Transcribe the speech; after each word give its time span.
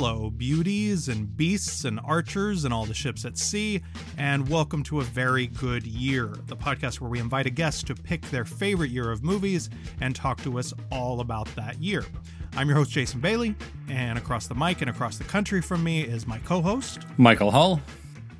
Hello, 0.00 0.30
beauties 0.30 1.08
and 1.08 1.36
beasts 1.36 1.84
and 1.84 1.98
archers 2.04 2.64
and 2.64 2.72
all 2.72 2.84
the 2.84 2.94
ships 2.94 3.24
at 3.24 3.36
sea, 3.36 3.82
and 4.16 4.48
welcome 4.48 4.84
to 4.84 5.00
A 5.00 5.02
Very 5.02 5.48
Good 5.48 5.84
Year, 5.88 6.36
the 6.46 6.56
podcast 6.56 7.00
where 7.00 7.10
we 7.10 7.18
invite 7.18 7.46
a 7.46 7.50
guest 7.50 7.88
to 7.88 7.96
pick 7.96 8.22
their 8.30 8.44
favorite 8.44 8.92
year 8.92 9.10
of 9.10 9.24
movies 9.24 9.70
and 10.00 10.14
talk 10.14 10.40
to 10.44 10.56
us 10.56 10.72
all 10.92 11.18
about 11.20 11.52
that 11.56 11.82
year. 11.82 12.04
I'm 12.54 12.68
your 12.68 12.76
host, 12.76 12.92
Jason 12.92 13.18
Bailey, 13.18 13.56
and 13.88 14.16
across 14.16 14.46
the 14.46 14.54
mic 14.54 14.82
and 14.82 14.88
across 14.88 15.18
the 15.18 15.24
country 15.24 15.60
from 15.60 15.82
me 15.82 16.02
is 16.02 16.28
my 16.28 16.38
co 16.38 16.62
host, 16.62 17.00
Michael 17.16 17.50
Hull. 17.50 17.80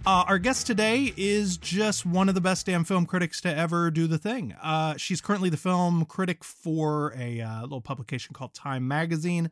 Uh, 0.07 0.25
our 0.29 0.39
guest 0.39 0.65
today 0.65 1.13
is 1.17 1.57
just 1.57 2.07
one 2.07 2.29
of 2.29 2.37
the 2.37 2.41
best 2.41 2.67
damn 2.67 2.85
film 2.85 3.05
critics 3.05 3.41
to 3.41 3.53
ever 3.53 3.91
do 3.91 4.07
the 4.07 4.17
thing. 4.17 4.55
Uh, 4.63 4.97
she's 4.97 5.21
currently 5.21 5.51
the 5.51 5.57
film 5.57 6.05
critic 6.05 6.45
for 6.45 7.13
a 7.19 7.41
uh, 7.41 7.63
little 7.63 7.81
publication 7.81 8.33
called 8.33 8.55
Time 8.55 8.87
Magazine. 8.87 9.51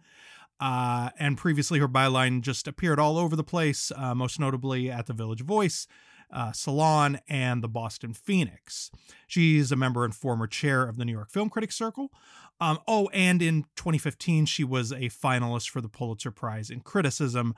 Uh, 0.60 1.10
and 1.18 1.36
previously, 1.36 1.78
her 1.78 1.88
byline 1.88 2.40
just 2.40 2.66
appeared 2.66 2.98
all 2.98 3.18
over 3.18 3.36
the 3.36 3.44
place, 3.44 3.92
uh, 3.94 4.14
most 4.14 4.40
notably 4.40 4.90
at 4.90 5.06
the 5.06 5.12
Village 5.12 5.42
Voice, 5.42 5.86
uh, 6.32 6.52
Salon, 6.52 7.20
and 7.28 7.62
the 7.62 7.68
Boston 7.68 8.14
Phoenix. 8.14 8.90
She's 9.26 9.70
a 9.70 9.76
member 9.76 10.04
and 10.04 10.14
former 10.14 10.46
chair 10.46 10.84
of 10.84 10.96
the 10.96 11.04
New 11.04 11.12
York 11.12 11.30
Film 11.30 11.50
Critics 11.50 11.76
Circle. 11.76 12.10
Um, 12.58 12.78
oh, 12.88 13.10
and 13.12 13.42
in 13.42 13.64
2015, 13.76 14.46
she 14.46 14.64
was 14.64 14.92
a 14.92 15.10
finalist 15.10 15.68
for 15.68 15.82
the 15.82 15.88
Pulitzer 15.88 16.30
Prize 16.30 16.70
in 16.70 16.80
Criticism. 16.80 17.54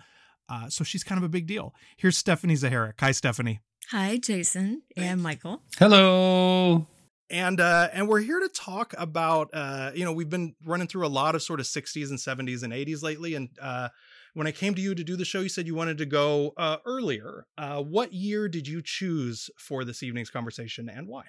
Uh, 0.48 0.68
so 0.68 0.82
she's 0.82 1.04
kind 1.04 1.18
of 1.18 1.24
a 1.24 1.28
big 1.28 1.46
deal. 1.46 1.74
Here's 1.96 2.16
Stephanie 2.16 2.54
Zacharek. 2.54 2.94
Hi, 2.98 3.12
Stephanie. 3.12 3.60
Hi, 3.90 4.16
Jason 4.16 4.82
and 4.96 5.22
Michael. 5.22 5.62
Hello 5.78 6.86
and 7.30 7.60
uh 7.60 7.88
and 7.92 8.08
we're 8.08 8.20
here 8.20 8.40
to 8.40 8.48
talk 8.48 8.94
about 8.96 9.50
uh 9.52 9.90
you 9.94 10.04
know 10.04 10.12
we've 10.12 10.30
been 10.30 10.54
running 10.64 10.86
through 10.86 11.06
a 11.06 11.08
lot 11.08 11.34
of 11.34 11.42
sort 11.42 11.60
of 11.60 11.66
60s 11.66 12.10
and 12.10 12.18
70s 12.18 12.62
and 12.62 12.72
80s 12.72 13.02
lately 13.02 13.34
and 13.34 13.48
uh 13.60 13.88
when 14.34 14.46
i 14.46 14.52
came 14.52 14.74
to 14.74 14.80
you 14.80 14.94
to 14.94 15.04
do 15.04 15.16
the 15.16 15.24
show 15.24 15.40
you 15.40 15.48
said 15.48 15.66
you 15.66 15.74
wanted 15.74 15.98
to 15.98 16.06
go 16.06 16.54
uh 16.56 16.78
earlier. 16.84 17.46
Uh 17.56 17.82
what 17.82 18.12
year 18.12 18.48
did 18.48 18.66
you 18.66 18.82
choose 18.82 19.50
for 19.58 19.84
this 19.84 20.02
evening's 20.02 20.30
conversation 20.30 20.88
and 20.88 21.06
why? 21.06 21.24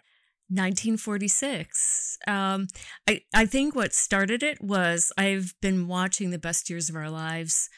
1946 0.52 2.18
um 2.28 2.66
i 3.08 3.22
i 3.36 3.46
think 3.46 3.76
what 3.76 3.94
started 3.94 4.42
it 4.42 4.60
was 4.64 5.12
i've 5.16 5.54
been 5.62 5.88
watching 5.88 6.32
the 6.32 6.40
best 6.40 6.72
years 6.72 6.90
of 6.90 6.96
our 6.96 7.10
lives 7.10 7.70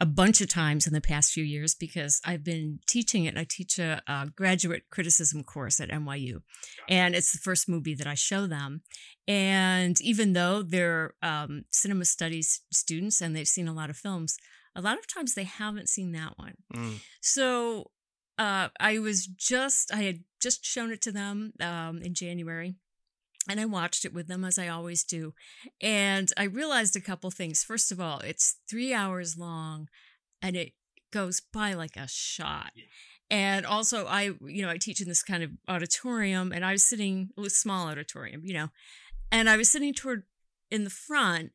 a 0.00 0.06
bunch 0.06 0.40
of 0.40 0.48
times 0.48 0.86
in 0.86 0.94
the 0.94 1.00
past 1.00 1.30
few 1.30 1.44
years 1.44 1.74
because 1.74 2.20
I've 2.24 2.42
been 2.42 2.80
teaching 2.86 3.26
it. 3.26 3.36
I 3.36 3.44
teach 3.48 3.78
a, 3.78 4.00
a, 4.06 4.28
graduate 4.34 4.84
criticism 4.90 5.44
course 5.44 5.78
at 5.78 5.90
NYU, 5.90 6.40
and 6.88 7.14
it's 7.14 7.32
the 7.32 7.38
first 7.38 7.68
movie 7.68 7.94
that 7.94 8.06
I 8.06 8.14
show 8.14 8.46
them. 8.46 8.80
And 9.28 10.00
even 10.00 10.32
though 10.32 10.62
they're 10.62 11.14
um, 11.22 11.64
cinema 11.70 12.06
studies 12.06 12.62
students 12.72 13.20
and 13.20 13.36
they've 13.36 13.46
seen 13.46 13.68
a 13.68 13.74
lot 13.74 13.90
of 13.90 13.96
films, 13.96 14.38
a 14.74 14.80
lot 14.80 14.98
of 14.98 15.06
times 15.06 15.34
they 15.34 15.44
haven't 15.44 15.90
seen 15.90 16.12
that 16.12 16.32
one. 16.36 16.54
Mm. 16.74 17.00
So 17.20 17.90
uh, 18.38 18.68
I 18.80 18.98
was 18.98 19.26
just, 19.26 19.92
I 19.92 20.02
had 20.02 20.20
just 20.40 20.64
shown 20.64 20.90
it 20.90 21.02
to 21.02 21.12
them 21.12 21.52
um, 21.60 22.00
in 22.02 22.14
January 22.14 22.76
and 23.50 23.60
I 23.60 23.64
watched 23.64 24.04
it 24.04 24.14
with 24.14 24.28
them 24.28 24.44
as 24.44 24.58
I 24.58 24.68
always 24.68 25.02
do. 25.02 25.34
And 25.80 26.30
I 26.36 26.44
realized 26.44 26.94
a 26.94 27.00
couple 27.00 27.30
things. 27.32 27.64
First 27.64 27.90
of 27.90 28.00
all, 28.00 28.20
it's 28.20 28.58
three 28.68 28.94
hours 28.94 29.36
long 29.36 29.88
and 30.40 30.54
it 30.54 30.72
goes 31.12 31.42
by 31.52 31.74
like 31.74 31.96
a 31.96 32.06
shot. 32.08 32.70
Yeah. 32.76 32.84
And 33.28 33.66
also, 33.66 34.06
I, 34.06 34.32
you 34.44 34.62
know, 34.62 34.70
I 34.70 34.76
teach 34.76 35.00
in 35.00 35.08
this 35.08 35.24
kind 35.24 35.42
of 35.42 35.50
auditorium 35.68 36.52
and 36.52 36.64
I 36.64 36.72
was 36.72 36.84
sitting, 36.84 37.30
a 37.36 37.50
small 37.50 37.88
auditorium, 37.88 38.42
you 38.44 38.54
know, 38.54 38.68
and 39.32 39.50
I 39.50 39.56
was 39.56 39.68
sitting 39.68 39.94
toward 39.94 40.22
in 40.70 40.84
the 40.84 40.90
front 40.90 41.50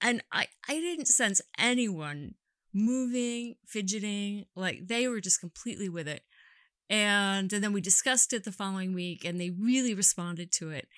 and 0.00 0.22
I, 0.32 0.46
I 0.68 0.74
didn't 0.74 1.06
sense 1.06 1.40
anyone 1.56 2.34
moving, 2.74 3.56
fidgeting, 3.64 4.46
like 4.56 4.88
they 4.88 5.06
were 5.06 5.20
just 5.20 5.40
completely 5.40 5.88
with 5.88 6.08
it. 6.08 6.22
And, 6.90 7.52
and 7.52 7.62
then 7.62 7.72
we 7.72 7.80
discussed 7.80 8.32
it 8.32 8.44
the 8.44 8.52
following 8.52 8.94
week 8.94 9.24
and 9.24 9.40
they 9.40 9.50
really 9.50 9.94
responded 9.94 10.50
to 10.52 10.70
it. 10.70 10.88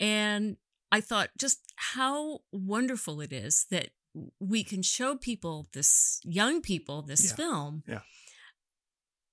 And 0.00 0.56
I 0.90 1.00
thought 1.00 1.30
just 1.38 1.60
how 1.76 2.40
wonderful 2.52 3.20
it 3.20 3.32
is 3.32 3.66
that 3.70 3.90
we 4.40 4.64
can 4.64 4.82
show 4.82 5.16
people 5.16 5.68
this 5.72 6.20
young 6.24 6.60
people 6.60 7.02
this 7.02 7.30
yeah. 7.30 7.36
film. 7.36 7.82
Yeah. 7.86 8.00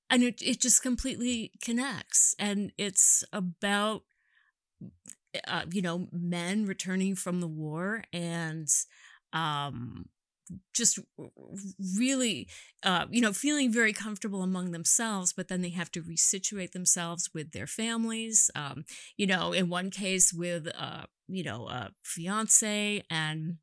And 0.09 0.21
it, 0.23 0.41
it 0.41 0.59
just 0.61 0.83
completely 0.83 1.51
connects. 1.63 2.35
And 2.37 2.71
it's 2.77 3.23
about, 3.33 4.03
uh, 5.47 5.63
you 5.71 5.81
know, 5.81 6.07
men 6.11 6.65
returning 6.65 7.15
from 7.15 7.41
the 7.41 7.47
war 7.47 8.03
and 8.13 8.67
um, 9.33 10.05
just 10.73 10.99
really 11.97 12.47
uh, 12.83 13.05
you 13.09 13.21
know 13.21 13.33
feeling 13.33 13.71
very 13.71 13.93
comfortable 13.93 14.43
among 14.43 14.71
themselves 14.71 15.33
but 15.33 15.47
then 15.47 15.61
they 15.61 15.69
have 15.69 15.91
to 15.91 16.01
resituate 16.01 16.71
themselves 16.71 17.29
with 17.33 17.51
their 17.51 17.67
families 17.67 18.51
um, 18.55 18.85
you 19.17 19.25
know 19.25 19.53
in 19.53 19.69
one 19.69 19.89
case 19.89 20.33
with 20.33 20.67
uh, 20.77 21.03
you 21.27 21.43
know 21.43 21.67
a 21.67 21.91
fiance 22.03 23.03
and 23.09 23.57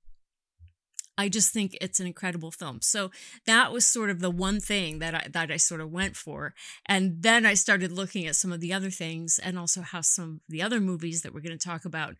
I 1.18 1.28
just 1.28 1.52
think 1.52 1.76
it's 1.80 2.00
an 2.00 2.06
incredible 2.06 2.50
film. 2.50 2.80
So 2.80 3.10
that 3.46 3.70
was 3.70 3.86
sort 3.86 4.08
of 4.08 4.20
the 4.20 4.30
one 4.30 4.60
thing 4.60 4.98
that 5.00 5.14
I 5.14 5.26
that 5.30 5.50
I 5.50 5.58
sort 5.58 5.80
of 5.80 5.90
went 5.90 6.16
for. 6.16 6.54
And 6.86 7.22
then 7.22 7.44
I 7.44 7.54
started 7.54 7.92
looking 7.92 8.26
at 8.26 8.36
some 8.36 8.50
of 8.50 8.60
the 8.60 8.72
other 8.72 8.90
things 8.90 9.38
and 9.38 9.58
also 9.58 9.82
how 9.82 10.00
some 10.00 10.24
of 10.24 10.40
the 10.48 10.62
other 10.62 10.80
movies 10.80 11.22
that 11.22 11.34
we're 11.34 11.40
going 11.40 11.58
to 11.58 11.68
talk 11.68 11.84
about 11.84 12.16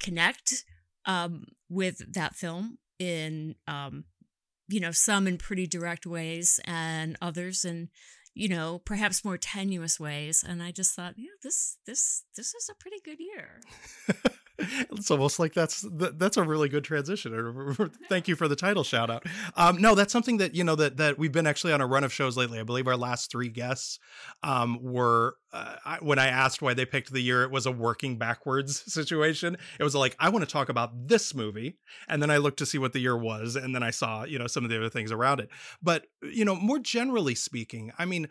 connect 0.00 0.64
um, 1.06 1.44
with 1.68 2.12
that 2.14 2.34
film 2.34 2.78
in 3.02 3.54
um, 3.66 4.04
you 4.68 4.80
know 4.80 4.92
some 4.92 5.26
in 5.26 5.38
pretty 5.38 5.66
direct 5.66 6.06
ways 6.06 6.60
and 6.64 7.16
others 7.20 7.64
in 7.64 7.88
you 8.34 8.48
know 8.48 8.80
perhaps 8.84 9.24
more 9.24 9.36
tenuous 9.36 9.98
ways. 9.98 10.44
And 10.46 10.62
i 10.62 10.70
just 10.70 10.94
thought 10.94 11.14
yeah 11.16 11.36
this 11.42 11.78
this 11.86 12.24
this 12.36 12.54
is 12.54 12.70
a 12.70 12.74
pretty 12.74 12.98
good 13.04 13.18
year 13.20 13.60
it's 14.90 15.10
almost 15.10 15.38
like 15.38 15.54
that's 15.54 15.84
that's 15.90 16.36
a 16.36 16.42
really 16.42 16.68
good 16.68 16.84
transition. 16.84 17.90
Thank 18.08 18.28
you 18.28 18.36
for 18.36 18.48
the 18.48 18.56
title 18.56 18.84
shout 18.84 19.10
out. 19.10 19.26
Um, 19.56 19.80
no, 19.80 19.94
that's 19.94 20.12
something 20.12 20.38
that 20.38 20.54
you 20.54 20.64
know 20.64 20.76
that 20.76 20.96
that 20.96 21.18
we've 21.18 21.32
been 21.32 21.46
actually 21.46 21.72
on 21.72 21.80
a 21.80 21.86
run 21.86 22.04
of 22.04 22.12
shows 22.12 22.36
lately. 22.36 22.60
I 22.60 22.62
believe 22.62 22.86
our 22.86 22.96
last 22.96 23.30
three 23.30 23.48
guests 23.48 23.98
um, 24.42 24.78
were 24.82 25.36
uh, 25.52 25.76
I, 25.84 25.98
when 26.00 26.18
I 26.18 26.28
asked 26.28 26.62
why 26.62 26.74
they 26.74 26.86
picked 26.86 27.12
the 27.12 27.20
year, 27.20 27.42
it 27.42 27.50
was 27.50 27.66
a 27.66 27.72
working 27.72 28.16
backwards 28.16 28.82
situation. 28.92 29.56
It 29.78 29.84
was 29.84 29.94
like 29.94 30.16
I 30.18 30.28
want 30.28 30.44
to 30.44 30.50
talk 30.50 30.68
about 30.68 31.08
this 31.08 31.34
movie, 31.34 31.78
and 32.08 32.22
then 32.22 32.30
I 32.30 32.38
looked 32.38 32.58
to 32.58 32.66
see 32.66 32.78
what 32.78 32.92
the 32.92 33.00
year 33.00 33.16
was, 33.16 33.56
and 33.56 33.74
then 33.74 33.82
I 33.82 33.90
saw 33.90 34.24
you 34.24 34.38
know 34.38 34.46
some 34.46 34.64
of 34.64 34.70
the 34.70 34.76
other 34.76 34.90
things 34.90 35.12
around 35.12 35.40
it. 35.40 35.50
But 35.82 36.06
you 36.22 36.44
know, 36.44 36.54
more 36.54 36.78
generally 36.78 37.34
speaking, 37.34 37.92
I 37.98 38.04
mean, 38.04 38.28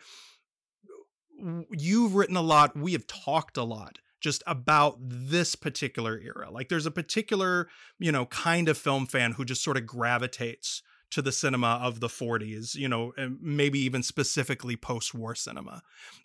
you've 1.71 2.15
written 2.15 2.35
a 2.35 2.41
lot. 2.41 2.75
We 2.75 2.93
have 2.93 3.07
talked 3.07 3.57
a 3.57 3.63
lot 3.63 3.99
just 4.21 4.43
about 4.47 4.97
this 5.01 5.55
particular 5.55 6.19
era. 6.23 6.49
Like 6.49 6.69
there's 6.69 6.85
a 6.85 6.91
particular, 6.91 7.67
you 7.99 8.11
know, 8.11 8.27
kind 8.27 8.69
of 8.69 8.77
film 8.77 9.07
fan 9.07 9.33
who 9.33 9.43
just 9.43 9.63
sort 9.63 9.77
of 9.77 9.85
gravitates 9.85 10.81
to 11.11 11.21
the 11.21 11.31
cinema 11.31 11.79
of 11.81 11.99
the 11.99 12.07
40s, 12.07 12.73
you 12.73 12.87
know, 12.87 13.11
maybe 13.41 13.79
even 13.79 14.01
specifically 14.01 14.77
post-war 14.77 15.35
cinema. 15.35 15.81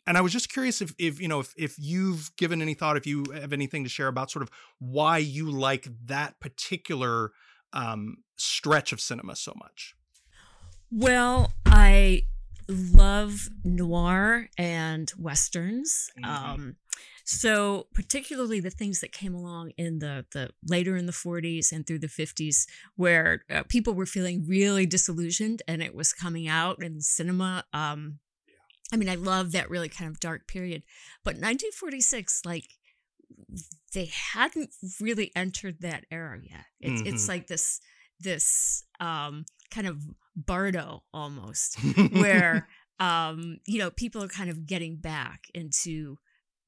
And 0.07 0.17
I 0.17 0.21
was 0.21 0.33
just 0.33 0.49
curious 0.49 0.81
if 0.81 0.95
if 0.99 1.21
you 1.21 1.29
know 1.29 1.41
if 1.41 1.53
if 1.57 1.77
you've 1.79 2.35
given 2.37 2.63
any 2.63 2.75
thought 2.75 2.97
if 2.97 3.07
you 3.07 3.25
have 3.35 3.53
anything 3.53 3.83
to 3.83 3.91
share 3.91 4.07
about 4.07 4.31
sort 4.31 4.45
of 4.45 4.51
why 4.79 5.19
you 5.19 5.51
like 5.51 5.89
that 6.07 6.39
particular 6.41 7.33
um 7.73 8.19
stretch 8.37 8.93
of 8.93 9.01
cinema 9.01 9.35
so 9.35 9.53
much. 9.57 9.97
Well, 10.93 11.53
I 11.67 12.23
love 12.69 13.49
noir 13.65 14.49
and 14.57 15.13
westerns. 15.19 16.11
Mm-hmm. 16.23 16.31
Um 16.31 16.77
so 17.29 17.89
particularly 17.93 18.61
the 18.61 18.71
things 18.71 19.01
that 19.01 19.11
came 19.11 19.35
along 19.35 19.73
in 19.77 19.99
the 19.99 20.25
the 20.33 20.51
later 20.65 20.97
in 20.97 21.07
the 21.07 21.13
40s 21.13 21.73
and 21.73 21.85
through 21.85 21.99
the 21.99 22.07
50s, 22.07 22.67
where 22.95 23.43
uh, 23.51 23.65
people 23.69 23.95
were 23.95 24.07
feeling 24.07 24.47
really 24.47 24.87
disillusioned, 24.87 25.61
and 25.67 25.83
it 25.83 25.93
was 25.93 26.13
coming 26.13 26.47
out 26.47 26.83
in 26.83 27.01
cinema. 27.01 27.65
Um, 27.73 28.21
I 28.93 28.97
mean, 28.97 29.09
I 29.09 29.17
love 29.17 29.51
that 29.53 29.69
really 29.69 29.89
kind 29.89 30.09
of 30.09 30.21
dark 30.21 30.47
period. 30.47 30.85
But 31.25 31.35
1946, 31.35 32.43
like 32.45 32.69
they 33.93 34.09
hadn't 34.33 34.71
really 35.01 35.33
entered 35.35 35.81
that 35.81 36.05
era 36.13 36.39
yet. 36.41 36.67
It's, 36.81 37.01
mm-hmm. 37.01 37.13
it's 37.13 37.29
like 37.29 37.49
this 37.49 37.81
this 38.21 38.85
um, 39.01 39.47
kind 39.73 39.89
of 39.89 40.01
bardo 40.37 41.03
almost, 41.13 41.77
where 42.13 42.69
um, 43.01 43.59
you 43.67 43.81
know 43.81 43.91
people 43.91 44.23
are 44.23 44.29
kind 44.29 44.49
of 44.49 44.65
getting 44.65 44.95
back 44.95 45.47
into 45.55 46.19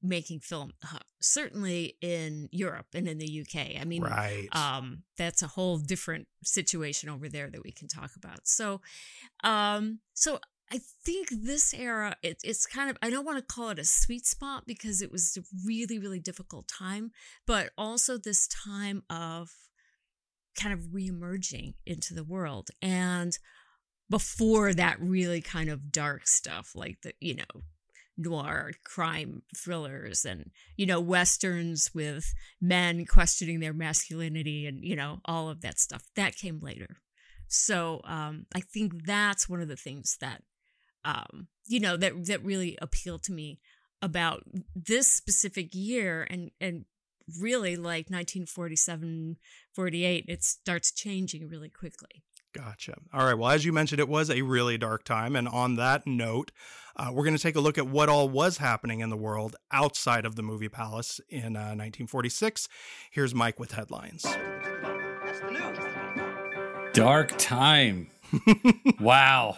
making 0.01 0.39
film 0.39 0.71
uh, 0.83 0.99
certainly 1.21 1.97
in 2.01 2.47
Europe 2.51 2.87
and 2.93 3.07
in 3.07 3.17
the 3.17 3.41
UK. 3.41 3.79
I 3.79 3.85
mean 3.85 4.03
right. 4.03 4.47
um 4.51 5.03
that's 5.17 5.41
a 5.41 5.47
whole 5.47 5.77
different 5.77 6.27
situation 6.43 7.09
over 7.09 7.27
there 7.27 7.49
that 7.49 7.63
we 7.63 7.71
can 7.71 7.87
talk 7.87 8.11
about. 8.15 8.47
So 8.47 8.81
um 9.43 9.99
so 10.13 10.39
I 10.71 10.79
think 11.03 11.29
this 11.31 11.73
era 11.73 12.15
it, 12.21 12.39
it's 12.43 12.65
kind 12.65 12.89
of 12.89 12.97
I 13.01 13.09
don't 13.09 13.25
want 13.25 13.37
to 13.37 13.53
call 13.53 13.69
it 13.69 13.79
a 13.79 13.85
sweet 13.85 14.25
spot 14.25 14.63
because 14.65 15.01
it 15.01 15.11
was 15.11 15.37
a 15.37 15.41
really 15.65 15.99
really 15.99 16.19
difficult 16.19 16.67
time, 16.67 17.11
but 17.45 17.71
also 17.77 18.17
this 18.17 18.47
time 18.47 19.03
of 19.09 19.49
kind 20.59 20.73
of 20.73 20.87
reemerging 20.93 21.73
into 21.85 22.13
the 22.13 22.23
world 22.23 22.69
and 22.81 23.37
before 24.09 24.73
that 24.73 24.99
really 24.99 25.41
kind 25.41 25.69
of 25.69 25.91
dark 25.91 26.27
stuff 26.27 26.71
like 26.75 26.97
the 27.03 27.13
you 27.19 27.35
know 27.35 27.61
noir 28.19 28.71
crime 28.83 29.41
thrillers 29.55 30.25
and 30.25 30.51
you 30.75 30.85
know 30.85 30.99
westerns 30.99 31.91
with 31.93 32.33
men 32.59 33.05
questioning 33.05 33.59
their 33.59 33.73
masculinity 33.73 34.67
and 34.67 34.83
you 34.83 34.95
know 34.95 35.19
all 35.25 35.49
of 35.49 35.61
that 35.61 35.79
stuff. 35.79 36.03
That 36.15 36.35
came 36.35 36.59
later. 36.59 36.97
So 37.47 38.01
um 38.03 38.45
i 38.53 38.59
think 38.59 39.05
that's 39.05 39.49
one 39.49 39.61
of 39.61 39.67
the 39.67 39.75
things 39.75 40.17
that 40.21 40.43
um 41.03 41.47
you 41.67 41.79
know 41.79 41.97
that 41.97 42.25
that 42.27 42.43
really 42.43 42.77
appealed 42.81 43.23
to 43.23 43.31
me 43.31 43.59
about 44.01 44.43
this 44.75 45.11
specific 45.11 45.73
year 45.73 46.27
and 46.29 46.51
and 46.61 46.85
really 47.39 47.75
like 47.75 48.09
1947 48.09 49.37
48 49.73 50.25
it 50.27 50.43
starts 50.43 50.91
changing 50.91 51.47
really 51.47 51.69
quickly 51.69 52.23
Gotcha. 52.53 52.95
All 53.13 53.25
right. 53.25 53.37
Well, 53.37 53.51
as 53.51 53.63
you 53.63 53.71
mentioned, 53.71 53.99
it 53.99 54.09
was 54.09 54.29
a 54.29 54.41
really 54.41 54.77
dark 54.77 55.03
time. 55.03 55.35
And 55.35 55.47
on 55.47 55.75
that 55.75 56.07
note, 56.07 56.51
uh, 56.95 57.11
we're 57.13 57.23
going 57.23 57.35
to 57.35 57.41
take 57.41 57.55
a 57.55 57.61
look 57.61 57.77
at 57.77 57.87
what 57.87 58.09
all 58.09 58.27
was 58.27 58.57
happening 58.57 58.99
in 59.01 59.09
the 59.09 59.17
world 59.17 59.55
outside 59.71 60.25
of 60.25 60.35
the 60.35 60.41
movie 60.41 60.69
palace 60.69 61.21
in 61.29 61.55
uh, 61.55 61.75
1946. 61.75 62.67
Here's 63.11 63.35
Mike 63.35 63.59
with 63.59 63.73
headlines. 63.73 64.25
Dark 66.93 67.37
time. 67.37 68.09
wow. 68.99 69.57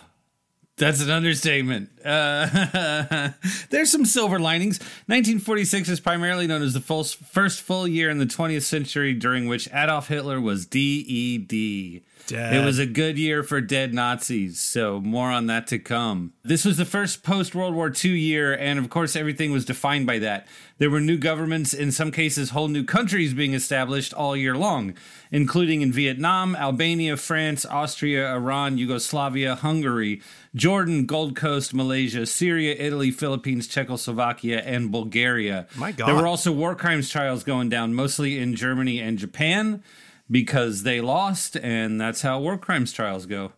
That's 0.78 1.02
an 1.02 1.10
understatement. 1.10 1.90
Uh, 2.04 3.30
there's 3.70 3.92
some 3.92 4.04
silver 4.04 4.40
linings. 4.40 4.80
1946 5.08 5.90
is 5.90 6.00
primarily 6.00 6.48
known 6.48 6.62
as 6.62 6.74
the 6.74 6.80
full, 6.80 7.04
first 7.04 7.62
full 7.62 7.88
year 7.88 8.10
in 8.10 8.18
the 8.18 8.26
20th 8.26 8.64
century 8.64 9.14
during 9.14 9.48
which 9.48 9.70
Adolf 9.72 10.08
Hitler 10.08 10.42
was 10.42 10.66
DED. 10.66 12.02
Dead. 12.28 12.54
It 12.54 12.66
was 12.66 12.80
a 12.80 12.86
good 12.86 13.18
year 13.18 13.44
for 13.44 13.62
dead 13.62 13.94
Nazis, 13.94 14.60
so 14.60 15.00
more 15.00 15.32
on 15.32 15.48
that 15.48 15.68
to 15.68 15.80
come. 15.80 16.34
This 16.44 16.66
was 16.66 16.78
the 16.78 16.86
first 16.86 17.24
post 17.24 17.54
World 17.54 17.76
War 17.76 17.92
II 18.04 18.12
year, 18.12 18.54
and 18.54 18.80
of 18.80 18.90
course, 18.90 19.16
everything 19.16 19.52
was 19.52 19.66
defined 19.66 20.08
by 20.08 20.20
that. 20.20 20.48
There 20.78 20.90
were 20.90 21.00
new 21.00 21.18
governments, 21.18 21.74
in 21.74 21.92
some 21.92 22.12
cases, 22.12 22.50
whole 22.50 22.68
new 22.68 22.84
countries 22.84 23.34
being 23.36 23.54
established 23.54 24.14
all 24.14 24.36
year 24.36 24.56
long, 24.56 24.96
including 25.30 25.82
in 25.82 25.92
Vietnam, 25.92 26.56
Albania, 26.56 27.18
France, 27.18 27.66
Austria, 27.66 28.34
Iran, 28.34 28.80
Yugoslavia, 28.80 29.56
Hungary, 29.56 30.22
Jordan, 30.56 31.06
Gold 31.06 31.36
Coast, 31.36 31.74
Malaysia, 31.74 32.26
Syria, 32.26 32.76
Italy, 32.80 33.12
Philippines, 33.12 33.68
Czechoslovakia, 33.68 34.62
and 34.62 34.92
Bulgaria. 34.92 35.68
My 35.76 35.92
God. 35.92 36.08
There 36.08 36.16
were 36.16 36.28
also 36.28 36.52
war 36.52 36.76
crimes 36.76 37.10
trials 37.10 37.44
going 37.44 37.70
down, 37.70 37.94
mostly 37.94 38.40
in 38.40 38.56
Germany 38.56 39.00
and 39.00 39.20
Japan 39.20 39.84
because 40.32 40.84
they 40.84 41.02
lost, 41.02 41.58
and 41.58 42.00
that's 42.00 42.22
how 42.22 42.40
war 42.40 42.58
crimes 42.58 42.94
trials 42.94 43.26
go. 43.26 43.52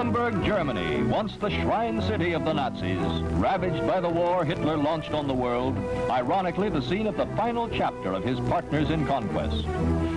Nuremberg, 0.00 0.42
Germany, 0.42 1.02
once 1.02 1.36
the 1.36 1.50
shrine 1.50 2.00
city 2.00 2.32
of 2.32 2.46
the 2.46 2.54
Nazis, 2.54 3.22
ravaged 3.34 3.86
by 3.86 4.00
the 4.00 4.08
war 4.08 4.46
Hitler 4.46 4.78
launched 4.78 5.12
on 5.12 5.28
the 5.28 5.34
world, 5.34 5.76
ironically 6.08 6.70
the 6.70 6.80
scene 6.80 7.06
of 7.06 7.18
the 7.18 7.26
final 7.36 7.68
chapter 7.68 8.14
of 8.14 8.24
his 8.24 8.40
Partners 8.48 8.88
in 8.88 9.06
Conquest. 9.06 9.66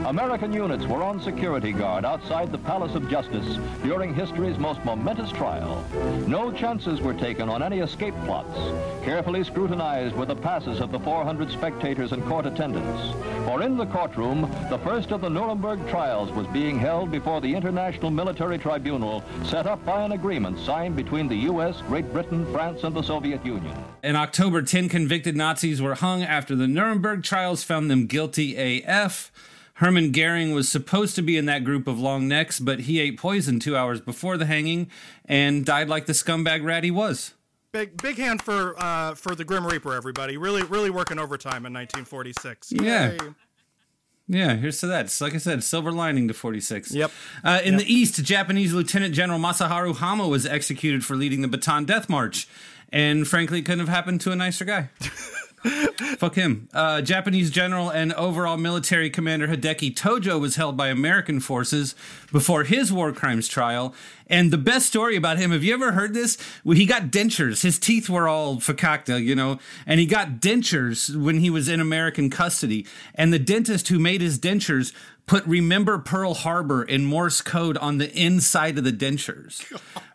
American 0.06 0.54
units 0.54 0.86
were 0.86 1.04
on 1.04 1.22
security 1.22 1.74
guard 1.74 2.06
outside 2.06 2.50
the 2.50 2.58
Palace 2.60 2.96
of 2.96 3.10
Justice 3.10 3.58
during 3.84 4.14
history's 4.14 4.58
most 4.58 4.84
momentous 4.86 5.32
trial. 5.32 5.86
No 6.28 6.50
chances 6.50 7.02
were 7.02 7.14
taken 7.14 7.50
on 7.50 7.62
any 7.62 7.80
escape 7.80 8.16
plots. 8.24 8.58
Carefully 9.04 9.44
scrutinized 9.44 10.16
were 10.16 10.26
the 10.26 10.36
passes 10.36 10.80
of 10.80 10.94
the 10.94 11.00
400 11.00 11.52
spectators 11.52 12.14
and 12.14 12.24
court 12.26 12.46
attendants. 12.46 13.14
For 13.46 13.62
in 13.62 13.76
the 13.76 13.86
courtroom, 13.88 14.50
the 14.70 14.80
first 14.80 15.12
of 15.12 15.20
the 15.20 15.30
Nuremberg 15.30 15.86
trials 15.90 16.32
was 16.32 16.48
being 16.48 16.80
held 16.80 17.12
before 17.12 17.42
the 17.42 17.54
International 17.54 18.12
Military 18.12 18.58
Tribunal 18.58 19.24
set 19.44 19.68
up 19.68 19.73
by 19.86 20.04
an 20.04 20.12
agreement 20.12 20.60
signed 20.60 20.96
between 20.96 21.28
the 21.28 21.36
U.S., 21.36 21.82
Great 21.88 22.12
Britain, 22.12 22.46
France, 22.52 22.84
and 22.84 22.96
the 22.96 23.02
Soviet 23.02 23.46
Union. 23.46 23.76
In 24.04 24.16
October, 24.16 24.62
10 24.62 24.90
convicted 24.90 25.36
Nazis 25.36 25.82
were 25.82 25.96
hung 25.96 26.24
after 26.24 26.56
the 26.56 26.68
Nuremberg 26.68 27.24
trials 27.24 27.64
found 27.64 27.90
them 27.90 28.06
guilty 28.06 28.82
AF. 28.82 29.32
Hermann 29.76 30.12
Goering 30.12 30.54
was 30.54 30.70
supposed 30.70 31.16
to 31.16 31.22
be 31.22 31.38
in 31.38 31.46
that 31.46 31.64
group 31.64 31.88
of 31.88 32.00
long 32.00 32.28
necks, 32.28 32.60
but 32.60 32.82
he 32.82 33.00
ate 33.00 33.18
poison 33.18 33.60
two 33.60 33.76
hours 33.76 34.00
before 34.00 34.38
the 34.38 34.46
hanging 34.46 34.90
and 35.26 35.66
died 35.66 35.90
like 35.90 36.06
the 36.06 36.14
scumbag 36.14 36.64
rat 36.64 36.84
he 36.84 36.92
was. 36.92 37.34
Big 37.72 38.00
big 38.00 38.18
hand 38.18 38.40
for 38.40 38.76
uh, 38.78 39.16
for 39.16 39.34
the 39.34 39.44
Grim 39.44 39.66
Reaper, 39.66 39.96
everybody. 39.96 40.38
Really 40.38 40.62
really 40.62 40.92
working 40.92 41.18
overtime 41.18 41.66
in 41.66 41.74
1946. 41.74 42.72
Yeah. 42.72 43.14
Yay. 43.14 43.18
Yeah, 44.28 44.56
here's 44.56 44.80
to 44.80 44.88
that. 44.88 45.06
It's 45.06 45.20
like 45.20 45.34
I 45.36 45.38
said, 45.38 45.64
silver 45.64 45.92
lining 45.92 46.28
to 46.30 46.34
46. 46.34 46.94
Yep. 46.94 47.12
Uh, 47.44 47.60
in 47.64 47.78
the 47.78 47.94
East, 47.94 48.24
Japanese 48.24 48.74
Lieutenant 48.74 49.14
General 49.14 49.40
Masaharu 49.40 49.94
Homma 49.96 50.30
was 50.30 50.46
executed 50.46 51.04
for 51.04 51.16
leading 51.16 51.42
the 51.42 51.50
Bataan 51.50 51.86
Death 51.86 52.10
March. 52.10 52.48
And 52.92 53.28
frankly, 53.28 53.60
it 53.60 53.64
couldn't 53.64 53.80
have 53.80 53.90
happened 53.90 54.22
to 54.22 54.32
a 54.32 54.36
nicer 54.36 54.66
guy. 54.66 54.90
Fuck 56.18 56.36
him. 56.36 56.68
Uh, 56.74 57.02
Japanese 57.02 57.50
general 57.50 57.90
and 57.90 58.12
overall 58.14 58.58
military 58.58 59.10
commander 59.10 59.48
Hideki 59.48 59.94
Tojo 59.96 60.40
was 60.40 60.58
held 60.58 60.76
by 60.76 60.90
American 60.90 61.40
forces 61.40 61.96
before 62.32 62.66
his 62.66 62.92
war 62.92 63.14
crimes 63.14 63.48
trial. 63.48 63.96
And 64.28 64.52
the 64.52 64.58
best 64.58 64.88
story 64.88 65.16
about 65.16 65.38
him, 65.38 65.52
have 65.52 65.64
you 65.64 65.74
ever 65.74 65.94
heard 65.94 66.14
this? 66.14 66.38
Well, 66.64 66.76
he 66.76 66.86
got 66.86 67.12
dentures. 67.12 67.62
His 67.62 67.80
teeth 67.80 68.10
were 68.10 68.28
all 68.28 68.58
fakakta, 68.58 69.24
you 69.24 69.36
know, 69.36 69.60
and 69.86 70.00
he 70.00 70.06
got 70.06 70.42
dentures 70.42 71.16
when 71.16 71.40
he 71.40 71.50
was 71.50 71.70
in 71.70 71.80
American 71.80 72.30
custody. 72.30 72.86
And 73.16 73.32
the 73.32 73.40
dentist 73.40 73.88
who 73.88 74.00
made 74.00 74.22
his 74.22 74.40
dentures 74.40 74.94
put 75.26 75.46
remember 75.46 75.98
Pearl 75.98 76.34
Harbor 76.34 76.84
in 76.84 77.06
Morse 77.06 77.42
code 77.42 77.78
on 77.78 77.98
the 77.98 78.12
inside 78.14 78.78
of 78.78 78.84
the 78.84 78.92
dentures. 78.92 79.64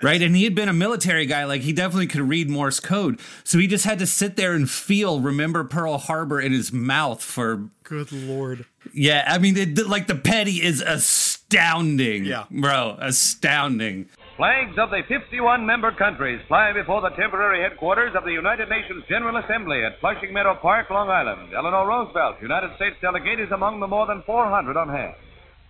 Right? 0.03 0.21
And 0.23 0.37
he 0.37 0.45
had 0.45 0.55
been 0.55 0.69
a 0.69 0.73
military 0.75 1.27
guy, 1.27 1.45
like 1.45 1.63
he 1.63 1.73
definitely 1.73 2.07
could 2.07 2.21
read 2.29 2.49
Morse 2.51 2.79
code. 2.79 3.19
So 3.43 3.59
he 3.59 3.67
just 3.67 3.85
had 3.85 3.99
to 4.01 4.07
sit 4.07 4.37
there 4.37 4.53
and 4.53 4.69
feel 4.71 5.21
remember 5.21 5.65
Pearl 5.65 5.99
Harbor 5.99 6.41
in 6.41 6.53
his 6.53 6.73
mouth 6.73 7.23
for 7.23 7.69
Good 7.85 8.13
lord. 8.13 8.67
yeah, 8.93 9.25
I 9.27 9.39
mean 9.39 9.57
it, 9.57 9.89
like 9.89 10.07
the 10.09 10.15
petty 10.15 10.63
is 10.63 10.83
astounding. 10.83 12.27
Yeah. 12.27 12.45
Bro, 12.51 12.99
astounding. 13.01 14.09
Flags 14.39 14.79
of 14.79 14.95
the 14.95 15.03
51 15.11 15.67
member 15.67 15.91
countries 15.91 16.39
fly 16.47 16.71
before 16.71 17.03
the 17.03 17.11
temporary 17.19 17.59
headquarters 17.59 18.15
of 18.15 18.23
the 18.23 18.31
United 18.31 18.69
Nations 18.71 19.03
General 19.11 19.43
Assembly 19.43 19.83
at 19.83 19.99
Flushing 19.99 20.33
Meadow 20.33 20.55
Park, 20.63 20.87
Long 20.91 21.11
Island. 21.11 21.51
Eleanor 21.53 21.89
Roosevelt, 21.89 22.39
United 22.41 22.71
States 22.77 22.95
delegate, 23.03 23.41
is 23.41 23.51
among 23.51 23.81
the 23.81 23.91
more 23.91 24.07
than 24.07 24.23
400 24.23 24.77
on 24.77 24.95
hand. 24.95 25.19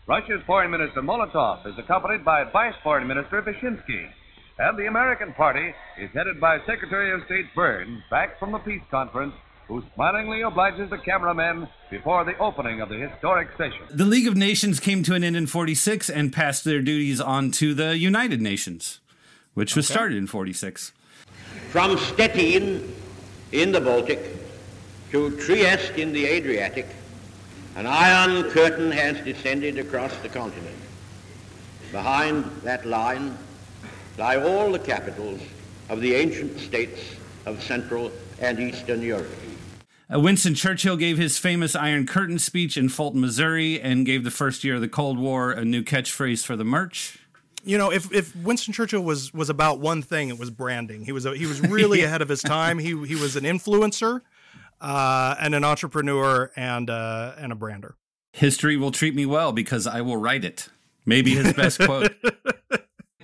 Russia's 0.07 0.45
Foreign 0.47 0.71
Minister 0.71 1.01
Molotov 1.01 1.65
is 1.65 1.79
accompanied 1.79 2.27
by 2.27 2.45
Vice 2.53 2.77
Foreign 2.85 3.09
Minister 3.09 3.41
Vyshinsky. 3.41 4.05
And 4.59 4.79
the 4.79 4.85
American 4.85 5.33
party 5.33 5.73
is 5.97 6.11
headed 6.13 6.39
by 6.39 6.59
Secretary 6.67 7.11
of 7.15 7.25
State 7.25 7.49
Byrnes, 7.57 8.03
back 8.11 8.39
from 8.39 8.53
the 8.53 8.59
peace 8.59 8.85
conference, 8.91 9.33
who 9.69 9.85
smilingly 9.95 10.41
obliges 10.41 10.89
the 10.89 10.97
cameramen 10.97 11.69
before 11.91 12.25
the 12.25 12.37
opening 12.39 12.81
of 12.81 12.89
the 12.89 12.97
historic 12.97 13.51
session. 13.59 13.83
The 13.91 14.07
League 14.07 14.27
of 14.27 14.35
Nations 14.35 14.81
came 14.81 15.03
to 15.03 15.15
an 15.15 15.23
end 15.23 15.37
in 15.37 15.47
46 15.47 16.09
and 16.09 16.33
passed 16.33 16.65
their 16.65 16.81
duties 16.81 17.21
on 17.21 17.51
to 17.53 17.75
the 17.75 17.97
United 17.99 18.41
Nations, 18.41 19.01
which 19.53 19.77
was 19.77 19.87
started 19.87 20.17
in 20.17 20.27
46. 20.27 20.93
From 21.71 21.99
Stettin 21.99 22.95
in 23.53 23.73
the 23.73 23.81
Baltic 23.81 24.21
to 25.11 25.37
Trieste 25.37 25.99
in 25.99 26.13
the 26.13 26.25
Adriatic, 26.25 26.87
an 27.77 27.87
iron 27.87 28.51
curtain 28.51 28.91
has 28.91 29.21
descended 29.21 29.79
across 29.79 30.17
the 30.19 30.31
continent. 30.31 30.77
Behind 31.93 32.45
that 32.63 32.87
line 32.87 33.37
lie 34.17 34.37
all 34.37 34.73
the 34.73 34.79
capitals 34.79 35.41
of 35.91 36.01
the 36.01 36.15
ancient 36.15 36.59
states 36.59 37.01
of 37.45 37.63
Central 37.63 38.11
and 38.41 38.59
Eastern 38.59 39.03
Europe. 39.03 39.29
Uh, 40.13 40.19
Winston 40.19 40.55
Churchill 40.55 40.97
gave 40.97 41.19
his 41.19 41.39
famous 41.39 41.77
Iron 41.77 42.07
Curtain 42.07 42.39
speech 42.39 42.77
in 42.77 42.89
Fulton, 42.89 43.21
Missouri, 43.21 43.81
and 43.81 44.07
gave 44.07 44.25
the 44.25 44.31
first 44.31 44.65
year 44.65 44.77
of 44.77 44.81
the 44.81 44.89
Cold 44.89 45.19
War 45.19 45.51
a 45.51 45.65
new 45.65 45.83
catchphrase 45.83 46.45
for 46.45 46.57
the 46.57 46.65
merch. 46.65 47.19
You 47.65 47.77
know, 47.77 47.91
if, 47.93 48.11
if 48.13 48.35
Winston 48.37 48.73
Churchill 48.73 49.03
was 49.03 49.35
was 49.35 49.51
about 49.51 49.81
one 49.81 50.01
thing, 50.01 50.31
it 50.31 50.39
was 50.39 50.51
branding. 50.51 51.05
He 51.05 51.13
was 51.13 51.27
a, 51.27 51.37
he 51.37 51.47
was 51.47 51.61
really 51.61 52.03
ahead 52.05 52.23
of 52.23 52.29
his 52.29 52.41
time. 52.41 52.79
He 52.79 52.89
he 53.07 53.15
was 53.15 53.37
an 53.37 53.45
influencer, 53.45 54.23
uh, 54.81 55.35
and 55.41 55.55
an 55.55 55.65
entrepreneur 55.65 56.51
and 56.57 56.89
uh, 56.89 57.33
and 57.37 57.53
a 57.53 57.55
brander. 57.55 57.97
History 58.33 58.77
will 58.77 58.93
treat 58.93 59.15
me 59.15 59.27
well 59.27 59.53
because 59.53 59.87
I 59.87 60.01
will 60.01 60.17
write 60.17 60.45
it. 60.45 60.69
Maybe 61.05 61.35
his 61.35 61.53
best 61.53 61.81
quote. 61.81 62.13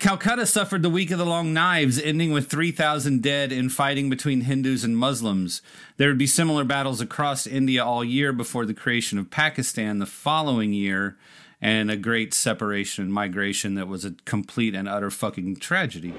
Calcutta 0.04 0.44
suffered 0.44 0.82
the 0.82 0.90
week 0.90 1.11
of 1.11 1.16
the 1.16 1.25
long 1.25 1.54
knives, 1.54 1.99
ending 1.99 2.30
with 2.30 2.50
3,000 2.50 3.23
dead 3.23 3.50
in 3.50 3.70
fighting 3.70 4.11
between 4.11 4.42
Hindus 4.42 4.84
and 4.84 4.99
Muslims. 4.99 5.62
There 5.96 6.11
would 6.11 6.18
be 6.18 6.26
similar 6.26 6.62
battles 6.62 7.00
across 7.00 7.46
India 7.46 7.82
all 7.82 8.04
year 8.04 8.30
before 8.34 8.66
the 8.66 8.75
creation 8.75 9.18
of 9.18 9.30
Pakistan 9.30 10.00
the 10.00 10.04
following 10.06 10.75
year, 10.75 11.16
and 11.58 11.90
a 11.90 11.96
great 11.96 12.34
separation 12.34 13.04
and 13.04 13.14
migration 13.14 13.76
that 13.76 13.88
was 13.88 14.04
a 14.04 14.11
complete 14.26 14.75
and 14.75 14.90
utter 14.90 15.11
fucking 15.11 15.56
tragedy. 15.56 16.12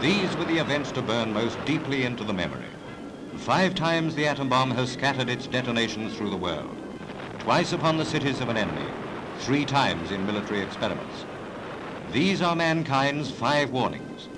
These 0.00 0.34
were 0.38 0.46
the 0.46 0.60
events 0.62 0.92
to 0.92 1.02
burn 1.02 1.34
most 1.34 1.62
deeply 1.66 2.04
into 2.04 2.24
the 2.24 2.32
memory. 2.32 2.64
Five 3.36 3.74
times 3.74 4.14
the 4.14 4.26
atom 4.28 4.48
bomb 4.48 4.70
has 4.70 4.90
scattered 4.90 5.28
its 5.28 5.46
detonations 5.46 6.16
through 6.16 6.30
the 6.30 6.38
world. 6.38 6.74
Twice 7.40 7.74
upon 7.74 7.98
the 7.98 8.06
cities 8.06 8.40
of 8.40 8.48
an 8.48 8.56
enemy. 8.56 8.90
Three 9.38 9.64
times 9.64 10.10
in 10.10 10.26
military 10.26 10.60
experiments. 10.60 11.24
These 12.12 12.42
are 12.42 12.56
mankind's 12.56 13.30
five 13.30 13.70
warnings. 13.70 14.28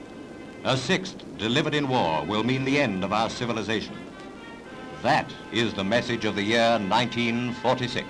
A 0.65 0.77
sixth 0.77 1.25
delivered 1.39 1.75
in 1.75 1.89
war 1.89 2.25
will 2.25 2.45
mean 2.45 2.65
the 2.65 2.79
end 2.79 3.05
of 3.05 3.13
our 3.13 3.31
civilization. 3.31 3.95
That 5.03 5.33
is 5.53 5.73
the 5.73 5.85
message 5.85 6.25
of 6.25 6.37
the 6.37 6.43
year 6.43 6.79
1946. 6.79 8.07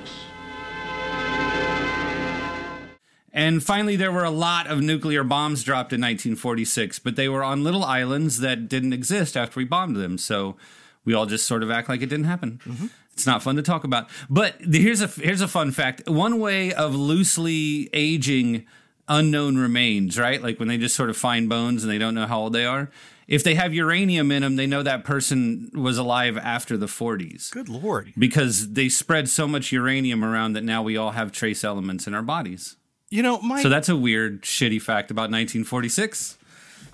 And 3.32 3.62
finally, 3.62 3.94
there 3.94 4.10
were 4.10 4.24
a 4.24 4.30
lot 4.30 4.66
of 4.66 4.82
nuclear 4.82 5.22
bombs 5.22 5.62
dropped 5.62 5.92
in 5.92 6.00
1946, 6.00 6.98
but 6.98 7.14
they 7.14 7.28
were 7.28 7.44
on 7.44 7.62
little 7.62 7.84
islands 7.84 8.40
that 8.40 8.68
didn't 8.68 8.92
exist 8.92 9.36
after 9.36 9.60
we 9.60 9.64
bombed 9.64 9.96
them. 9.96 10.18
So 10.18 10.56
we 11.04 11.14
all 11.14 11.26
just 11.26 11.46
sort 11.46 11.62
of 11.62 11.70
act 11.70 11.88
like 11.88 12.02
it 12.02 12.08
didn't 12.08 12.24
happen. 12.24 12.60
Mm-hmm. 12.66 12.86
It's 13.20 13.26
not 13.26 13.42
fun 13.42 13.56
to 13.56 13.62
talk 13.62 13.84
about. 13.84 14.08
But 14.30 14.56
here's 14.62 15.02
a 15.02 15.06
here's 15.06 15.42
a 15.42 15.48
fun 15.48 15.72
fact. 15.72 16.08
One 16.08 16.40
way 16.40 16.72
of 16.72 16.94
loosely 16.94 17.90
aging 17.92 18.64
unknown 19.08 19.58
remains, 19.58 20.18
right? 20.18 20.42
Like 20.42 20.58
when 20.58 20.68
they 20.68 20.78
just 20.78 20.96
sort 20.96 21.10
of 21.10 21.18
find 21.18 21.46
bones 21.46 21.84
and 21.84 21.92
they 21.92 21.98
don't 21.98 22.14
know 22.14 22.26
how 22.26 22.40
old 22.40 22.54
they 22.54 22.64
are. 22.64 22.90
If 23.28 23.44
they 23.44 23.56
have 23.56 23.74
uranium 23.74 24.32
in 24.32 24.40
them, 24.40 24.56
they 24.56 24.66
know 24.66 24.82
that 24.82 25.04
person 25.04 25.70
was 25.74 25.98
alive 25.98 26.38
after 26.38 26.78
the 26.78 26.86
40s. 26.86 27.50
Good 27.50 27.68
lord. 27.68 28.14
Because 28.18 28.72
they 28.72 28.88
spread 28.88 29.28
so 29.28 29.46
much 29.46 29.70
uranium 29.70 30.24
around 30.24 30.54
that 30.54 30.64
now 30.64 30.82
we 30.82 30.96
all 30.96 31.10
have 31.10 31.30
trace 31.30 31.62
elements 31.62 32.06
in 32.06 32.14
our 32.14 32.22
bodies. 32.22 32.76
You 33.10 33.22
know, 33.22 33.38
my 33.42 33.62
So 33.62 33.68
that's 33.68 33.90
a 33.90 33.96
weird, 33.96 34.42
shitty 34.42 34.80
fact 34.80 35.10
about 35.10 35.30
1946. 35.30 36.38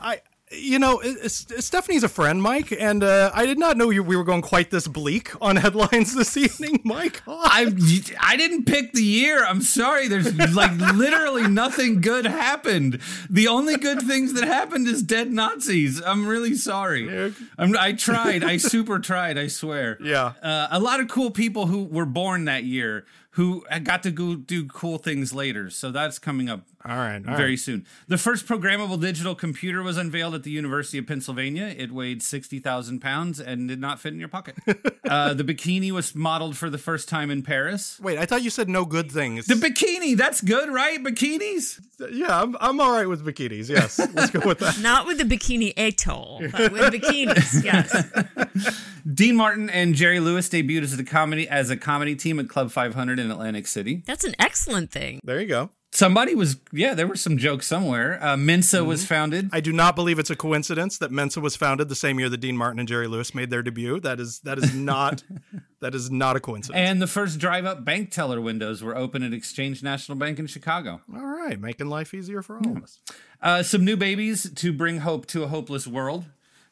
I 0.00 0.20
you 0.56 0.78
know, 0.78 1.00
Stephanie's 1.26 2.02
a 2.02 2.08
friend, 2.08 2.42
Mike, 2.42 2.72
and 2.72 3.02
uh, 3.02 3.30
I 3.34 3.46
did 3.46 3.58
not 3.58 3.76
know 3.76 3.90
you, 3.90 4.02
we 4.02 4.16
were 4.16 4.24
going 4.24 4.42
quite 4.42 4.70
this 4.70 4.88
bleak 4.88 5.32
on 5.40 5.56
headlines 5.66 6.14
this 6.14 6.36
evening, 6.36 6.80
Mike. 6.84 7.22
I 7.26 7.72
I 8.20 8.36
didn't 8.36 8.64
pick 8.64 8.92
the 8.92 9.02
year. 9.02 9.44
I'm 9.44 9.62
sorry. 9.62 10.08
There's 10.08 10.32
like 10.54 10.72
literally 10.94 11.48
nothing 11.48 12.00
good 12.00 12.26
happened. 12.26 13.00
The 13.28 13.48
only 13.48 13.76
good 13.76 14.02
things 14.02 14.32
that 14.34 14.44
happened 14.44 14.88
is 14.88 15.02
dead 15.02 15.32
Nazis. 15.32 16.02
I'm 16.02 16.26
really 16.26 16.54
sorry. 16.54 17.34
I'm, 17.58 17.76
i 17.76 17.92
tried. 17.92 18.44
I 18.44 18.56
super 18.56 18.98
tried. 18.98 19.38
I 19.38 19.46
swear. 19.48 19.98
Yeah. 20.02 20.32
Uh, 20.42 20.68
a 20.70 20.80
lot 20.80 21.00
of 21.00 21.08
cool 21.08 21.30
people 21.30 21.66
who 21.66 21.84
were 21.84 22.06
born 22.06 22.46
that 22.46 22.64
year 22.64 23.04
who 23.36 23.62
got 23.82 24.02
to 24.02 24.10
go 24.10 24.34
do 24.34 24.66
cool 24.66 24.96
things 24.96 25.34
later. 25.34 25.68
So 25.68 25.90
that's 25.90 26.18
coming 26.18 26.48
up 26.48 26.62
all 26.88 26.96
right, 26.96 27.22
all 27.26 27.36
very 27.36 27.50
right. 27.50 27.58
soon. 27.58 27.86
The 28.06 28.18
first 28.18 28.46
programmable 28.46 29.00
digital 29.00 29.34
computer 29.34 29.82
was 29.82 29.96
unveiled 29.96 30.34
at 30.34 30.44
the 30.44 30.50
University 30.50 30.98
of 30.98 31.06
Pennsylvania. 31.06 31.74
It 31.76 31.90
weighed 31.90 32.22
60,000 32.22 33.00
pounds 33.00 33.40
and 33.40 33.68
did 33.68 33.80
not 33.80 33.98
fit 33.98 34.12
in 34.12 34.20
your 34.20 34.28
pocket. 34.28 34.56
uh, 35.08 35.34
the 35.34 35.42
bikini 35.42 35.90
was 35.90 36.14
modeled 36.14 36.56
for 36.56 36.70
the 36.70 36.78
first 36.78 37.08
time 37.08 37.30
in 37.30 37.42
Paris. 37.42 37.98
Wait, 38.00 38.18
I 38.18 38.26
thought 38.26 38.42
you 38.42 38.50
said 38.50 38.68
no 38.68 38.84
good 38.84 39.10
things. 39.10 39.46
The 39.46 39.54
bikini, 39.54 40.16
that's 40.16 40.40
good, 40.40 40.68
right? 40.68 41.02
Bikinis? 41.02 41.80
Yeah, 42.12 42.42
I'm, 42.42 42.56
I'm 42.60 42.80
all 42.80 42.92
right 42.92 43.08
with 43.08 43.24
bikinis. 43.24 43.68
Yes, 43.68 43.98
let's 44.14 44.30
go 44.30 44.46
with 44.46 44.60
that. 44.60 44.80
Not 44.80 45.06
with 45.06 45.18
the 45.18 45.24
bikini 45.24 45.72
atoll, 45.76 46.42
but 46.52 46.70
with 46.70 46.92
bikinis, 46.92 47.64
yes. 47.64 48.82
Dean 49.12 49.36
Martin 49.36 49.70
and 49.70 49.94
Jerry 49.94 50.20
Lewis 50.20 50.48
debuted 50.48 50.82
as 50.82 50.98
a 50.98 51.04
comedy 51.04 51.48
as 51.48 51.70
a 51.70 51.76
comedy 51.76 52.14
team 52.14 52.38
at 52.38 52.48
Club 52.48 52.70
500 52.70 53.18
in 53.18 53.30
Atlantic 53.30 53.66
City. 53.66 54.02
That's 54.06 54.24
an 54.24 54.34
excellent 54.38 54.90
thing. 54.90 55.20
There 55.24 55.40
you 55.40 55.46
go. 55.46 55.70
Somebody 55.92 56.34
was, 56.34 56.56
yeah, 56.72 56.92
there 56.92 57.06
were 57.06 57.16
some 57.16 57.38
jokes 57.38 57.66
somewhere. 57.66 58.22
Uh, 58.22 58.36
Mensa 58.36 58.78
mm-hmm. 58.78 58.88
was 58.88 59.06
founded. 59.06 59.48
I 59.52 59.60
do 59.60 59.72
not 59.72 59.96
believe 59.96 60.18
it's 60.18 60.28
a 60.28 60.36
coincidence 60.36 60.98
that 60.98 61.10
Mensa 61.10 61.40
was 61.40 61.56
founded 61.56 61.88
the 61.88 61.94
same 61.94 62.18
year 62.18 62.28
that 62.28 62.38
Dean 62.38 62.56
Martin 62.56 62.78
and 62.78 62.88
Jerry 62.88 63.06
Lewis 63.06 63.34
made 63.34 63.48
their 63.48 63.62
debut. 63.62 63.98
That 64.00 64.20
is 64.20 64.40
that 64.40 64.58
is 64.58 64.74
not 64.74 65.22
that 65.80 65.94
is 65.94 66.10
not 66.10 66.36
a 66.36 66.40
coincidence. 66.40 66.78
And 66.78 67.00
the 67.00 67.06
first 67.06 67.38
drive-up 67.38 67.84
bank 67.84 68.10
teller 68.10 68.40
windows 68.40 68.82
were 68.82 68.96
open 68.96 69.22
at 69.22 69.32
Exchange 69.32 69.82
National 69.82 70.18
Bank 70.18 70.38
in 70.38 70.46
Chicago. 70.46 71.00
All 71.14 71.24
right, 71.24 71.58
making 71.58 71.88
life 71.88 72.12
easier 72.12 72.42
for 72.42 72.58
all 72.58 72.76
of 72.76 72.82
us. 72.82 73.00
Uh, 73.40 73.62
some 73.62 73.84
new 73.84 73.96
babies 73.96 74.50
to 74.50 74.72
bring 74.72 74.98
hope 74.98 75.24
to 75.26 75.44
a 75.44 75.46
hopeless 75.48 75.86
world. 75.86 76.26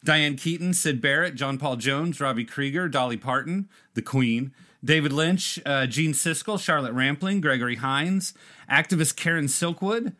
Diane 0.04 0.36
Keaton, 0.36 0.74
Syd 0.74 1.00
Barrett, 1.00 1.34
John 1.34 1.56
Paul 1.56 1.76
Jones, 1.76 2.20
Robbie 2.20 2.44
Krieger, 2.44 2.88
Dolly 2.88 3.16
Parton, 3.16 3.70
the 3.94 4.02
Queen, 4.02 4.52
David 4.84 5.12
Lynch, 5.12 5.58
uh, 5.64 5.86
Gene 5.86 6.12
Siskel, 6.12 6.60
Charlotte 6.60 6.92
Rampling, 6.92 7.40
Gregory 7.40 7.76
Hines, 7.76 8.34
activist 8.70 9.16
Karen 9.16 9.46
Silkwood. 9.46 10.14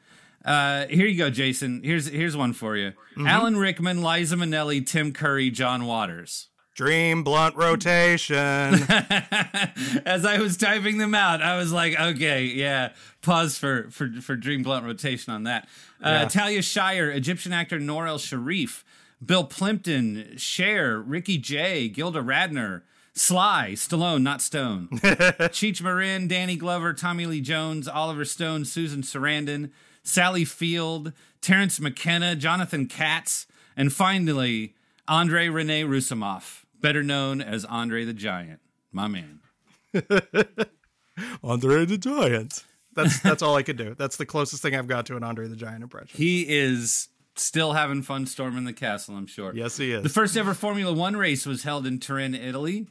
Uh, 0.45 0.87
here 0.87 1.07
you 1.07 1.17
go, 1.17 1.31
Jason. 1.31 1.83
Here's 1.83 2.07
here's 2.07 2.37
one 2.37 2.53
for 2.53 2.77
you. 2.77 2.91
Mm-hmm. 2.91 3.27
Alan 3.27 3.57
Rickman, 3.57 4.03
Liza 4.03 4.37
Minnelli, 4.37 4.87
Tim 4.87 5.13
Curry, 5.13 5.51
John 5.51 5.87
Waters. 5.87 6.49
Dream 6.75 7.23
blunt 7.23 7.55
rotation. 7.55 8.35
As 8.37 10.27
I 10.27 10.39
was 10.41 10.57
typing 10.57 10.99
them 10.99 11.15
out, 11.15 11.41
I 11.41 11.57
was 11.57 11.73
like, 11.73 11.99
okay, 11.99 12.47
yeah. 12.47 12.93
Pause 13.23 13.59
for 13.59 13.91
for 13.91 14.11
for 14.21 14.35
Dream 14.37 14.63
blunt 14.63 14.85
rotation 14.85 15.33
on 15.33 15.45
that. 15.45 15.69
Uh, 16.03 16.09
yeah. 16.09 16.25
Talia 16.29 16.63
Shire, 16.63 17.11
Egyptian 17.11 17.53
actor 17.53 17.79
Noor 17.79 18.07
El 18.07 18.19
Sharif, 18.19 18.85
Bill 19.25 19.45
Plympton, 19.45 20.35
Cher, 20.37 20.99
Ricky 20.99 21.39
Jay, 21.39 21.89
Gilda 21.89 22.21
Radner, 22.21 22.83
Sly, 23.15 23.73
Stallone, 23.75 24.23
not 24.23 24.43
Stone. 24.43 24.89
Cheech 24.93 25.81
Marin, 25.81 26.27
Danny 26.27 26.57
Glover, 26.57 26.93
Tommy 26.93 27.27
Lee 27.27 27.41
Jones, 27.41 27.87
Oliver 27.87 28.25
Stone, 28.25 28.65
Susan 28.65 29.03
Sarandon, 29.03 29.71
Sally 30.03 30.45
Field, 30.45 31.13
Terence 31.41 31.79
McKenna, 31.81 32.35
Jonathan 32.35 32.87
Katz, 32.87 33.47
and 33.77 33.93
finally, 33.93 34.75
Andre 35.07 35.49
Rene 35.49 35.85
Roussimoff, 35.85 36.65
better 36.81 37.03
known 37.03 37.41
as 37.41 37.65
Andre 37.65 38.05
the 38.05 38.13
Giant. 38.13 38.61
My 38.91 39.07
man. 39.07 39.41
Andre 41.43 41.85
the 41.85 41.99
Giant. 41.99 42.65
That's 42.95 43.21
that's 43.21 43.43
all 43.43 43.57
I 43.57 43.63
could 43.63 43.77
do. 43.77 43.95
That's 43.97 44.17
the 44.17 44.27
closest 44.27 44.63
thing 44.63 44.75
I've 44.75 44.87
got 44.87 45.07
to 45.07 45.17
an 45.17 45.23
Andre 45.25 45.49
the 45.49 45.57
Giant 45.57 45.83
impression. 45.83 46.17
He 46.17 46.47
is 46.49 47.09
still 47.37 47.73
having 47.73 48.03
fun 48.03 48.27
storming 48.27 48.65
the 48.65 48.73
castle, 48.73 49.17
I'm 49.17 49.27
sure. 49.27 49.53
Yes, 49.55 49.77
he 49.77 49.93
is. 49.93 50.03
The 50.03 50.09
first 50.09 50.37
ever 50.37 50.55
Formula 50.55 50.93
One 50.93 51.17
race 51.17 51.47
was 51.47 51.65
held 51.65 51.87
in 51.87 51.99
Turin, 51.99 52.35
Italy. 52.35 52.87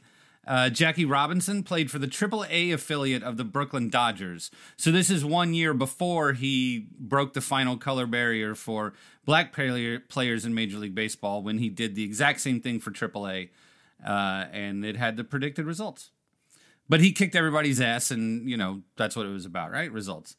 Uh, 0.46 0.68
Jackie 0.68 1.04
Robinson 1.04 1.62
played 1.62 1.90
for 1.90 1.98
the 1.98 2.06
AAA 2.06 2.72
affiliate 2.72 3.22
of 3.22 3.36
the 3.36 3.44
Brooklyn 3.44 3.88
Dodgers. 3.88 4.50
So 4.76 4.90
this 4.90 5.10
is 5.10 5.24
one 5.24 5.54
year 5.54 5.72
before 5.72 6.34
he 6.34 6.86
broke 6.98 7.32
the 7.32 7.40
final 7.40 7.76
color 7.76 8.06
barrier 8.06 8.54
for 8.54 8.92
black 9.24 9.52
player, 9.52 10.00
players 10.00 10.44
in 10.44 10.54
Major 10.54 10.78
League 10.78 10.94
Baseball 10.94 11.42
when 11.42 11.58
he 11.58 11.68
did 11.68 11.94
the 11.94 12.04
exact 12.04 12.40
same 12.40 12.60
thing 12.60 12.80
for 12.80 12.90
AAA, 12.90 13.50
uh, 14.04 14.46
and 14.52 14.84
it 14.84 14.96
had 14.96 15.16
the 15.16 15.24
predicted 15.24 15.64
results. 15.64 16.10
But 16.88 17.00
he 17.00 17.12
kicked 17.12 17.34
everybody's 17.34 17.80
ass, 17.80 18.10
and 18.10 18.48
you 18.48 18.56
know 18.56 18.82
that's 18.96 19.16
what 19.16 19.24
it 19.24 19.30
was 19.30 19.46
about, 19.46 19.70
right? 19.70 19.90
Results. 19.90 20.36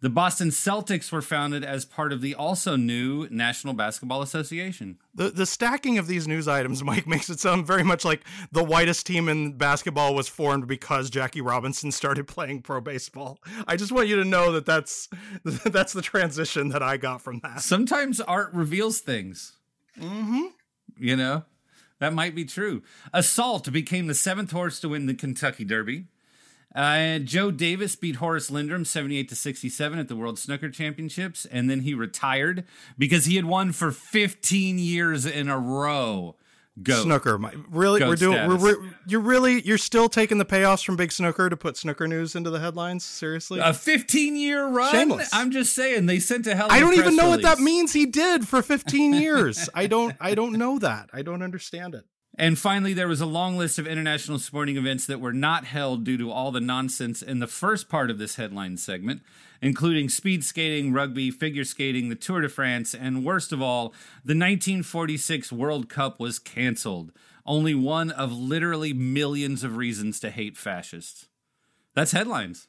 The 0.00 0.10
Boston 0.10 0.50
Celtics 0.50 1.10
were 1.10 1.22
founded 1.22 1.64
as 1.64 1.84
part 1.84 2.12
of 2.12 2.20
the 2.20 2.34
also 2.34 2.76
new 2.76 3.26
National 3.30 3.74
Basketball 3.74 4.22
Association. 4.22 4.98
The 5.12 5.30
the 5.30 5.46
stacking 5.46 5.98
of 5.98 6.06
these 6.06 6.28
news 6.28 6.46
items, 6.46 6.84
Mike, 6.84 7.06
makes 7.06 7.28
it 7.28 7.40
sound 7.40 7.66
very 7.66 7.82
much 7.82 8.04
like 8.04 8.22
the 8.52 8.62
whitest 8.62 9.06
team 9.06 9.28
in 9.28 9.54
basketball 9.54 10.14
was 10.14 10.28
formed 10.28 10.68
because 10.68 11.10
Jackie 11.10 11.40
Robinson 11.40 11.90
started 11.90 12.28
playing 12.28 12.62
pro 12.62 12.80
baseball. 12.80 13.38
I 13.66 13.76
just 13.76 13.90
want 13.90 14.06
you 14.06 14.16
to 14.16 14.24
know 14.24 14.52
that 14.52 14.66
that's 14.66 15.08
that's 15.44 15.92
the 15.92 16.02
transition 16.02 16.68
that 16.68 16.82
I 16.82 16.96
got 16.96 17.20
from 17.20 17.40
that. 17.40 17.62
Sometimes 17.62 18.20
art 18.20 18.52
reveals 18.52 19.00
things. 19.00 19.56
Mm-hmm. 19.98 20.46
You 20.96 21.16
know, 21.16 21.44
that 21.98 22.12
might 22.12 22.36
be 22.36 22.44
true. 22.44 22.82
Assault 23.12 23.70
became 23.72 24.06
the 24.06 24.14
seventh 24.14 24.52
horse 24.52 24.78
to 24.80 24.90
win 24.90 25.06
the 25.06 25.14
Kentucky 25.14 25.64
Derby. 25.64 26.06
Uh, 26.74 27.18
Joe 27.18 27.50
Davis 27.50 27.96
beat 27.96 28.16
Horace 28.16 28.50
Lindrum 28.50 28.86
78 28.86 29.28
to 29.30 29.34
67 29.34 29.98
at 29.98 30.08
the 30.08 30.16
World 30.16 30.38
Snooker 30.38 30.68
Championships, 30.70 31.44
and 31.46 31.70
then 31.70 31.80
he 31.80 31.94
retired 31.94 32.64
because 32.98 33.24
he 33.24 33.36
had 33.36 33.46
won 33.46 33.72
for 33.72 33.90
15 33.90 34.78
years 34.78 35.24
in 35.24 35.48
a 35.48 35.58
row. 35.58 36.36
Goat. 36.80 37.02
Snooker, 37.02 37.36
really? 37.70 37.98
Goat 37.98 38.08
we're 38.08 38.16
doing. 38.16 38.48
We're, 38.48 38.56
we're, 38.56 38.76
you're 39.06 39.20
really. 39.20 39.62
You're 39.62 39.78
still 39.78 40.08
taking 40.08 40.38
the 40.38 40.44
payoffs 40.44 40.84
from 40.84 40.94
Big 40.94 41.10
Snooker 41.10 41.48
to 41.48 41.56
put 41.56 41.76
Snooker 41.76 42.06
news 42.06 42.36
into 42.36 42.50
the 42.50 42.60
headlines. 42.60 43.04
Seriously, 43.04 43.58
a 43.58 43.74
15 43.74 44.36
year 44.36 44.64
run. 44.68 44.92
Shameless. 44.92 45.30
I'm 45.32 45.50
just 45.50 45.74
saying 45.74 46.06
they 46.06 46.20
sent 46.20 46.46
a 46.46 46.54
hell. 46.54 46.68
I 46.70 46.78
don't 46.78 46.94
even 46.94 47.16
know 47.16 47.30
release. 47.30 47.44
what 47.44 47.56
that 47.56 47.62
means. 47.62 47.92
He 47.94 48.06
did 48.06 48.46
for 48.46 48.62
15 48.62 49.14
years. 49.14 49.68
I 49.74 49.88
don't. 49.88 50.14
I 50.20 50.36
don't 50.36 50.52
know 50.52 50.78
that. 50.78 51.10
I 51.12 51.22
don't 51.22 51.42
understand 51.42 51.96
it. 51.96 52.04
And 52.40 52.56
finally, 52.56 52.94
there 52.94 53.08
was 53.08 53.20
a 53.20 53.26
long 53.26 53.56
list 53.56 53.80
of 53.80 53.86
international 53.88 54.38
sporting 54.38 54.76
events 54.76 55.06
that 55.06 55.20
were 55.20 55.32
not 55.32 55.64
held 55.64 56.04
due 56.04 56.16
to 56.18 56.30
all 56.30 56.52
the 56.52 56.60
nonsense 56.60 57.20
in 57.20 57.40
the 57.40 57.48
first 57.48 57.88
part 57.88 58.10
of 58.10 58.18
this 58.18 58.36
headline 58.36 58.76
segment, 58.76 59.22
including 59.60 60.08
speed 60.08 60.44
skating, 60.44 60.92
rugby, 60.92 61.32
figure 61.32 61.64
skating, 61.64 62.08
the 62.08 62.14
Tour 62.14 62.42
de 62.42 62.48
France, 62.48 62.94
and 62.94 63.24
worst 63.24 63.50
of 63.50 63.60
all, 63.60 63.88
the 64.24 64.38
1946 64.38 65.50
World 65.50 65.88
Cup 65.88 66.20
was 66.20 66.38
canceled. 66.38 67.10
Only 67.44 67.74
one 67.74 68.12
of 68.12 68.32
literally 68.32 68.92
millions 68.92 69.64
of 69.64 69.76
reasons 69.76 70.20
to 70.20 70.30
hate 70.30 70.56
fascists. 70.56 71.26
That's 71.94 72.12
headlines. 72.12 72.67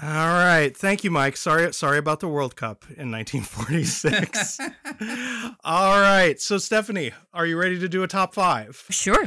All 0.00 0.08
right. 0.08 0.76
Thank 0.76 1.02
you, 1.02 1.10
Mike. 1.10 1.36
Sorry 1.36 1.72
sorry 1.72 1.98
about 1.98 2.20
the 2.20 2.28
World 2.28 2.54
Cup 2.54 2.84
in 2.96 3.10
1946. 3.10 4.60
All 5.64 6.00
right. 6.00 6.40
So 6.40 6.56
Stephanie, 6.58 7.10
are 7.34 7.44
you 7.46 7.58
ready 7.58 7.80
to 7.80 7.88
do 7.88 8.04
a 8.04 8.06
top 8.06 8.32
5? 8.32 8.86
Sure. 8.90 9.24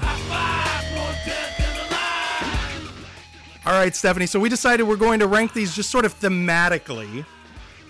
All 3.64 3.74
right, 3.74 3.94
Stephanie. 3.94 4.28
So 4.28 4.40
we 4.40 4.48
decided 4.48 4.84
we're 4.84 4.96
going 4.96 5.20
to 5.20 5.28
rank 5.28 5.54
these 5.54 5.76
just 5.76 5.92
sort 5.92 6.06
of 6.06 6.18
thematically, 6.18 7.26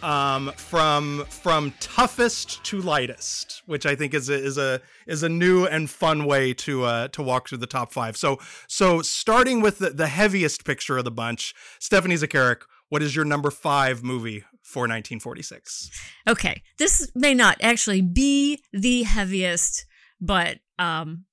um, 0.03 0.51
from 0.57 1.25
from 1.29 1.73
toughest 1.79 2.63
to 2.65 2.81
lightest, 2.81 3.61
which 3.67 3.85
I 3.85 3.95
think 3.95 4.13
is 4.13 4.27
a, 4.29 4.33
is 4.33 4.57
a 4.57 4.81
is 5.07 5.23
a 5.23 5.29
new 5.29 5.65
and 5.65 5.89
fun 5.89 6.25
way 6.25 6.53
to 6.55 6.83
uh, 6.83 7.07
to 7.09 7.21
walk 7.21 7.47
through 7.47 7.59
the 7.59 7.67
top 7.67 7.93
five. 7.93 8.17
So 8.17 8.39
so 8.67 9.01
starting 9.01 9.61
with 9.61 9.77
the, 9.79 9.91
the 9.91 10.07
heaviest 10.07 10.65
picture 10.65 10.97
of 10.97 11.05
the 11.05 11.11
bunch, 11.11 11.53
Stephanie 11.79 12.15
Zacharek, 12.15 12.63
what 12.91 13.01
is 13.01 13.15
your 13.15 13.23
number 13.23 13.49
five 13.49 14.03
movie 14.03 14.43
for 14.61 14.81
1946? 14.81 15.89
Okay, 16.27 16.61
this 16.77 17.09
may 17.15 17.33
not 17.33 17.55
actually 17.61 18.01
be 18.01 18.61
the 18.73 19.03
heaviest, 19.03 19.85
but 20.19 20.57
um, 20.77 21.23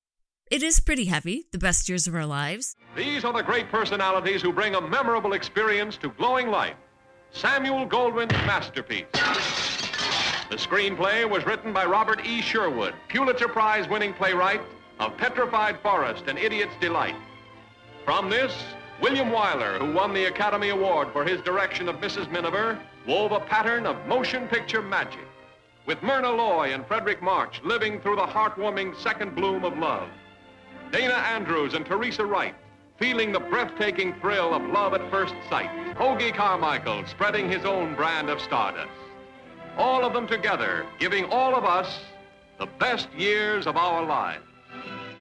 it 0.52 0.62
is 0.62 0.78
pretty 0.78 1.06
heavy. 1.06 1.46
The 1.50 1.58
best 1.58 1.88
years 1.88 2.06
of 2.06 2.14
our 2.14 2.26
lives. 2.26 2.76
These 2.96 3.24
are 3.24 3.32
the 3.32 3.42
great 3.42 3.68
personalities 3.72 4.40
who 4.40 4.52
bring 4.52 4.76
a 4.76 4.80
memorable 4.80 5.32
experience 5.32 5.96
to 5.96 6.10
glowing 6.10 6.48
life. 6.48 6.76
Samuel 7.32 7.86
Goldwyn's 7.86 8.30
masterpiece. 8.46 9.06
The 9.12 10.56
screenplay 10.56 11.28
was 11.28 11.44
written 11.44 11.72
by 11.72 11.86
Robert 11.86 12.24
E. 12.24 12.40
Sherwood, 12.40 12.94
Pulitzer 13.08 13.48
Prize 13.48 13.88
winning 13.88 14.14
playwright 14.14 14.60
of 15.00 15.16
Petrified 15.16 15.80
Forest 15.80 16.22
and 16.28 16.38
Idiot's 16.38 16.76
Delight. 16.80 17.16
From 18.04 18.30
this, 18.30 18.54
William 19.00 19.30
Wyler, 19.30 19.78
who 19.78 19.92
won 19.92 20.12
the 20.12 20.24
Academy 20.24 20.70
Award 20.70 21.08
for 21.12 21.24
his 21.24 21.40
direction 21.42 21.88
of 21.88 21.96
Mrs. 21.96 22.30
Miniver, 22.30 22.78
wove 23.06 23.32
a 23.32 23.40
pattern 23.40 23.86
of 23.86 24.06
motion 24.06 24.48
picture 24.48 24.82
magic. 24.82 25.26
With 25.86 26.02
Myrna 26.02 26.30
Loy 26.30 26.74
and 26.74 26.84
Fredric 26.86 27.22
March 27.22 27.60
living 27.62 28.00
through 28.00 28.16
the 28.16 28.26
heartwarming 28.26 28.96
second 29.00 29.34
bloom 29.34 29.64
of 29.64 29.78
love. 29.78 30.08
Dana 30.90 31.14
Andrews 31.14 31.74
and 31.74 31.86
Teresa 31.86 32.26
Wright 32.26 32.54
feeling 32.98 33.30
the 33.30 33.40
breathtaking 33.40 34.12
thrill 34.20 34.52
of 34.52 34.62
love 34.70 34.92
at 34.92 35.10
first 35.10 35.34
sight. 35.48 35.70
Hoagy 35.96 36.34
Carmichael 36.34 37.06
spreading 37.06 37.48
his 37.48 37.64
own 37.64 37.94
brand 37.94 38.28
of 38.28 38.40
stardust. 38.40 38.90
All 39.76 40.04
of 40.04 40.12
them 40.12 40.26
together, 40.26 40.84
giving 40.98 41.24
all 41.26 41.54
of 41.54 41.64
us 41.64 42.00
the 42.58 42.66
best 42.66 43.08
years 43.16 43.68
of 43.68 43.76
our 43.76 44.04
lives. 44.04 44.47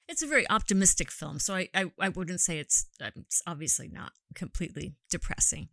It's 0.10 0.22
a 0.22 0.28
very 0.28 0.50
optimistic 0.50 1.12
film, 1.12 1.40
so 1.40 1.56
I, 1.56 1.70
I, 1.74 1.92
I 2.00 2.10
wouldn't 2.10 2.40
say 2.40 2.60
it's, 2.60 2.86
it's 3.00 3.42
obviously 3.46 3.90
not 3.90 4.14
completely 4.36 4.96
depressing. 5.10 5.68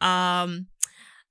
Um, 0.00 0.66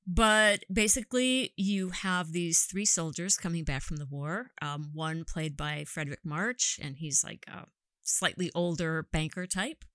but 0.07 0.63
basically, 0.71 1.53
you 1.57 1.89
have 1.89 2.31
these 2.31 2.63
three 2.63 2.85
soldiers 2.85 3.37
coming 3.37 3.63
back 3.63 3.83
from 3.83 3.97
the 3.97 4.07
war. 4.07 4.49
Um, 4.61 4.89
one 4.93 5.23
played 5.23 5.55
by 5.55 5.85
Fredric 5.85 6.25
March, 6.25 6.79
and 6.81 6.95
he's 6.95 7.23
like 7.23 7.45
a 7.47 7.67
slightly 8.01 8.51
older 8.55 9.07
banker 9.11 9.45
type. 9.45 9.85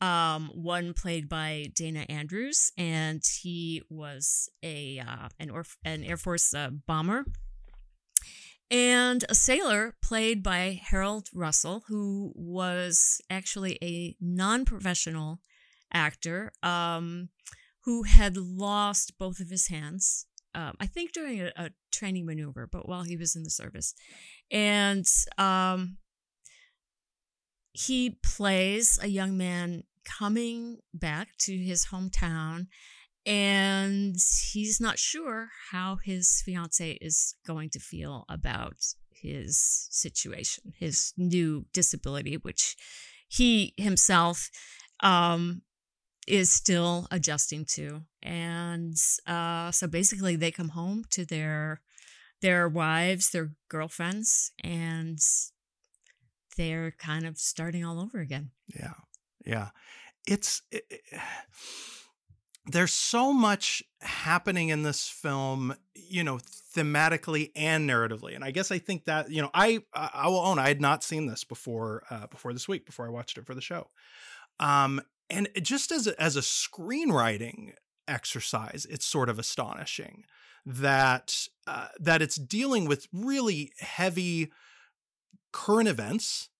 Um, 0.00 0.50
one 0.54 0.92
played 0.92 1.28
by 1.28 1.72
Dana 1.74 2.04
Andrews, 2.08 2.72
and 2.76 3.22
he 3.40 3.82
was 3.88 4.50
a 4.62 5.00
uh, 5.00 5.28
an, 5.40 5.50
Orf- 5.50 5.78
an 5.84 6.04
Air 6.04 6.18
Force 6.18 6.52
uh, 6.52 6.70
bomber. 6.86 7.24
And 8.70 9.24
a 9.28 9.34
sailor 9.34 9.94
played 10.02 10.42
by 10.42 10.80
Harold 10.82 11.28
Russell, 11.32 11.84
who 11.88 12.32
was 12.34 13.20
actually 13.30 13.78
a 13.82 14.14
non 14.20 14.64
professional 14.66 15.40
actor 15.92 16.52
um, 16.62 17.30
who 17.84 18.02
had 18.02 18.36
lost 18.36 19.16
both 19.18 19.40
of 19.40 19.48
his 19.48 19.68
hands, 19.68 20.26
um, 20.54 20.74
I 20.78 20.86
think 20.86 21.12
during 21.12 21.40
a, 21.40 21.52
a, 21.56 21.70
training 21.90 22.26
maneuver, 22.26 22.68
but 22.70 22.88
while 22.88 23.02
he 23.02 23.16
was 23.16 23.34
in 23.34 23.42
the 23.42 23.50
service. 23.50 23.94
And 24.50 25.06
um, 25.38 25.96
he 27.72 28.18
plays 28.22 28.98
a 29.02 29.08
young 29.08 29.36
man 29.36 29.84
coming 30.04 30.78
back 30.92 31.28
to 31.40 31.56
his 31.56 31.86
hometown 31.86 32.66
and 33.28 34.16
he's 34.52 34.80
not 34.80 34.98
sure 34.98 35.50
how 35.70 35.98
his 36.02 36.40
fiance 36.46 36.92
is 36.92 37.34
going 37.46 37.68
to 37.70 37.78
feel 37.78 38.24
about 38.26 38.78
his 39.10 39.86
situation, 39.90 40.72
his 40.78 41.12
new 41.18 41.66
disability, 41.74 42.38
which 42.38 42.74
he 43.28 43.74
himself 43.76 44.48
um, 45.00 45.60
is 46.26 46.50
still 46.50 47.06
adjusting 47.10 47.66
to. 47.66 48.00
And 48.22 48.96
uh, 49.26 49.72
so 49.72 49.86
basically, 49.86 50.36
they 50.36 50.50
come 50.50 50.70
home 50.70 51.04
to 51.10 51.26
their 51.26 51.82
their 52.40 52.66
wives, 52.66 53.30
their 53.30 53.50
girlfriends, 53.68 54.52
and 54.64 55.18
they're 56.56 56.92
kind 56.92 57.26
of 57.26 57.36
starting 57.36 57.84
all 57.84 58.00
over 58.00 58.20
again. 58.20 58.52
Yeah. 58.74 58.94
Yeah. 59.44 59.68
It's 60.26 60.62
it, 60.70 60.84
there's 62.70 62.92
so 62.92 63.32
much 63.32 63.82
happening 64.02 64.68
in 64.68 64.82
this 64.82 65.08
film, 65.08 65.74
you 65.94 66.22
know, 66.22 66.38
thematically 66.76 67.50
and 67.56 67.88
narratively. 67.88 68.34
And 68.34 68.44
I 68.44 68.50
guess 68.50 68.70
I 68.70 68.78
think 68.78 69.06
that, 69.06 69.30
you 69.30 69.42
know, 69.42 69.50
I 69.54 69.80
I 69.94 70.28
will 70.28 70.40
own 70.40 70.58
I 70.58 70.68
had 70.68 70.80
not 70.80 71.02
seen 71.02 71.26
this 71.26 71.44
before 71.44 72.04
uh 72.10 72.26
before 72.26 72.52
this 72.52 72.68
week 72.68 72.84
before 72.86 73.06
I 73.06 73.10
watched 73.10 73.38
it 73.38 73.46
for 73.46 73.54
the 73.54 73.60
show. 73.60 73.88
Um 74.60 75.00
and 75.30 75.48
just 75.60 75.92
as 75.92 76.06
a, 76.06 76.20
as 76.20 76.36
a 76.36 76.40
screenwriting 76.40 77.72
exercise, 78.06 78.86
it's 78.88 79.04
sort 79.04 79.28
of 79.28 79.38
astonishing 79.38 80.24
that 80.64 81.34
uh, 81.66 81.88
that 81.98 82.22
it's 82.22 82.36
dealing 82.36 82.86
with 82.86 83.08
really 83.12 83.72
heavy 83.78 84.52
current 85.52 85.88
events 85.88 86.50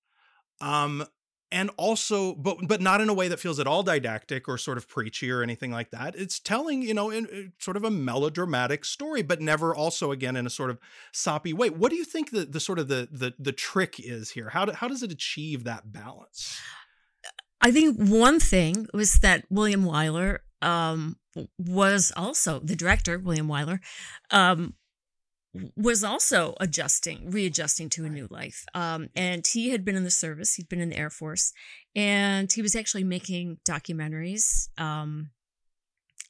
um 0.61 1.05
and 1.51 1.71
also 1.77 2.35
but 2.35 2.57
but 2.67 2.81
not 2.81 3.01
in 3.01 3.09
a 3.09 3.15
way 3.15 3.29
that 3.29 3.41
feels 3.41 3.59
at 3.59 3.67
all 3.67 3.83
didactic 3.83 4.49
or 4.49 4.59
sort 4.59 4.79
of 4.79 4.89
preachy 4.89 5.31
or 5.31 5.43
anything 5.43 5.71
like 5.71 5.91
that. 5.91 6.15
It's 6.17 6.39
telling 6.39 6.83
you 6.83 6.95
know 6.95 7.11
in, 7.11 7.27
in, 7.27 7.53
sort 7.59 7.77
of 7.77 7.85
a 7.85 7.91
melodramatic 7.91 8.85
story 8.85 9.23
but 9.23 9.41
never 9.41 9.75
also 9.75 10.13
again 10.13 10.37
in 10.37 10.47
a 10.47 10.51
sort 10.51 10.71
of 10.71 10.79
soppy 11.13 11.53
way. 11.53 11.71
What 11.71 11.91
do 11.91 11.97
you 11.97 12.05
think 12.05 12.31
the 12.31 12.45
the 12.45 12.61
sort 12.61 12.79
of 12.79 12.89
the 12.89 13.09
the 13.11 13.35
the 13.39 13.53
trick 13.53 13.99
is 13.99 14.31
here? 14.31 14.51
How 14.51 14.65
do, 14.65 14.73
how 14.73 14.89
does 14.89 15.03
it 15.03 15.13
achieve 15.13 15.65
that 15.65 15.93
balance? 15.93 16.59
I 17.61 17.73
think 17.73 17.97
one 17.99 18.39
thing 18.41 18.87
was 18.95 19.15
that 19.15 19.45
william 19.51 19.85
wyler 19.85 20.39
um 20.63 21.17
was 21.59 22.13
also 22.17 22.61
the 22.61 22.77
director 22.77 23.19
william 23.19 23.49
wyler 23.49 23.81
um 24.31 24.75
was 25.77 26.05
also 26.05 26.55
adjusting, 26.61 27.31
readjusting 27.31 27.89
to 27.91 28.05
a 28.05 28.11
new 28.11 28.29
life. 28.31 28.65
Um, 28.75 29.09
and 29.17 29.47
he 29.47 29.71
had 29.71 29.85
been 29.85 29.97
in 29.97 30.05
the 30.05 30.11
service, 30.11 30.55
he'd 30.55 30.69
been 30.69 30.81
in 30.81 30.91
the 30.91 30.97
Air 30.97 31.11
Force, 31.11 31.53
and 31.97 32.53
he 32.53 32.63
was 32.63 32.77
actually 32.77 33.05
making 33.05 33.59
documentaries. 33.67 34.69
Um, 34.79 35.31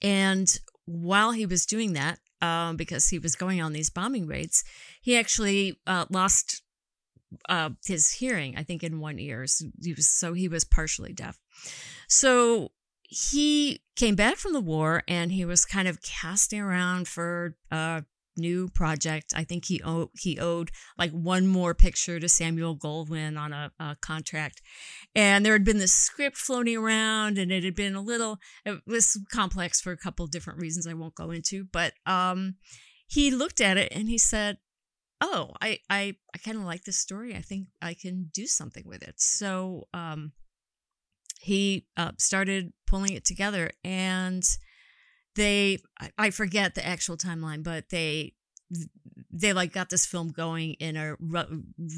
and 0.01 0.59
while 0.87 1.33
he 1.33 1.47
was 1.47 1.67
doing 1.67 1.95
that, 1.95 2.19
um, 2.41 2.77
because 2.77 3.09
he 3.09 3.19
was 3.19 3.35
going 3.35 3.61
on 3.61 3.73
these 3.73 3.91
bombing 3.91 4.27
raids, 4.27 4.63
he 5.03 5.17
actually 5.17 5.79
uh, 5.87 6.07
lost 6.11 6.63
uh, 7.49 7.71
his 7.85 8.13
hearing, 8.13 8.57
I 8.57 8.63
think, 8.63 8.83
in 8.83 9.01
one 9.01 9.19
ear. 9.19 9.47
So 9.47 9.67
he 9.83 9.93
was, 9.93 10.09
so 10.09 10.33
he 10.33 10.49
was 10.49 10.65
partially 10.65 11.13
deaf. 11.13 11.39
So 12.07 12.71
he 13.03 13.83
came 13.97 14.15
back 14.15 14.37
from 14.37 14.53
the 14.53 14.61
war 14.61 15.03
and 15.09 15.33
he 15.33 15.45
was 15.45 15.65
kind 15.65 15.89
of 15.89 16.03
casting 16.03 16.61
around 16.61 17.09
for 17.09 17.57
uh, 17.71 18.03
new 18.39 18.69
project. 18.69 19.33
I 19.37 19.45
think 19.45 19.67
he 19.67 19.83
owed, 19.83 20.09
he 20.15 20.39
owed 20.39 20.71
like 20.97 21.11
one 21.13 21.47
more 21.47 21.75
picture 21.75 22.19
to 22.19 22.29
Samuel 22.29 22.77
Goldwyn 22.77 23.39
on 23.39 23.53
a, 23.53 23.73
a, 23.79 23.97
contract, 24.01 24.63
and 25.15 25.45
there 25.45 25.53
had 25.53 25.65
been 25.65 25.79
this 25.79 25.93
script 25.93 26.37
floating 26.37 26.77
around, 26.77 27.39
and 27.39 27.53
it 27.53 27.65
had 27.65 27.75
been 27.75 27.95
a 27.95 28.01
little 28.01 28.39
it 28.65 28.81
was 28.87 29.21
complex 29.33 29.81
for 29.81 29.93
a 29.93 29.97
couple 29.97 30.27
different 30.27 30.61
reasons 30.61 30.87
I 30.87 30.95
won't 30.95 31.15
go 31.15 31.31
into, 31.31 31.65
but 31.65 31.93
um, 32.07 32.55
he 33.07 33.31
looked 33.31 33.61
at 33.61 33.77
it 33.77 33.93
and 33.93 34.09
he 34.09 34.19
said, 34.19 34.59
"Oh, 35.21 35.53
I 35.61 35.79
I 35.91 36.15
I 36.35 36.39
kind 36.39 36.57
of 36.57 36.65
like 36.65 36.85
this 36.85 36.99
story. 36.99 37.35
I 37.35 37.43
think 37.43 37.69
I 37.83 37.95
can 37.95 38.31
do 38.33 38.47
something 38.47 38.85
with 38.87 39.03
it." 39.03 39.15
So 39.19 39.89
um, 39.93 40.33
he 41.41 41.87
uh, 41.97 42.13
started 42.19 42.73
pulling 42.87 43.15
it 43.15 43.25
together 43.25 43.71
and 43.85 44.43
they 45.39 45.79
I 46.19 46.31
forget 46.31 46.75
the 46.75 46.85
actual 46.85 47.17
timeline, 47.17 47.63
but 47.63 47.89
they 47.91 48.35
they 49.33 49.53
like 49.53 49.73
got 49.73 49.89
this 49.89 50.05
film 50.05 50.31
going 50.31 50.75
in 50.75 50.97
a 50.97 51.17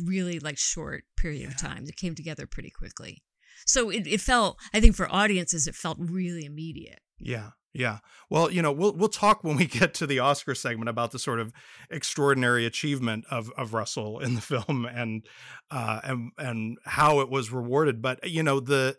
really 0.04 0.38
like 0.38 0.58
short 0.58 1.04
period 1.16 1.48
of 1.48 1.60
time. 1.60 1.84
It 1.88 1.96
came 1.96 2.14
together 2.14 2.46
pretty 2.46 2.70
quickly. 2.70 3.22
So 3.66 3.90
it, 3.90 4.06
it 4.06 4.20
felt, 4.20 4.58
I 4.72 4.80
think 4.80 4.96
for 4.96 5.12
audiences, 5.12 5.66
it 5.66 5.74
felt 5.74 5.98
really 6.00 6.44
immediate. 6.44 7.00
Yeah. 7.18 7.50
Yeah. 7.72 7.98
Well, 8.28 8.50
you 8.50 8.62
know, 8.62 8.72
we'll 8.72 8.94
we'll 8.94 9.08
talk 9.08 9.44
when 9.44 9.56
we 9.56 9.64
get 9.80 9.94
to 9.94 10.06
the 10.06 10.18
Oscar 10.18 10.54
segment 10.54 10.88
about 10.88 11.12
the 11.12 11.18
sort 11.18 11.40
of 11.40 11.52
extraordinary 11.88 12.66
achievement 12.66 13.24
of 13.30 13.50
of 13.56 13.72
Russell 13.72 14.18
in 14.20 14.34
the 14.34 14.40
film 14.52 14.86
and 14.86 15.24
uh 15.70 16.00
and 16.04 16.32
and 16.36 16.78
how 16.84 17.20
it 17.20 17.30
was 17.30 17.50
rewarded. 17.50 18.02
But 18.02 18.28
you 18.28 18.42
know, 18.42 18.60
the 18.60 18.96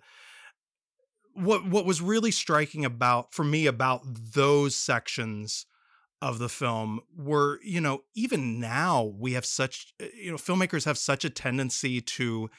what 1.34 1.66
what 1.66 1.86
was 1.86 2.02
really 2.02 2.32
striking 2.32 2.86
about 2.86 3.34
for 3.34 3.44
me 3.44 3.66
about 3.66 4.02
those 4.06 4.76
sections 4.76 5.66
of 6.22 6.38
the 6.38 6.50
film 6.50 7.00
were 7.18 7.60
you 7.64 7.82
know 7.82 8.04
even 8.16 8.60
now 8.60 9.04
we 9.18 9.34
have 9.34 9.46
such 9.46 9.94
eh, 10.00 10.08
you 10.16 10.32
know 10.32 10.38
filmmakers 10.38 10.86
have 10.86 10.98
such 10.98 11.26
a 11.26 11.30
tendency 11.30 12.00
to 12.02 12.50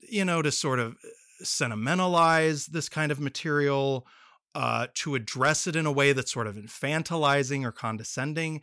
you 0.00 0.24
know 0.24 0.42
to 0.42 0.52
sort 0.52 0.78
of 0.78 0.96
sentimentalize 1.42 2.66
this 2.66 2.88
kind 2.88 3.10
of 3.10 3.20
material, 3.20 4.06
uh, 4.54 4.86
to 4.94 5.14
address 5.14 5.66
it 5.66 5.76
in 5.76 5.86
a 5.86 5.92
way 5.92 6.12
that's 6.12 6.32
sort 6.32 6.46
of 6.46 6.56
infantilizing 6.56 7.64
or 7.64 7.72
condescending. 7.72 8.60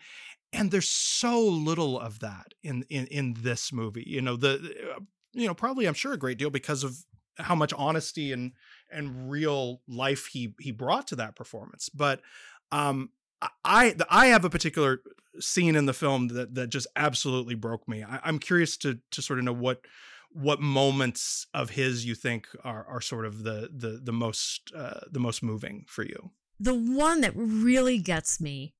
And 0.53 0.71
there's 0.71 0.89
so 0.89 1.39
little 1.39 1.99
of 1.99 2.19
that 2.19 2.53
in 2.61 2.83
in 2.89 3.07
in 3.07 3.37
this 3.39 3.71
movie. 3.71 4.03
You 4.05 4.21
know, 4.21 4.35
the 4.35 4.75
uh, 4.95 4.99
you 5.33 5.47
know, 5.47 5.53
probably 5.53 5.85
I'm 5.85 5.93
sure 5.93 6.13
a 6.13 6.17
great 6.17 6.37
deal 6.37 6.49
because 6.49 6.83
of 6.83 6.97
how 7.37 7.55
much 7.55 7.73
honesty 7.77 8.31
and 8.31 8.51
and 8.91 9.29
real 9.29 9.81
life 9.87 10.27
he 10.27 10.53
he 10.59 10.71
brought 10.71 11.07
to 11.07 11.15
that 11.17 11.35
performance. 11.35 11.89
But 11.89 12.21
um 12.71 13.09
I 13.63 13.95
I 14.09 14.27
have 14.27 14.45
a 14.45 14.49
particular 14.49 15.01
scene 15.39 15.75
in 15.75 15.85
the 15.85 15.93
film 15.93 16.29
that 16.29 16.55
that 16.55 16.67
just 16.67 16.87
absolutely 16.95 17.55
broke 17.55 17.87
me. 17.87 18.03
I, 18.03 18.19
I'm 18.23 18.39
curious 18.39 18.77
to 18.77 18.99
to 19.11 19.21
sort 19.21 19.39
of 19.39 19.45
know 19.45 19.53
what 19.53 19.81
what 20.33 20.61
moments 20.61 21.45
of 21.53 21.71
his 21.71 22.05
you 22.05 22.15
think 22.15 22.47
are 22.63 22.85
are 22.87 23.01
sort 23.01 23.25
of 23.25 23.43
the 23.43 23.69
the 23.75 23.99
the 24.03 24.13
most 24.13 24.71
uh, 24.75 25.01
the 25.11 25.19
most 25.19 25.43
moving 25.43 25.85
for 25.87 26.03
you. 26.03 26.31
The 26.59 26.75
one 26.75 27.21
that 27.21 27.33
really 27.35 27.97
gets 27.97 28.39
me 28.39 28.75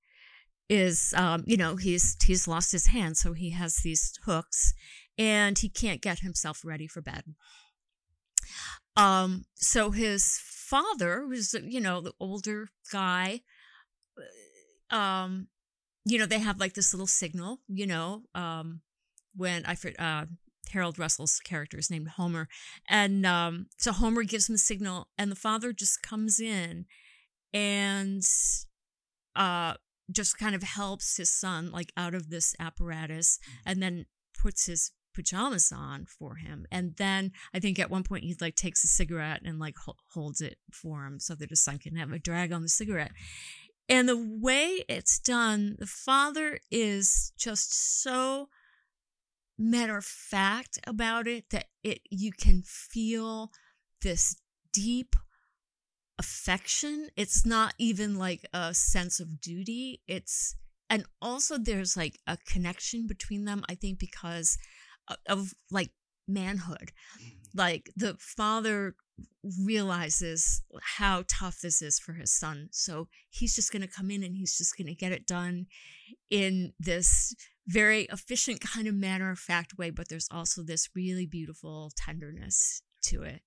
is 0.69 1.13
um, 1.17 1.43
you 1.45 1.57
know 1.57 1.75
he's 1.75 2.15
he's 2.23 2.47
lost 2.47 2.71
his 2.71 2.87
hand, 2.87 3.17
so 3.17 3.33
he 3.33 3.51
has 3.51 3.77
these 3.77 4.13
hooks, 4.25 4.73
and 5.17 5.57
he 5.57 5.69
can't 5.69 6.01
get 6.01 6.19
himself 6.19 6.61
ready 6.63 6.87
for 6.87 7.01
bed. 7.01 7.23
Um, 8.95 9.45
so 9.55 9.91
his 9.91 10.39
father 10.43 11.25
was 11.25 11.55
you 11.63 11.81
know 11.81 12.01
the 12.01 12.13
older 12.19 12.69
guy. 12.91 13.41
Um, 14.89 15.47
you 16.05 16.17
know 16.17 16.25
they 16.25 16.39
have 16.39 16.59
like 16.59 16.73
this 16.73 16.93
little 16.93 17.07
signal, 17.07 17.59
you 17.67 17.87
know, 17.87 18.23
um, 18.35 18.81
when 19.35 19.63
I 19.65 19.75
uh, 19.99 20.25
Harold 20.71 20.97
Russell's 20.97 21.39
character 21.39 21.77
is 21.77 21.89
named 21.89 22.09
Homer. 22.09 22.47
And 22.89 23.25
um, 23.25 23.67
so 23.77 23.91
Homer 23.91 24.23
gives 24.23 24.49
him 24.49 24.55
a 24.55 24.59
signal, 24.59 25.07
and 25.17 25.31
the 25.31 25.35
father 25.35 25.73
just 25.73 26.01
comes 26.01 26.39
in 26.39 26.85
and 27.53 28.23
uh, 29.35 29.73
just 30.11 30.37
kind 30.37 30.55
of 30.55 30.63
helps 30.63 31.17
his 31.17 31.31
son 31.31 31.71
like 31.71 31.91
out 31.95 32.13
of 32.13 32.29
this 32.29 32.55
apparatus 32.59 33.39
and 33.65 33.81
then 33.81 34.05
puts 34.41 34.65
his 34.65 34.91
pajamas 35.13 35.71
on 35.71 36.05
for 36.05 36.35
him. 36.35 36.65
And 36.71 36.95
then 36.97 37.31
i 37.53 37.59
think 37.59 37.79
at 37.79 37.89
one 37.89 38.03
point 38.03 38.23
he 38.23 38.35
like 38.39 38.55
takes 38.55 38.83
a 38.83 38.87
cigarette 38.87 39.41
and 39.43 39.59
like 39.59 39.77
ho- 39.77 39.97
holds 40.13 40.41
it 40.41 40.57
for 40.71 41.05
him 41.05 41.19
so 41.19 41.35
that 41.35 41.49
his 41.49 41.63
son 41.63 41.79
can 41.79 41.95
have 41.95 42.11
a 42.11 42.19
drag 42.19 42.51
on 42.51 42.61
the 42.61 42.69
cigarette. 42.69 43.11
And 43.89 44.07
the 44.07 44.17
way 44.17 44.83
it's 44.87 45.19
done 45.19 45.75
the 45.79 45.87
father 45.87 46.59
is 46.69 47.33
just 47.37 48.01
so 48.01 48.49
matter 49.57 49.97
of 49.97 50.05
fact 50.05 50.79
about 50.87 51.27
it 51.27 51.49
that 51.51 51.65
it 51.83 52.01
you 52.09 52.31
can 52.31 52.63
feel 52.63 53.51
this 54.01 54.35
deep 54.73 55.15
affection. 56.17 57.09
It's 57.15 57.45
not 57.45 57.73
even 57.77 58.17
like 58.17 58.45
a 58.53 58.73
sense 58.73 59.19
of 59.19 59.41
duty. 59.41 60.01
It's 60.07 60.55
and 60.91 61.05
also 61.21 61.57
there's 61.57 61.95
like 61.95 62.19
a 62.27 62.37
connection 62.45 63.07
between 63.07 63.45
them 63.45 63.63
i 63.69 63.73
think 63.73 63.97
because 63.97 64.57
of 65.27 65.53
like 65.69 65.91
manhood 66.27 66.91
like 67.53 67.91
the 67.95 68.15
father 68.19 68.95
realizes 69.59 70.61
how 70.97 71.23
tough 71.27 71.59
this 71.61 71.81
is 71.81 71.99
for 71.99 72.13
his 72.13 72.31
son 72.31 72.69
so 72.71 73.07
he's 73.29 73.55
just 73.55 73.71
going 73.71 73.81
to 73.81 73.87
come 73.87 74.09
in 74.09 74.23
and 74.23 74.35
he's 74.35 74.57
just 74.57 74.77
going 74.77 74.87
to 74.87 74.95
get 74.95 75.11
it 75.11 75.27
done 75.27 75.65
in 76.29 76.73
this 76.79 77.35
very 77.67 78.03
efficient 78.11 78.61
kind 78.61 78.87
of 78.87 78.95
matter 78.95 79.29
of 79.29 79.39
fact 79.39 79.77
way, 79.77 79.89
but 79.89 80.09
there's 80.09 80.27
also 80.31 80.63
this 80.63 80.89
really 80.95 81.25
beautiful 81.25 81.91
tenderness 81.95 82.81
to 83.03 83.23
it. 83.23 83.41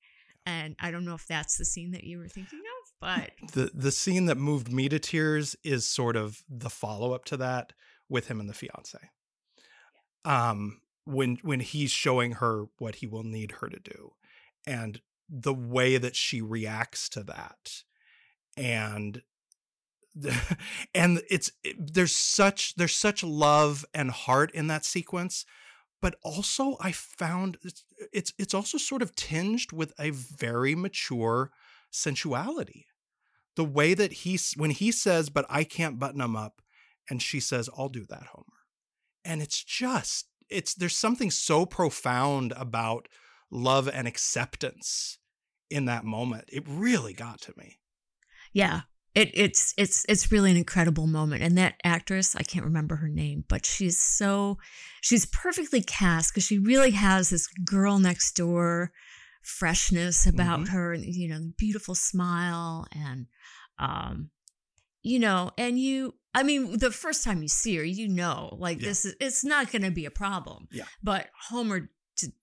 And 0.47 0.77
I 0.79 0.91
don't 0.91 1.05
know 1.05 1.15
if 1.15 1.27
that's 1.27 1.57
the 1.57 1.65
scene 1.65 1.93
that 1.93 2.05
you 2.05 2.19
were 2.19 2.29
thinking 2.29 2.61
of, 2.61 2.93
but 3.01 3.31
the 3.53 3.71
the 3.75 3.91
scene 3.91 4.27
that 4.27 4.37
moved 4.37 4.71
me 4.71 4.89
to 4.89 4.99
tears 4.99 5.57
is 5.65 5.87
sort 5.87 6.17
of 6.17 6.43
the 6.49 6.71
follow 6.71 7.13
up 7.13 7.25
to 7.27 7.37
that 7.39 7.73
with 8.09 8.29
him 8.29 8.41
and 8.41 8.49
the 8.49 8.55
fiance. 8.55 8.99
Um 10.25 10.81
when 11.05 11.39
when 11.43 11.61
he's 11.61 11.91
showing 11.91 12.33
her 12.33 12.65
what 12.79 12.97
he 12.97 13.07
will 13.07 13.23
need 13.23 13.53
her 13.61 13.69
to 13.69 13.81
do 13.81 14.13
and 14.67 15.01
the 15.29 15.55
way 15.55 15.97
that 15.97 16.17
she 16.17 16.41
reacts 16.41 17.09
to 17.09 17.23
that 17.23 17.83
and 18.57 19.23
and 20.95 21.23
it's 21.29 21.51
it, 21.63 21.95
there's 21.95 22.15
such 22.15 22.75
there's 22.77 22.95
such 22.95 23.23
love 23.25 23.85
and 23.93 24.11
heart 24.11 24.51
in 24.53 24.69
that 24.69 24.85
sequence 24.85 25.45
but 26.01 26.15
also 26.23 26.77
i 26.81 26.93
found 26.93 27.59
it's, 27.63 27.85
it's 28.13 28.33
it's 28.39 28.55
also 28.55 28.79
sort 28.79 29.03
of 29.03 29.15
tinged 29.15 29.73
with 29.73 29.93
a 29.99 30.11
very 30.11 30.75
mature 30.75 31.51
sensuality. 31.95 32.87
The 33.57 33.65
way 33.65 33.95
that 33.95 34.13
he's 34.13 34.53
when 34.57 34.71
he 34.71 34.91
says 34.91 35.31
but 35.31 35.47
i 35.49 35.65
can't 35.65 35.99
button 35.99 36.21
him 36.21 36.35
up 36.35 36.61
and 37.09 37.23
she 37.23 37.41
says 37.41 37.71
i'll 37.79 37.89
do 37.89 38.05
that 38.07 38.27
homer. 38.33 38.45
And 39.25 39.41
it's 39.41 39.63
just 39.63 40.27
it's 40.51 40.75
there's 40.75 40.97
something 40.97 41.31
so 41.31 41.67
profound 41.67 42.53
about 42.57 43.09
love 43.51 43.89
and 43.89 44.07
acceptance 44.07 45.19
in 45.71 45.87
that 45.87 46.05
moment. 46.05 46.45
It 46.53 46.65
really 46.67 47.13
got 47.13 47.41
to 47.43 47.55
me. 47.57 47.79
Yeah. 48.53 48.83
It, 49.15 49.31
it's 49.33 49.75
it's 49.77 50.05
it's 50.09 50.33
really 50.33 50.51
an 50.51 50.57
incredible 50.57 51.07
moment. 51.07 51.43
And 51.43 51.57
that 51.57 51.75
actress 51.85 52.35
i 52.35 52.43
can't 52.43 52.65
remember 52.65 52.97
her 52.97 53.09
name 53.09 53.45
but 53.49 53.65
she's 53.65 54.01
so 54.01 54.59
she's 55.01 55.27
perfectly 55.27 55.83
cast 55.83 56.33
because 56.33 56.45
she 56.45 56.59
really 56.59 56.91
has 56.91 57.31
this 57.31 57.47
girl 57.65 57.99
next 57.99 58.33
door 58.33 58.91
freshness 59.43 60.27
about 60.27 60.61
mm-hmm. 60.61 60.73
her 60.73 60.95
and 60.95 61.05
you 61.05 61.29
know 61.29 61.41
beautiful 61.59 61.95
smile 61.95 62.87
and 62.93 63.27
um 63.79 64.31
you 65.05 65.21
know 65.21 65.51
and 65.57 65.79
you 65.79 66.13
i 66.35 66.43
mean 66.43 66.79
the 66.79 66.91
first 66.91 67.23
time 67.23 67.43
you 67.43 67.49
see 67.49 67.77
her 67.77 67.85
you 67.85 68.09
know 68.09 68.57
like 68.59 68.81
yeah. 68.81 68.89
this 68.89 69.05
is 69.05 69.15
it's 69.21 69.45
not 69.45 69.71
going 69.71 69.83
to 69.83 69.93
be 69.93 70.07
a 70.07 70.11
problem 70.11 70.67
yeah. 70.73 70.85
but 71.03 71.29
homer 71.49 71.89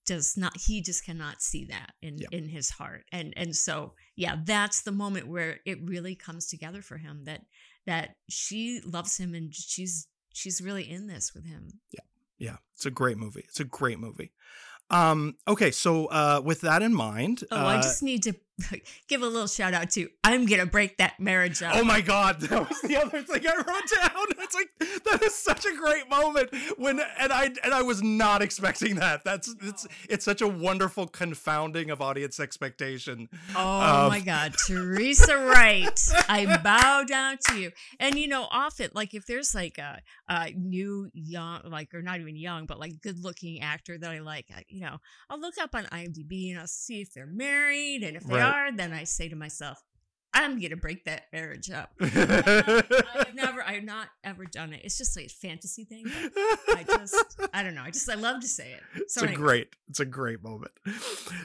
does 0.06 0.36
not 0.36 0.52
he 0.56 0.80
just 0.82 1.04
cannot 1.04 1.42
see 1.42 1.64
that 1.64 1.92
in 2.02 2.18
yep. 2.18 2.30
in 2.32 2.48
his 2.48 2.70
heart 2.70 3.04
and 3.10 3.32
and 3.36 3.54
so 3.56 3.94
yeah 4.16 4.36
that's 4.44 4.82
the 4.82 4.92
moment 4.92 5.26
where 5.26 5.60
it 5.66 5.78
really 5.84 6.14
comes 6.14 6.46
together 6.46 6.82
for 6.82 6.98
him 6.98 7.24
that 7.24 7.40
that 7.86 8.16
she 8.28 8.80
loves 8.84 9.16
him 9.16 9.34
and 9.34 9.54
she's 9.54 10.06
she's 10.32 10.60
really 10.60 10.88
in 10.88 11.06
this 11.06 11.32
with 11.34 11.46
him. 11.46 11.80
Yeah. 11.90 12.00
Yeah. 12.38 12.56
It's 12.74 12.86
a 12.86 12.90
great 12.90 13.18
movie. 13.18 13.44
It's 13.48 13.60
a 13.60 13.64
great 13.64 13.98
movie. 13.98 14.32
Um, 14.90 15.36
okay, 15.48 15.70
so 15.70 16.06
uh, 16.06 16.42
with 16.44 16.60
that 16.62 16.82
in 16.82 16.92
mind, 16.92 17.44
oh, 17.50 17.56
uh, 17.56 17.64
I 17.64 17.76
just 17.80 18.02
need 18.02 18.24
to 18.24 18.34
give 19.08 19.22
a 19.22 19.26
little 19.26 19.46
shout 19.46 19.74
out 19.74 19.90
to 19.90 20.08
I'm 20.24 20.46
gonna 20.46 20.66
break 20.66 20.98
that 20.98 21.18
marriage 21.20 21.62
up. 21.62 21.76
Oh 21.76 21.84
my 21.84 22.00
god, 22.00 22.40
that 22.42 22.68
was 22.68 22.80
the 22.82 22.96
other 22.96 23.22
thing 23.22 23.46
I 23.46 23.56
wrote 23.56 23.66
down. 23.66 24.26
It's 24.42 24.54
like 24.54 25.02
that 25.04 25.22
is 25.22 25.34
such 25.34 25.64
a 25.66 25.74
great 25.76 26.10
moment 26.10 26.50
when 26.76 27.00
and 27.18 27.32
I 27.32 27.50
and 27.62 27.72
I 27.72 27.82
was 27.82 28.02
not 28.02 28.42
expecting 28.42 28.96
that. 28.96 29.24
That's 29.24 29.54
it's 29.62 29.86
it's 30.08 30.24
such 30.24 30.42
a 30.42 30.48
wonderful 30.48 31.06
confounding 31.06 31.90
of 31.90 32.02
audience 32.02 32.40
expectation. 32.40 33.28
Oh 33.56 33.80
um, 33.80 34.08
my 34.08 34.20
god, 34.20 34.54
Teresa 34.66 35.38
Wright, 35.38 35.98
I 36.28 36.58
bow 36.62 37.04
down 37.04 37.38
to 37.48 37.58
you. 37.58 37.70
And 37.98 38.18
you 38.18 38.28
know, 38.28 38.48
often 38.50 38.90
like 38.94 39.14
if 39.14 39.26
there's 39.26 39.54
like 39.54 39.78
a, 39.78 40.00
a 40.28 40.50
new 40.52 41.10
young 41.14 41.62
like 41.64 41.94
or 41.94 42.02
not 42.02 42.20
even 42.20 42.36
young, 42.36 42.66
but 42.66 42.78
like 42.78 43.00
good 43.00 43.22
looking 43.22 43.60
actor 43.60 43.96
that 43.98 44.10
I 44.10 44.18
like, 44.18 44.46
I, 44.54 44.64
you 44.68 44.80
know, 44.80 44.98
I'll 45.30 45.40
look 45.40 45.54
up 45.60 45.74
on 45.74 45.84
IMDb 45.84 46.50
and 46.50 46.60
I'll 46.60 46.66
see 46.66 47.00
if 47.00 47.12
they're 47.14 47.26
married 47.26 48.02
and 48.02 48.16
if 48.16 48.24
they 48.24 48.34
right. 48.34 48.42
are, 48.42 48.51
then 48.74 48.92
I 48.92 49.04
say 49.04 49.28
to 49.28 49.36
myself, 49.36 49.82
I'm 50.34 50.60
gonna 50.60 50.76
break 50.76 51.04
that 51.04 51.24
marriage 51.32 51.70
up. 51.70 51.90
I've 52.00 53.34
never, 53.34 53.62
I've 53.62 53.84
not 53.84 54.08
ever 54.24 54.46
done 54.46 54.72
it. 54.72 54.80
It's 54.82 54.96
just 54.96 55.14
like 55.16 55.26
a 55.26 55.28
fantasy 55.28 55.84
thing. 55.84 56.04
I 56.06 56.84
just, 56.86 57.40
I 57.52 57.62
don't 57.62 57.74
know. 57.74 57.82
I 57.82 57.90
just, 57.90 58.08
I 58.08 58.14
love 58.14 58.40
to 58.40 58.48
say 58.48 58.72
it. 58.72 58.82
So 58.94 59.00
it's 59.02 59.16
anyway. 59.18 59.34
a 59.34 59.36
great, 59.36 59.68
it's 59.88 60.00
a 60.00 60.06
great 60.06 60.42
moment. 60.42 60.72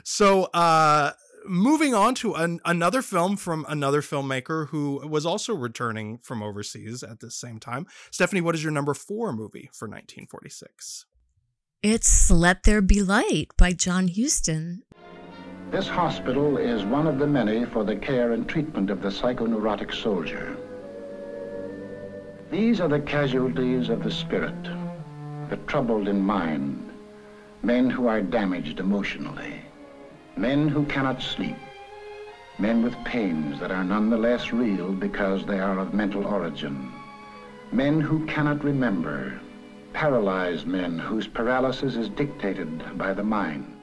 So, 0.05 0.45
uh, 0.53 1.11
moving 1.45 1.93
on 1.93 2.15
to 2.15 2.33
an, 2.35 2.59
another 2.65 3.01
film 3.01 3.35
from 3.35 3.65
another 3.67 4.01
filmmaker 4.01 4.69
who 4.69 5.05
was 5.07 5.25
also 5.25 5.53
returning 5.53 6.19
from 6.19 6.41
overseas 6.41 7.03
at 7.03 7.19
the 7.19 7.31
same 7.31 7.59
time. 7.59 7.87
Stephanie, 8.11 8.41
what 8.41 8.55
is 8.55 8.63
your 8.63 8.71
number 8.71 8.93
four 8.93 9.33
movie 9.33 9.69
for 9.73 9.87
1946? 9.87 11.05
It's 11.83 12.31
Let 12.31 12.63
There 12.63 12.81
Be 12.81 13.01
Light 13.03 13.49
by 13.57 13.73
John 13.73 14.07
Huston. 14.07 14.83
This 15.69 15.89
hospital 15.89 16.58
is 16.58 16.86
one 16.86 17.08
of 17.08 17.19
the 17.19 17.27
many 17.27 17.65
for 17.65 17.84
the 17.84 17.95
care 17.95 18.32
and 18.32 18.47
treatment 18.47 18.89
of 18.89 19.01
the 19.01 19.10
psychoneurotic 19.10 19.93
soldier. 19.93 20.56
These 22.49 22.80
are 22.80 22.88
the 22.88 23.01
casualties 23.01 23.89
of 23.89 24.01
the 24.01 24.10
spirit, 24.10 24.63
the 25.49 25.58
troubled 25.67 26.08
in 26.08 26.21
mind, 26.21 26.89
men 27.63 27.89
who 27.89 28.08
are 28.08 28.21
damaged 28.21 28.80
emotionally, 28.80 29.62
men 30.38 30.69
who 30.69 30.86
cannot 30.86 31.21
sleep, 31.21 31.58
men 32.58 32.82
with 32.82 32.95
pains 33.03 33.60
that 33.60 33.71
are 33.71 33.84
nonetheless 33.84 34.53
real 34.53 34.93
because 34.93 35.45
they 35.45 35.60
are 35.60 35.80
of 35.80 35.93
mental 35.93 36.25
origin, 36.25 36.93
men 37.73 37.99
who 37.99 38.25
cannot 38.25 38.63
remember 38.63 39.38
paralyzed 39.91 40.65
men 40.65 40.97
whose 40.97 41.27
paralysis 41.27 41.95
is 41.95 42.08
dictated 42.10 42.97
by 42.97 43.12
the 43.13 43.23
mind. 43.23 43.76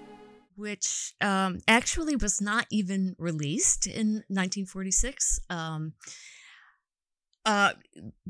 Which 0.56 1.14
um, 1.20 1.58
actually 1.66 2.16
was 2.16 2.40
not 2.40 2.66
even 2.70 3.16
released 3.18 3.86
in 3.86 4.24
1946. 4.28 5.40
Um, 5.50 5.94
uh, 7.44 7.72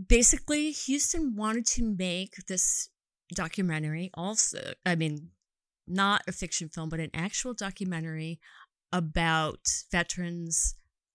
basically, 0.09 0.73
Huston 0.73 1.37
wanted 1.37 1.67
to 1.67 1.85
make 1.85 2.35
this 2.49 2.89
documentary, 3.35 4.11
also, 4.15 4.73
I 4.85 4.97
mean, 4.97 5.31
not 5.87 6.23
a 6.27 6.33
fiction 6.33 6.69
film, 6.69 6.89
but 6.89 7.01
an 7.01 7.11
actual 7.15 7.55
documentary 7.55 8.41
about 8.93 9.61
veterans 9.91 10.75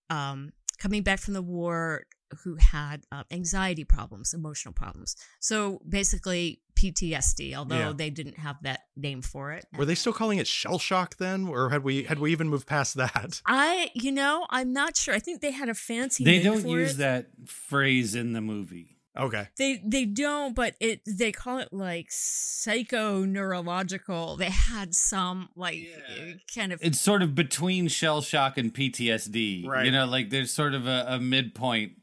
um, 0.09 0.51
coming 0.77 1.03
back 1.03 1.19
from 1.19 1.33
the 1.33 1.41
war 1.41 2.05
who 2.43 2.55
had 2.55 3.03
uh, 3.11 3.23
anxiety 3.31 3.83
problems, 3.83 4.33
emotional 4.33 4.73
problems. 4.73 5.15
So 5.39 5.81
basically, 5.87 6.61
PTSD, 6.79 7.53
although 7.55 7.77
Yeah. 7.77 7.93
they 7.95 8.09
didn't 8.09 8.37
have 8.39 8.57
that 8.63 8.81
name 8.95 9.21
for 9.21 9.51
it. 9.51 9.65
Were 9.77 9.85
they 9.85 9.95
still 9.95 10.13
calling 10.13 10.37
it 10.39 10.47
shell 10.47 10.79
shock 10.79 11.17
then, 11.17 11.47
or 11.47 11.69
had 11.69 11.83
we 11.83 12.03
had 12.03 12.19
we 12.19 12.31
even 12.31 12.49
moved 12.49 12.67
past 12.67 12.95
that? 12.95 13.41
I, 13.45 13.91
you 13.93 14.11
know, 14.11 14.45
I'm 14.49 14.71
not 14.73 14.95
sure. 14.97 15.13
I 15.13 15.19
think 15.19 15.41
they 15.41 15.51
had 15.51 15.69
a 15.69 15.73
fancy. 15.75 16.23
They 16.23 16.37
name 16.37 16.43
don't 16.43 16.61
for 16.61 16.79
use 16.79 16.93
it. 16.95 16.97
that 16.99 17.27
phrase 17.47 18.15
in 18.15 18.33
the 18.33 18.41
movie. 18.41 18.95
Okay. 19.17 19.47
They 19.57 19.81
they 19.85 20.05
don't, 20.05 20.55
but 20.55 20.75
it 20.79 21.01
they 21.05 21.31
call 21.33 21.57
it 21.57 21.73
like 21.73 22.07
psycho 22.09 23.25
neurological. 23.25 24.37
They 24.37 24.49
had 24.51 24.95
some 24.95 25.49
like 25.55 25.87
uh, 25.97 26.33
kind 26.53 26.71
of 26.71 26.79
It's 26.81 27.01
sort 27.01 27.21
of 27.21 27.35
between 27.35 27.87
shell 27.89 28.21
shock 28.21 28.57
and 28.57 28.73
PTSD. 28.73 29.67
Right. 29.67 29.85
You 29.85 29.91
know, 29.91 30.05
like 30.05 30.29
there's 30.29 30.53
sort 30.53 30.73
of 30.73 30.87
a, 30.87 31.05
a 31.09 31.19
midpoint. 31.19 31.93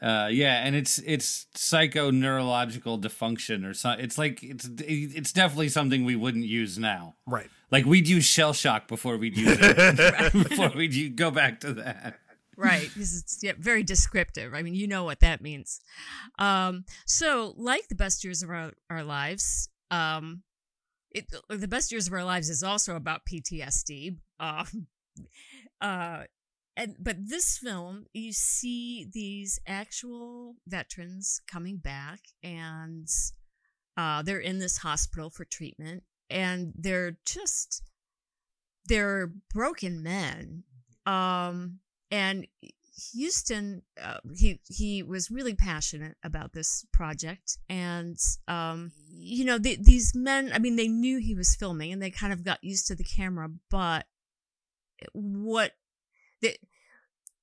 Uh, 0.00 0.28
yeah, 0.30 0.64
and 0.64 0.74
it's 0.74 0.98
it's 0.98 1.46
psycho 1.54 2.10
neurological 2.10 2.98
dysfunction 2.98 3.68
or 3.68 3.74
something. 3.74 4.04
It's 4.04 4.18
like 4.18 4.42
it's 4.42 4.68
it's 4.78 5.32
definitely 5.32 5.68
something 5.68 6.04
we 6.04 6.16
wouldn't 6.16 6.44
use 6.44 6.78
now. 6.78 7.16
Right. 7.26 7.48
Like 7.70 7.84
we'd 7.84 8.08
use 8.08 8.24
shell 8.24 8.52
shock 8.52 8.88
before 8.88 9.16
we'd 9.16 9.36
use 9.36 9.58
it. 9.60 10.32
before 10.48 10.70
we'd 10.74 11.16
go 11.16 11.30
back 11.30 11.60
to 11.60 11.72
that. 11.74 12.18
right 12.56 12.88
because 12.92 13.16
it's 13.16 13.38
yeah, 13.42 13.52
very 13.58 13.82
descriptive. 13.82 14.54
I 14.54 14.62
mean, 14.62 14.74
you 14.74 14.86
know 14.86 15.04
what 15.04 15.20
that 15.20 15.40
means. 15.40 15.80
Um, 16.38 16.84
so 17.06 17.54
like 17.56 17.88
the 17.88 17.94
best 17.94 18.24
years 18.24 18.42
of 18.42 18.50
our 18.50 18.72
our 18.90 19.02
lives, 19.02 19.68
um, 19.90 20.42
it 21.10 21.26
the 21.48 21.68
best 21.68 21.92
years 21.92 22.06
of 22.06 22.12
our 22.12 22.24
lives 22.24 22.50
is 22.50 22.62
also 22.62 22.96
about 22.96 23.22
PTSD. 23.30 24.18
Um, 24.38 24.86
uh, 25.80 26.24
and 26.76 26.96
but 26.98 27.16
this 27.28 27.58
film, 27.58 28.06
you 28.12 28.32
see 28.32 29.06
these 29.12 29.58
actual 29.66 30.56
veterans 30.66 31.40
coming 31.46 31.76
back, 31.76 32.20
and 32.42 33.08
uh, 33.96 34.22
they're 34.22 34.38
in 34.38 34.58
this 34.58 34.78
hospital 34.78 35.30
for 35.30 35.44
treatment, 35.44 36.02
and 36.30 36.72
they're 36.76 37.18
just 37.26 37.82
they're 38.86 39.32
broken 39.52 40.02
men. 40.02 40.64
Um, 41.04 41.80
and 42.10 42.46
Huston, 43.14 43.82
uh, 44.02 44.18
he 44.34 44.60
he 44.66 45.02
was 45.02 45.30
really 45.30 45.54
passionate 45.54 46.16
about 46.22 46.52
this 46.52 46.86
project, 46.92 47.58
and 47.68 48.16
um, 48.48 48.92
you 49.08 49.44
know 49.44 49.58
the, 49.58 49.76
these 49.80 50.14
men. 50.14 50.50
I 50.54 50.58
mean, 50.58 50.76
they 50.76 50.88
knew 50.88 51.18
he 51.18 51.34
was 51.34 51.54
filming, 51.54 51.92
and 51.92 52.00
they 52.00 52.10
kind 52.10 52.32
of 52.32 52.44
got 52.44 52.64
used 52.64 52.86
to 52.86 52.94
the 52.94 53.04
camera. 53.04 53.50
But 53.70 54.06
what 55.12 55.72
they 56.42 56.56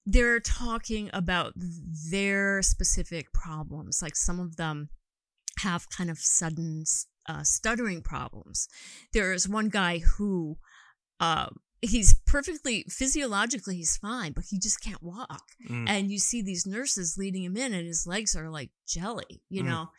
they're 0.05 0.39
talking 0.39 1.09
about 1.13 1.53
their 2.11 2.61
specific 2.61 3.31
problems, 3.33 4.01
like 4.01 4.15
some 4.15 4.39
of 4.39 4.55
them 4.55 4.89
have 5.59 5.89
kind 5.89 6.09
of 6.09 6.17
sudden 6.19 6.83
uh, 7.27 7.43
stuttering 7.43 8.01
problems. 8.01 8.67
There 9.13 9.33
is 9.33 9.47
one 9.47 9.69
guy 9.69 9.99
who 9.99 10.57
uh, 11.19 11.49
he's 11.81 12.15
perfectly 12.25 12.85
physiologically 12.89 13.75
he's 13.75 13.97
fine, 13.97 14.31
but 14.31 14.45
he 14.49 14.57
just 14.57 14.81
can't 14.81 15.03
walk. 15.03 15.43
Mm. 15.69 15.87
And 15.87 16.11
you 16.11 16.17
see 16.17 16.41
these 16.41 16.65
nurses 16.65 17.15
leading 17.17 17.43
him 17.43 17.57
in, 17.57 17.73
and 17.73 17.85
his 17.85 18.05
legs 18.07 18.35
are 18.35 18.49
like 18.49 18.71
jelly, 18.87 19.43
you 19.49 19.63
Mm. 19.63 19.67
know. 19.67 19.89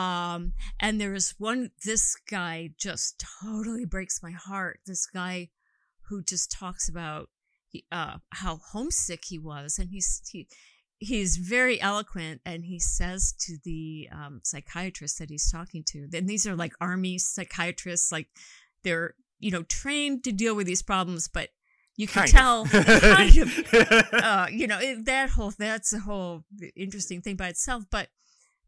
Um, 0.00 0.54
and 0.80 1.00
there 1.00 1.14
is 1.14 1.34
one. 1.38 1.70
This 1.84 2.16
guy 2.28 2.70
just 2.78 3.22
totally 3.42 3.84
breaks 3.84 4.22
my 4.22 4.32
heart. 4.32 4.80
This 4.86 5.06
guy 5.06 5.50
who 6.08 6.22
just 6.22 6.50
talks 6.50 6.88
about 6.88 7.28
uh, 7.90 8.18
how 8.30 8.60
homesick 8.72 9.24
he 9.26 9.38
was, 9.38 9.78
and 9.78 9.90
he's 9.90 10.22
he 10.30 10.48
he's 11.02 11.36
very 11.36 11.80
eloquent 11.80 12.40
and 12.46 12.64
he 12.64 12.78
says 12.78 13.34
to 13.36 13.58
the 13.64 14.08
um, 14.12 14.40
psychiatrist 14.44 15.18
that 15.18 15.30
he's 15.30 15.50
talking 15.50 15.82
to 15.84 16.08
and 16.14 16.28
these 16.28 16.46
are 16.46 16.54
like 16.54 16.72
army 16.80 17.18
psychiatrists 17.18 18.12
like 18.12 18.28
they're 18.84 19.14
you 19.40 19.50
know 19.50 19.64
trained 19.64 20.22
to 20.22 20.30
deal 20.30 20.54
with 20.54 20.64
these 20.64 20.82
problems 20.82 21.26
but 21.26 21.48
you 21.96 22.06
can 22.06 22.22
Kind 22.22 22.30
tell 22.30 22.64
kind 22.66 23.36
of 23.36 24.04
uh, 24.12 24.46
you 24.50 24.68
know 24.68 24.78
it, 24.78 25.04
that 25.06 25.30
whole 25.30 25.52
that's 25.58 25.92
a 25.92 25.98
whole 25.98 26.44
interesting 26.76 27.20
thing 27.20 27.34
by 27.34 27.48
itself 27.48 27.82
but 27.90 28.08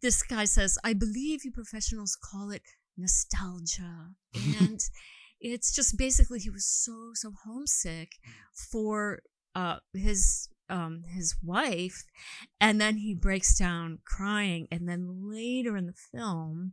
this 0.02 0.22
guy 0.24 0.44
says 0.44 0.76
i 0.82 0.92
believe 0.92 1.44
you 1.44 1.52
professionals 1.52 2.16
call 2.16 2.50
it 2.50 2.62
nostalgia 2.96 4.10
and 4.58 4.80
it's 5.52 5.72
just 5.72 5.98
basically 5.98 6.38
he 6.38 6.50
was 6.50 6.64
so 6.66 7.10
so 7.14 7.32
homesick 7.44 8.12
for 8.70 9.20
uh 9.54 9.76
his 9.92 10.48
um 10.70 11.02
his 11.14 11.36
wife 11.42 12.04
and 12.60 12.80
then 12.80 12.96
he 12.96 13.14
breaks 13.14 13.56
down 13.58 13.98
crying 14.06 14.66
and 14.70 14.88
then 14.88 15.30
later 15.30 15.76
in 15.76 15.86
the 15.86 15.92
film 15.92 16.72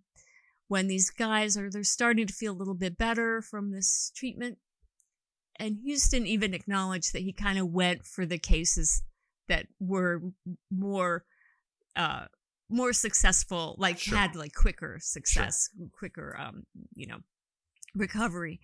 when 0.70 0.88
these 0.88 1.10
guys 1.10 1.58
are 1.58 1.70
they're 1.70 1.84
starting 1.84 2.26
to 2.26 2.34
feel 2.34 2.54
a 2.54 2.58
little 2.58 2.74
bit 2.74 2.98
better 2.98 3.42
from 3.42 3.72
this 3.72 4.12
treatment 4.16 4.58
and 5.60 5.80
Huston 5.86 6.26
even 6.26 6.54
acknowledged 6.54 7.14
that 7.14 7.22
he 7.22 7.34
kind 7.34 7.60
of 7.60 7.68
went 7.68 8.06
for 8.06 8.26
the 8.26 8.40
cases 8.40 9.04
that 9.50 9.68
were 9.80 10.22
more 10.72 11.26
uh 11.98 12.26
more 12.70 12.94
successful 12.94 13.76
like 13.78 14.00
Sure. 14.00 14.18
had 14.18 14.34
like 14.34 14.54
quicker 14.56 14.98
success 15.02 15.68
quicker 15.92 16.38
um 16.40 16.64
you 16.96 17.06
know 17.06 17.18
recovery. 17.96 18.60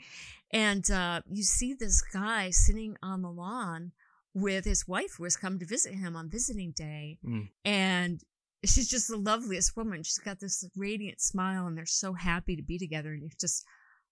And 0.52 0.90
uh 0.90 1.22
you 1.30 1.44
see 1.44 1.74
this 1.74 2.02
guy 2.14 2.50
sitting 2.52 2.96
on 3.04 3.22
the 3.22 3.30
lawn 3.32 3.92
with 4.34 4.66
his 4.66 4.88
wife 4.88 5.16
who 5.18 5.24
has 5.24 5.36
come 5.36 5.60
to 5.60 5.66
visit 5.66 5.94
him 5.96 6.16
on 6.16 6.30
visiting 6.30 6.72
day 6.72 7.18
Mm. 7.26 7.50
and 7.66 8.22
she's 8.66 8.88
just 8.90 9.08
the 9.08 9.18
loveliest 9.18 9.76
woman. 9.78 10.04
She's 10.04 10.18
got 10.20 10.40
this 10.40 10.64
radiant 10.76 11.22
smile 11.22 11.68
and 11.68 11.78
they're 11.78 11.86
so 11.86 12.14
happy 12.14 12.56
to 12.56 12.64
be 12.64 12.78
together 12.78 13.12
and 13.14 13.24
it's 13.24 13.36
just 13.36 13.64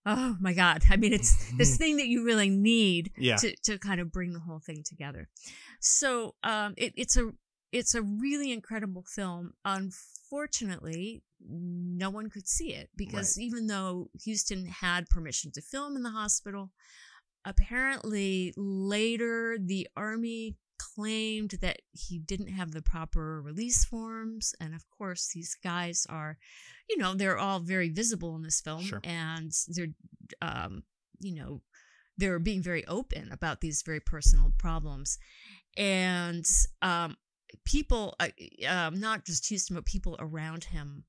oh 0.06 0.36
my 0.39 0.54
god. 0.54 0.84
I 0.89 0.97
mean 0.97 1.13
it's 1.13 1.51
this 1.58 1.78
thing 1.78 1.97
that 1.97 2.08
you 2.08 2.23
really 2.25 2.49
need 2.49 3.12
Yeah. 3.17 3.38
to, 3.38 3.56
to 3.63 3.78
kind 3.80 3.99
of 4.01 4.12
bring 4.12 4.34
the 4.34 4.39
whole 4.41 4.60
thing 4.60 4.84
together. 4.86 5.30
So 5.80 6.36
um 6.43 6.73
it, 6.78 6.93
it's 6.97 7.15
a 7.17 7.32
it's 7.71 7.95
a 7.95 8.01
really 8.01 8.51
incredible 8.51 9.04
film. 9.08 9.54
Unfortunately 9.65 11.23
no 11.47 12.10
one 12.10 12.29
could 12.29 12.47
see 12.47 12.73
it 12.73 12.89
because 12.95 13.38
even 13.39 13.67
though 13.67 14.10
huston 14.25 14.65
had 14.65 15.08
permission 15.10 15.51
to 15.51 15.62
film 15.62 15.95
in 15.95 16.03
the 16.03 16.10
hospital 16.10 16.71
apparently 17.45 18.53
later 18.58 19.58
the 19.60 19.88
army 19.95 20.58
claimed 20.77 21.51
that 21.62 21.77
he 21.91 22.19
didn't 22.19 22.47
have 22.47 22.71
the 22.71 22.81
proper 22.81 23.41
release 23.41 23.86
forms. 23.86 24.53
And 24.60 24.73
of 24.73 24.84
course 24.89 25.29
these 25.34 25.55
guys 25.63 26.05
are 26.10 26.38
you 26.89 26.97
know 26.97 27.13
they're 27.13 27.38
all 27.38 27.60
very 27.60 27.89
visible 27.89 28.36
in 28.36 28.41
this 28.41 28.62
film 28.62 28.81
Sure. 28.84 29.01
and 29.03 29.51
they're 29.69 29.93
um 30.41 30.84
you 31.19 31.36
know 31.36 31.62
they're 32.17 32.39
being 32.39 32.62
very 32.62 32.86
open 32.88 33.31
about 33.31 33.62
these 33.62 33.84
very 33.86 33.99
personal 33.99 34.53
problems. 34.58 35.17
And 35.77 36.45
um 36.81 37.15
people 37.63 38.15
uh, 38.19 38.29
um 38.67 38.99
not 38.99 39.25
just 39.25 39.47
huston 39.49 39.75
but 39.75 39.86
people 39.86 40.15
around 40.19 40.65
him 40.65 41.05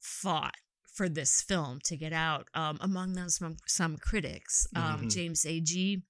fought 0.00 0.54
for 0.94 1.08
this 1.08 1.42
film 1.42 1.78
to 1.84 1.96
get 1.96 2.12
out 2.12 2.48
um 2.54 2.76
among 2.80 3.12
them 3.14 3.28
some, 3.28 3.56
some 3.66 3.96
critics 3.96 4.66
um 4.74 5.02
Mhm. 5.02 5.10
james 5.12 5.44
agee 5.44 6.02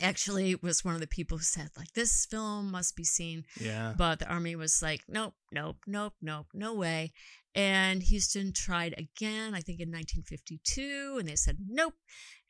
actually 0.00 0.56
was 0.56 0.84
one 0.84 0.94
of 0.94 1.00
the 1.00 1.06
people 1.06 1.38
who 1.38 1.44
said 1.44 1.70
like 1.76 1.92
this 1.94 2.26
film 2.26 2.70
must 2.70 2.96
be 2.96 3.04
seen 3.04 3.44
Yeah. 3.60 3.94
but 3.96 4.18
the 4.18 4.26
army 4.28 4.56
was 4.56 4.80
like 4.82 5.02
nope 5.08 5.34
nope 5.52 5.76
nope 5.86 6.14
nope 6.20 6.46
no 6.52 6.74
way 6.74 7.12
and 7.54 8.02
huston 8.10 8.52
tried 8.52 8.94
again 8.98 9.54
i 9.54 9.60
think 9.60 9.78
in 9.80 9.90
1952 9.92 11.18
and 11.20 11.28
they 11.28 11.36
said 11.36 11.58
nope 11.68 11.94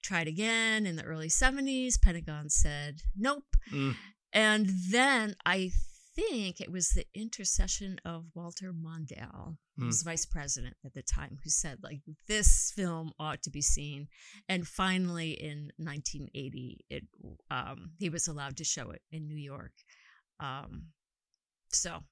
tried 0.02 0.26
again 0.28 0.86
in 0.86 0.96
the 0.96 1.02
early 1.04 1.28
70s 1.28 2.00
pentagon 2.00 2.48
said 2.48 3.02
nope 3.16 3.44
Mm. 3.72 3.96
and 4.32 4.68
then 4.90 5.34
i 5.46 5.70
think 6.14 6.60
it 6.60 6.70
was 6.70 6.90
the 6.90 7.06
intercession 7.14 8.00
of 8.04 8.24
walter 8.34 8.72
mondale 8.72 9.56
who 9.76 9.86
was 9.86 10.02
vice 10.02 10.24
president 10.24 10.76
at 10.84 10.94
the 10.94 11.02
time 11.02 11.38
who 11.42 11.50
said 11.50 11.78
like 11.82 12.00
this 12.28 12.72
film 12.76 13.10
ought 13.18 13.42
to 13.42 13.50
be 13.50 13.60
seen. 13.60 14.06
And 14.48 14.66
finally 14.66 15.32
in 15.32 15.72
1980 15.78 16.84
it 16.90 17.04
um 17.50 17.90
he 17.98 18.08
was 18.08 18.28
allowed 18.28 18.56
to 18.58 18.64
show 18.64 18.90
it 18.90 19.02
in 19.10 19.26
new 19.26 19.36
york. 19.36 19.72
Um 20.38 20.88
so 21.70 22.04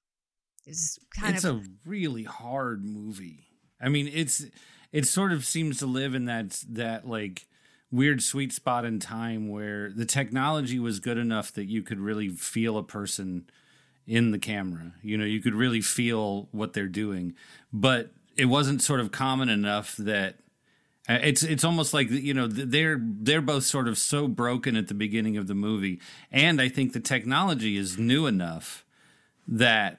it's 0.66 0.98
kind 1.16 1.34
it's 1.34 1.44
of 1.44 1.58
It's 1.58 1.66
a 1.66 1.70
really 1.88 2.24
hard 2.24 2.84
movie. 2.84 3.46
I 3.80 3.88
mean, 3.88 4.08
it's 4.12 4.44
it 4.92 5.06
sort 5.06 5.32
of 5.32 5.44
seems 5.44 5.78
to 5.78 5.86
live 5.86 6.14
in 6.14 6.26
that 6.26 6.62
that 6.68 7.06
like 7.06 7.46
weird 7.90 8.22
sweet 8.22 8.52
spot 8.52 8.84
in 8.84 8.98
time 8.98 9.48
where 9.48 9.90
the 9.90 10.06
technology 10.06 10.78
was 10.78 10.98
good 10.98 11.18
enough 11.18 11.52
that 11.52 11.66
you 11.66 11.82
could 11.82 12.00
really 12.00 12.28
feel 12.28 12.78
a 12.78 12.82
person 12.82 13.44
in 14.06 14.30
the 14.30 14.38
camera. 14.38 14.92
You 15.02 15.16
know, 15.16 15.24
you 15.24 15.40
could 15.40 15.54
really 15.54 15.80
feel 15.80 16.48
what 16.52 16.72
they're 16.72 16.86
doing, 16.86 17.34
but 17.72 18.10
it 18.36 18.46
wasn't 18.46 18.82
sort 18.82 19.00
of 19.00 19.12
common 19.12 19.48
enough 19.48 19.96
that 19.96 20.36
uh, 21.08 21.18
it's 21.22 21.42
it's 21.42 21.64
almost 21.64 21.92
like 21.92 22.10
you 22.10 22.32
know 22.32 22.46
they're 22.46 23.00
they're 23.00 23.40
both 23.40 23.64
sort 23.64 23.88
of 23.88 23.98
so 23.98 24.28
broken 24.28 24.76
at 24.76 24.88
the 24.88 24.94
beginning 24.94 25.36
of 25.36 25.48
the 25.48 25.54
movie, 25.54 26.00
and 26.30 26.60
I 26.60 26.68
think 26.68 26.92
the 26.92 27.00
technology 27.00 27.76
is 27.76 27.98
new 27.98 28.26
enough 28.26 28.84
that 29.48 29.98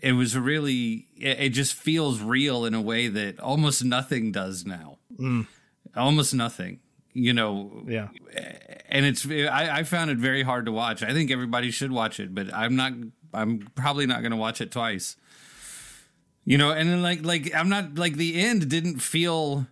it 0.00 0.12
was 0.12 0.36
really 0.36 1.06
it 1.16 1.50
just 1.50 1.74
feels 1.74 2.20
real 2.20 2.64
in 2.64 2.74
a 2.74 2.80
way 2.80 3.08
that 3.08 3.40
almost 3.40 3.84
nothing 3.84 4.30
does 4.30 4.64
now. 4.64 4.98
Mm. 5.16 5.46
Almost 5.96 6.34
nothing, 6.34 6.80
you 7.12 7.32
know. 7.32 7.84
Yeah, 7.86 8.08
and 8.92 9.06
it's 9.06 9.26
I, 9.26 9.78
I 9.78 9.82
found 9.84 10.10
it 10.10 10.18
very 10.18 10.42
hard 10.42 10.66
to 10.66 10.72
watch. 10.72 11.02
I 11.02 11.12
think 11.12 11.30
everybody 11.30 11.70
should 11.70 11.90
watch 11.90 12.20
it, 12.20 12.34
but 12.34 12.52
I'm 12.54 12.76
not. 12.76 12.92
I'm 13.34 13.70
probably 13.74 14.04
not 14.04 14.20
going 14.20 14.32
to 14.32 14.36
watch 14.36 14.60
it 14.60 14.70
twice. 14.70 15.16
You 16.44 16.58
know, 16.58 16.70
and 16.70 16.88
then 16.90 17.02
like 17.02 17.24
like 17.24 17.54
I'm 17.54 17.70
not 17.70 17.96
like 17.96 18.16
the 18.16 18.38
end 18.38 18.68
didn't 18.68 18.98
feel 18.98 19.66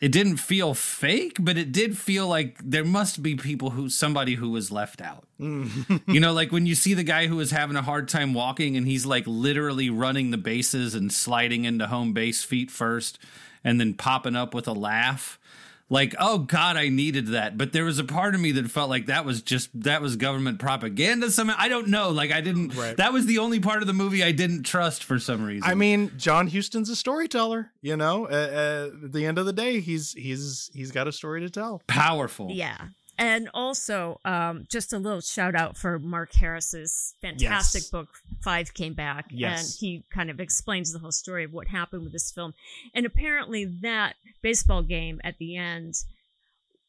it 0.00 0.12
didn't 0.12 0.36
feel 0.36 0.74
fake, 0.74 1.38
but 1.40 1.58
it 1.58 1.72
did 1.72 1.98
feel 1.98 2.28
like 2.28 2.58
there 2.62 2.84
must 2.84 3.24
be 3.24 3.34
people 3.34 3.70
who 3.70 3.88
somebody 3.88 4.36
who 4.36 4.50
was 4.50 4.70
left 4.70 5.00
out. 5.00 5.26
Mm. 5.40 6.02
you 6.06 6.20
know, 6.20 6.32
like 6.32 6.52
when 6.52 6.64
you 6.64 6.76
see 6.76 6.94
the 6.94 7.02
guy 7.02 7.26
who 7.26 7.36
was 7.36 7.50
having 7.50 7.74
a 7.74 7.82
hard 7.82 8.08
time 8.08 8.34
walking 8.34 8.76
and 8.76 8.86
he's 8.86 9.04
like 9.04 9.24
literally 9.26 9.90
running 9.90 10.30
the 10.30 10.38
bases 10.38 10.94
and 10.94 11.12
sliding 11.12 11.64
into 11.64 11.88
home 11.88 12.12
base 12.12 12.44
feet 12.44 12.70
first 12.70 13.18
and 13.64 13.80
then 13.80 13.94
popping 13.94 14.36
up 14.36 14.54
with 14.54 14.68
a 14.68 14.72
laugh 14.72 15.40
like 15.88 16.14
oh 16.18 16.38
god 16.38 16.76
i 16.76 16.88
needed 16.88 17.28
that. 17.28 17.56
But 17.56 17.72
there 17.72 17.84
was 17.84 17.98
a 17.98 18.04
part 18.04 18.34
of 18.34 18.40
me 18.40 18.52
that 18.52 18.70
felt 18.70 18.90
like 18.90 19.06
that 19.06 19.24
was 19.24 19.42
just 19.42 19.70
that 19.82 20.02
was 20.02 20.16
government 20.16 20.58
propaganda 20.58 21.30
some 21.30 21.52
i 21.56 21.68
don't 21.68 21.88
know. 21.88 22.10
Like 22.10 22.32
i 22.32 22.40
didn't 22.40 22.74
right. 22.76 22.96
that 22.96 23.12
was 23.12 23.26
the 23.26 23.38
only 23.38 23.60
part 23.60 23.82
of 23.82 23.86
the 23.86 23.92
movie 23.92 24.22
i 24.22 24.32
didn't 24.32 24.64
trust 24.64 25.04
for 25.04 25.18
some 25.18 25.44
reason. 25.44 25.68
I 25.68 25.74
mean 25.74 26.12
john 26.16 26.48
huston's 26.48 26.90
a 26.90 26.96
storyteller 26.96 27.70
you 27.80 27.96
know? 27.96 28.26
Uh, 28.26 28.28
uh, 28.28 29.04
at 29.04 29.12
the 29.12 29.26
end 29.26 29.38
of 29.38 29.46
the 29.46 29.52
day 29.52 29.80
he's 29.80 30.12
he's 30.12 30.70
he's 30.74 30.90
got 30.90 31.08
a 31.08 31.12
story 31.12 31.40
to 31.40 31.50
tell. 31.50 31.82
Powerful. 31.86 32.48
Yeah 32.50 32.88
and 33.18 33.50
also 33.52 34.20
um, 34.24 34.64
just 34.70 34.92
a 34.92 34.98
little 34.98 35.20
shout 35.20 35.54
out 35.54 35.76
for 35.76 35.98
mark 35.98 36.32
harris's 36.34 37.14
fantastic 37.20 37.82
Yes. 37.82 37.90
book 37.90 38.08
five 38.42 38.72
came 38.74 38.94
back 38.94 39.26
Yes. 39.30 39.60
and 39.60 39.76
he 39.80 40.04
kind 40.12 40.30
of 40.30 40.40
explains 40.40 40.92
the 40.92 40.98
whole 41.00 41.12
story 41.12 41.44
of 41.44 41.52
what 41.52 41.68
happened 41.68 42.02
with 42.04 42.12
this 42.12 42.30
film 42.30 42.54
and 42.94 43.04
apparently 43.06 43.64
that 43.82 44.14
baseball 44.42 44.82
game 44.82 45.20
at 45.24 45.36
the 45.38 45.56
end 45.56 45.94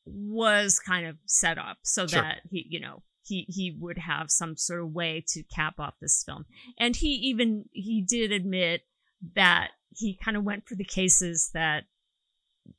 was 0.05 0.79
kind 0.79 1.05
of 1.05 1.17
set 1.25 1.57
up 1.57 1.77
so 1.83 2.07
Sure. 2.07 2.21
that 2.21 2.41
he 2.49 2.65
you 2.69 2.79
know 2.79 3.01
he 3.23 3.45
he 3.47 3.75
would 3.79 3.97
have 3.99 4.31
some 4.31 4.55
sort 4.57 4.81
of 4.81 4.91
way 4.93 5.23
to 5.27 5.43
cap 5.43 5.79
off 5.79 5.93
this 6.01 6.23
film 6.25 6.45
and 6.79 6.95
he 6.95 7.09
even 7.09 7.65
he 7.73 8.01
did 8.01 8.31
admit 8.31 8.81
that 9.35 9.71
he 9.95 10.17
kind 10.23 10.35
of 10.37 10.43
went 10.43 10.67
for 10.67 10.75
the 10.75 10.83
cases 10.83 11.51
that 11.53 11.83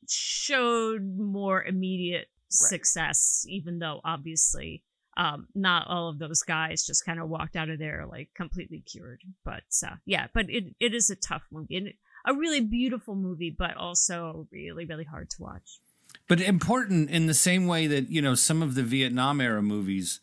showed 0.08 1.02
more 1.18 1.62
immediate 1.62 2.28
success 2.50 3.44
even 3.48 3.78
though 3.78 4.00
obviously 4.04 4.82
um 5.16 5.46
not 5.54 5.86
all 5.86 6.08
of 6.08 6.18
those 6.18 6.42
guys 6.42 6.84
just 6.84 7.04
kind 7.04 7.20
of 7.20 7.28
walked 7.28 7.56
out 7.56 7.68
of 7.68 7.78
there 7.78 8.06
like 8.10 8.28
completely 8.34 8.80
cured. 8.80 9.22
But 9.44 9.64
uh, 9.86 9.96
yeah 10.04 10.26
but 10.34 10.50
it 10.50 10.74
it 10.80 10.94
is 10.94 11.10
a 11.10 11.16
tough 11.16 11.42
movie 11.50 11.76
and 11.76 11.92
a 12.26 12.34
really 12.34 12.60
beautiful 12.60 13.14
movie 13.14 13.54
but 13.56 13.76
also 13.76 14.46
really 14.50 14.84
really 14.84 15.04
hard 15.04 15.30
to 15.30 15.42
watch. 15.42 15.80
But 16.28 16.40
important 16.40 17.10
in 17.10 17.26
the 17.26 17.34
same 17.34 17.66
way 17.66 17.86
that 17.86 18.10
you 18.10 18.22
know 18.22 18.34
some 18.34 18.62
of 18.62 18.74
the 18.74 18.82
Vietnam 18.82 19.40
era 19.40 19.62
movies 19.62 20.20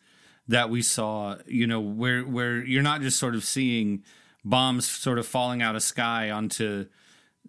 that 0.48 0.70
we 0.70 0.80
saw, 0.80 1.36
you 1.46 1.66
know, 1.66 1.80
where 1.80 2.22
where 2.22 2.64
you're 2.64 2.82
not 2.82 3.02
just 3.02 3.18
sort 3.18 3.34
of 3.34 3.44
seeing 3.44 4.02
bombs 4.44 4.88
sort 4.88 5.18
of 5.18 5.26
falling 5.26 5.62
out 5.62 5.76
of 5.76 5.82
sky 5.82 6.30
onto 6.30 6.86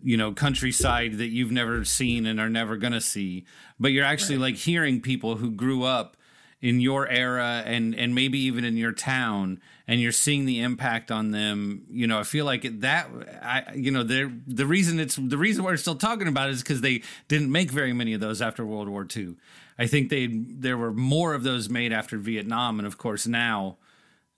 you 0.04 0.18
know 0.18 0.32
countryside 0.32 1.18
that 1.18 1.28
you've 1.28 1.52
never 1.52 1.84
seen 1.86 2.26
and 2.26 2.40
are 2.40 2.50
never 2.50 2.78
going 2.78 2.94
to 2.94 3.02
see. 3.02 3.46
But 3.80 3.92
you're 3.92 4.06
actually 4.06 4.38
like 4.38 4.56
hearing 4.56 5.02
people 5.02 5.36
who 5.36 5.52
grew 5.52 5.84
up 5.84 6.18
in 6.62 6.82
your 6.82 7.08
era 7.08 7.64
and 7.66 7.96
and 7.96 8.14
maybe 8.14 8.38
even 8.40 8.66
in 8.66 8.76
your 8.76 8.92
town 8.92 9.62
and 9.88 10.02
you're 10.02 10.12
seeing 10.12 10.46
the 10.46 10.60
impact 10.60 11.10
on 11.10 11.32
them. 11.32 11.84
You 11.90 12.06
know 12.06 12.20
i 12.20 12.24
feel 12.24 12.46
like 12.46 12.82
that 12.82 13.10
i 13.42 13.74
you 13.76 13.92
know 13.92 14.04
they're 14.04 14.32
the 14.46 14.66
reason 14.66 15.00
it's 15.00 15.16
the 15.16 15.38
reason 15.38 15.64
we're 15.64 15.78
still 15.78 15.96
talking 15.96 16.28
about 16.28 16.50
it 16.50 16.54
is 16.54 16.62
because 16.62 16.82
they 16.82 17.02
didn't 17.28 17.52
make 17.52 17.72
very 17.72 17.94
many 17.94 18.14
of 18.14 18.20
those 18.20 18.42
after 18.42 18.66
world 18.66 18.90
war 18.90 19.08
ii 19.16 19.36
i 19.78 19.88
think 19.88 20.10
they 20.10 20.28
there 20.28 20.78
were 20.78 20.92
more 20.92 21.34
of 21.34 21.44
those 21.44 21.70
made 21.70 21.94
after 21.94 22.18
vietnam 22.18 22.78
and 22.78 22.86
of 22.86 22.98
course 22.98 23.26
now 23.26 23.78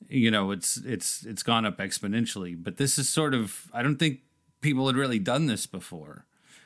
you 0.09 0.31
know 0.31 0.51
it's 0.51 0.77
it's 0.77 1.25
it's 1.25 1.43
gone 1.43 1.65
up 1.65 1.77
exponentially. 1.77 2.61
But 2.61 2.77
this 2.77 2.97
is 2.97 3.09
sort 3.09 3.33
of 3.33 3.69
i 3.73 3.81
don't 3.81 3.97
think 3.97 4.19
people 4.61 4.87
had 4.87 4.95
really 4.95 5.19
done 5.19 5.47
this 5.47 5.65
before 5.65 6.25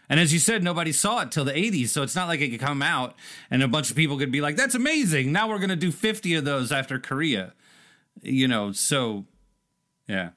and 0.09 0.19
as 0.19 0.31
you 0.33 0.39
said 0.39 0.63
nobody 0.63 0.91
saw 0.91 1.21
it 1.21 1.31
till 1.31 1.45
the 1.45 1.53
80s 1.53 1.87
so 1.89 2.03
it's 2.03 2.15
not 2.15 2.27
like 2.27 2.41
it 2.41 2.49
could 2.49 2.59
come 2.59 2.81
out 2.81 3.15
and 3.49 3.63
a 3.63 3.67
bunch 3.67 3.89
of 3.89 3.95
people 3.95 4.17
could 4.17 4.31
be 4.31 4.41
like 4.41 4.55
that's 4.55 4.75
amazing 4.75 5.31
now 5.31 5.47
we're 5.49 5.57
going 5.57 5.69
to 5.69 5.75
do 5.75 5.91
50 5.91 6.35
of 6.35 6.45
those 6.45 6.71
after 6.71 6.99
korea 6.99 7.53
you 8.21 8.47
know 8.47 8.71
so 8.71 9.25
yeah 10.07 10.29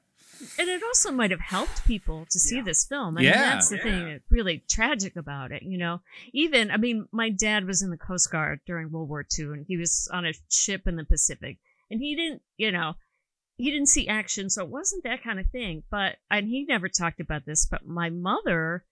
and 0.57 0.69
it 0.69 0.81
also 0.81 1.11
might 1.11 1.31
have 1.31 1.41
helped 1.41 1.85
people 1.85 2.25
to 2.29 2.39
see 2.39 2.61
this 2.61 2.85
film. 2.85 3.17
I 3.17 3.19
mean, 3.21 3.29
Yeah. 3.29 3.41
that's 3.51 3.67
the 3.67 3.77
thing 3.77 4.05
that's 4.05 4.23
really 4.31 4.63
tragic 4.69 5.17
about 5.17 5.51
it. 5.51 5.63
You 5.63 5.77
know, 5.77 5.99
even 6.31 6.71
I 6.71 6.77
mean, 6.77 7.09
my 7.11 7.29
dad 7.29 7.65
was 7.65 7.81
in 7.81 7.89
the 7.89 7.97
Coast 7.97 8.31
Guard 8.31 8.61
during 8.65 8.89
World 8.89 9.09
War 9.09 9.25
II, 9.37 9.47
and 9.47 9.65
he 9.67 9.75
was 9.75 10.07
on 10.13 10.25
a 10.25 10.31
ship 10.49 10.87
in 10.87 10.95
the 10.95 11.03
Pacific, 11.03 11.57
and 11.91 11.99
he 11.99 12.15
didn't, 12.15 12.41
you 12.55 12.71
know, 12.71 12.93
he 13.59 13.71
didn't 13.71 13.87
see 13.87 14.07
action, 14.07 14.49
so 14.49 14.63
it 14.63 14.69
wasn't 14.69 15.03
that 15.03 15.21
kind 15.21 15.37
of 15.37 15.49
thing. 15.49 15.83
But 15.91 16.15
and 16.31 16.47
he 16.47 16.63
never 16.63 16.87
talked 16.87 17.19
about 17.19 17.45
this, 17.45 17.67
but 17.69 17.85
my 17.85 18.09
mother 18.09 18.85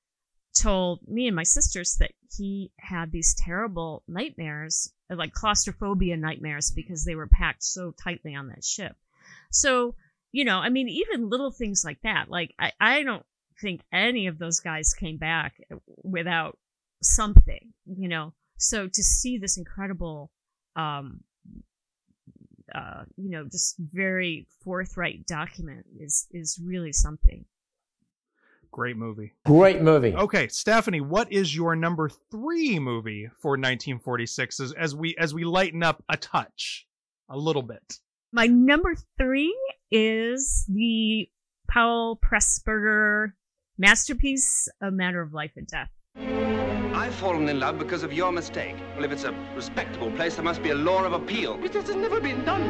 told 0.61 0.99
me 1.07 1.25
and 1.27 1.35
my 1.35 1.43
sisters 1.43 1.95
that 2.01 2.11
he 2.35 2.73
had 2.77 3.09
these 3.09 3.33
terrible 3.33 4.03
nightmares, 4.09 4.91
like 5.09 5.31
claustrophobia 5.31 6.17
nightmares, 6.17 6.73
because 6.75 7.05
they 7.05 7.15
were 7.15 7.27
packed 7.27 7.63
so 7.63 7.93
tightly 8.03 8.35
on 8.35 8.49
that 8.49 8.61
ship. 8.61 8.97
So, 9.51 9.95
you 10.33 10.43
know, 10.43 10.57
I 10.57 10.67
mean, 10.67 10.89
even 10.89 11.29
little 11.29 11.51
things 11.51 11.83
like 11.85 12.01
that. 12.03 12.29
Like, 12.29 12.53
I, 12.59 12.73
I 12.77 13.03
don't 13.03 13.25
think 13.61 13.79
any 13.93 14.27
of 14.27 14.37
those 14.37 14.59
guys 14.59 14.93
came 14.93 15.17
back 15.17 15.53
without 16.03 16.57
something, 17.01 17.71
you 17.85 18.09
know. 18.09 18.33
So 18.57 18.87
to 18.87 19.03
see 19.03 19.37
this 19.37 19.57
incredible, 19.57 20.29
um, 20.75 21.21
uh, 22.73 23.03
you 23.15 23.29
know, 23.29 23.45
just 23.45 23.75
very 23.79 24.47
forthright 24.63 25.25
document 25.25 25.85
is 25.99 26.27
is 26.31 26.59
really 26.63 26.93
something. 26.93 27.45
Great 28.71 28.97
movie. 28.97 29.33
Great 29.45 29.81
movie. 29.81 30.13
Okay, 30.13 30.47
Stephanie, 30.49 31.01
what 31.01 31.31
is 31.31 31.55
your 31.55 31.75
number 31.75 32.09
three 32.29 32.77
movie 32.79 33.29
for 33.41 33.51
1946 33.51 34.59
as, 34.59 34.73
as 34.73 34.95
we 34.95 35.15
as 35.17 35.33
we 35.33 35.45
lighten 35.45 35.83
up 35.83 36.03
a 36.09 36.17
touch, 36.17 36.85
a 37.29 37.37
little 37.37 37.61
bit? 37.61 37.99
My 38.31 38.45
number 38.45 38.95
three 39.17 39.57
is 39.89 40.65
the 40.67 41.29
Powell 41.69 42.19
Pressburger 42.19 43.33
masterpiece, 43.77 44.67
A 44.81 44.91
Matter 44.91 45.21
of 45.21 45.33
Life 45.33 45.53
and 45.55 45.67
Death. 45.67 45.89
I've 46.97 47.13
fallen 47.13 47.47
in 47.47 47.59
love 47.59 47.77
because 47.77 48.01
of 48.01 48.11
your 48.11 48.31
mistake. 48.31 48.75
Well, 48.95 49.05
if 49.05 49.11
it's 49.11 49.23
a 49.23 49.31
respectable 49.55 50.09
place, 50.09 50.33
there 50.33 50.43
must 50.43 50.63
be 50.63 50.71
a 50.71 50.75
law 50.75 51.03
of 51.03 51.13
appeal. 51.13 51.55
But 51.55 51.71
this 51.71 51.85
has 51.85 51.95
never 51.95 52.19
been 52.19 52.43
done. 52.43 52.63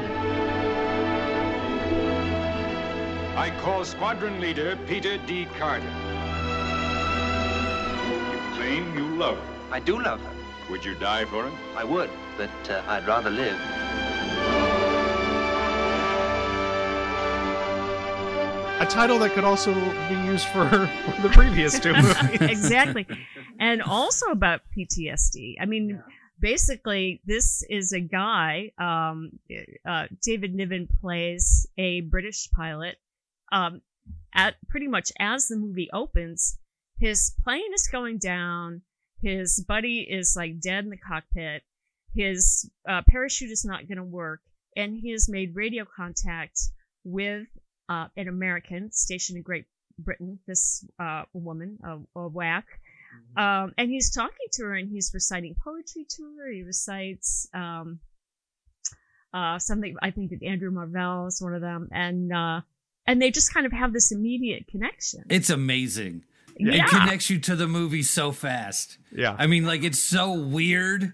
I 3.37 3.57
call 3.61 3.85
squadron 3.85 4.41
leader 4.41 4.77
Peter 4.85 5.17
D. 5.19 5.45
Carter. 5.57 5.85
You 8.33 8.39
claim 8.57 8.93
you 8.97 9.07
love 9.15 9.37
her. 9.37 9.53
I 9.71 9.79
do 9.79 9.97
love 10.01 10.19
her. 10.19 10.33
Would 10.71 10.83
you 10.83 10.95
die 10.95 11.23
for 11.23 11.43
her? 11.43 11.51
I 11.77 11.85
would, 11.85 12.09
but 12.35 12.69
uh, 12.69 12.83
I'd 12.85 13.07
rather 13.07 13.29
live. 13.29 13.86
A 18.79 18.85
title 18.85 19.17
that 19.19 19.31
could 19.31 19.43
also 19.43 19.73
be 19.73 20.15
used 20.25 20.47
for, 20.47 20.69
for 21.15 21.21
the 21.21 21.29
previous 21.29 21.79
two 21.79 21.93
movies. 22.01 22.41
exactly. 22.41 23.07
And 23.59 23.81
also 23.81 24.27
about 24.27 24.61
PTSD. 24.77 25.55
I 25.59 25.65
mean, 25.65 25.99
basically, 26.39 27.21
this 27.25 27.63
is 27.67 27.91
a 27.91 27.99
guy, 27.99 28.71
um, 28.77 29.31
uh, 29.83 30.05
David 30.21 30.53
Niven 30.53 30.87
plays 31.01 31.65
a 31.75 32.01
British 32.01 32.51
pilot. 32.51 32.97
Um, 33.51 33.81
at 34.31 34.55
pretty 34.69 34.87
much 34.87 35.11
as 35.19 35.47
the 35.47 35.55
movie 35.55 35.89
opens, 35.91 36.59
his 36.99 37.33
plane 37.43 37.73
is 37.73 37.87
going 37.91 38.19
down. 38.19 38.83
His 39.23 39.63
buddy 39.67 40.01
is 40.01 40.35
like 40.37 40.59
dead 40.59 40.83
in 40.83 40.91
the 40.91 40.97
cockpit. 40.97 41.63
His 42.13 42.69
uh, 42.87 43.01
parachute 43.09 43.49
is 43.49 43.65
not 43.65 43.87
going 43.87 43.97
to 43.97 44.03
work, 44.03 44.41
and 44.75 44.95
he 44.95 45.11
has 45.13 45.27
made 45.27 45.55
radio 45.55 45.83
contact 45.95 46.59
with 47.03 47.47
uh, 47.89 48.07
an 48.15 48.27
American 48.27 48.91
stationed 48.91 49.37
in 49.37 49.43
Great 49.43 49.65
Britain. 49.99 50.39
This 50.47 50.85
uh, 50.99 51.23
woman, 51.33 51.77
a, 51.83 52.19
a 52.19 52.29
WAC, 52.29 52.63
Um, 53.35 53.73
and 53.77 53.89
he's 53.89 54.09
talking 54.11 54.47
to 54.53 54.63
her 54.63 54.75
and 54.75 54.89
he's 54.89 55.11
reciting 55.13 55.55
poetry 55.63 56.05
to 56.09 56.23
her. 56.37 56.51
He 56.51 56.63
recites 56.63 57.47
um, 57.53 57.99
uh, 59.33 59.59
something 59.59 59.95
I 60.01 60.11
think 60.11 60.31
that 60.31 60.43
Andrew 60.43 60.71
Marvell 60.71 61.27
is 61.27 61.41
one 61.41 61.53
of 61.53 61.61
them, 61.61 61.89
and 61.91 62.33
uh, 62.33 62.61
and 63.05 63.21
they 63.21 63.31
just 63.31 63.53
kind 63.53 63.65
of 63.65 63.71
have 63.71 63.93
this 63.93 64.11
immediate 64.11 64.67
connection. 64.67 65.23
It's 65.29 65.49
amazing. 65.49 66.23
Yeah. 66.59 66.83
It 66.83 66.89
connects 66.89 67.29
you 67.29 67.39
to 67.41 67.55
the 67.55 67.67
movie 67.67 68.03
so 68.03 68.31
fast. 68.31 68.97
Yeah. 69.11 69.35
I 69.37 69.45
mean, 69.45 69.65
like 69.65 69.83
it's 69.83 69.99
so 69.99 70.33
weird 70.33 71.13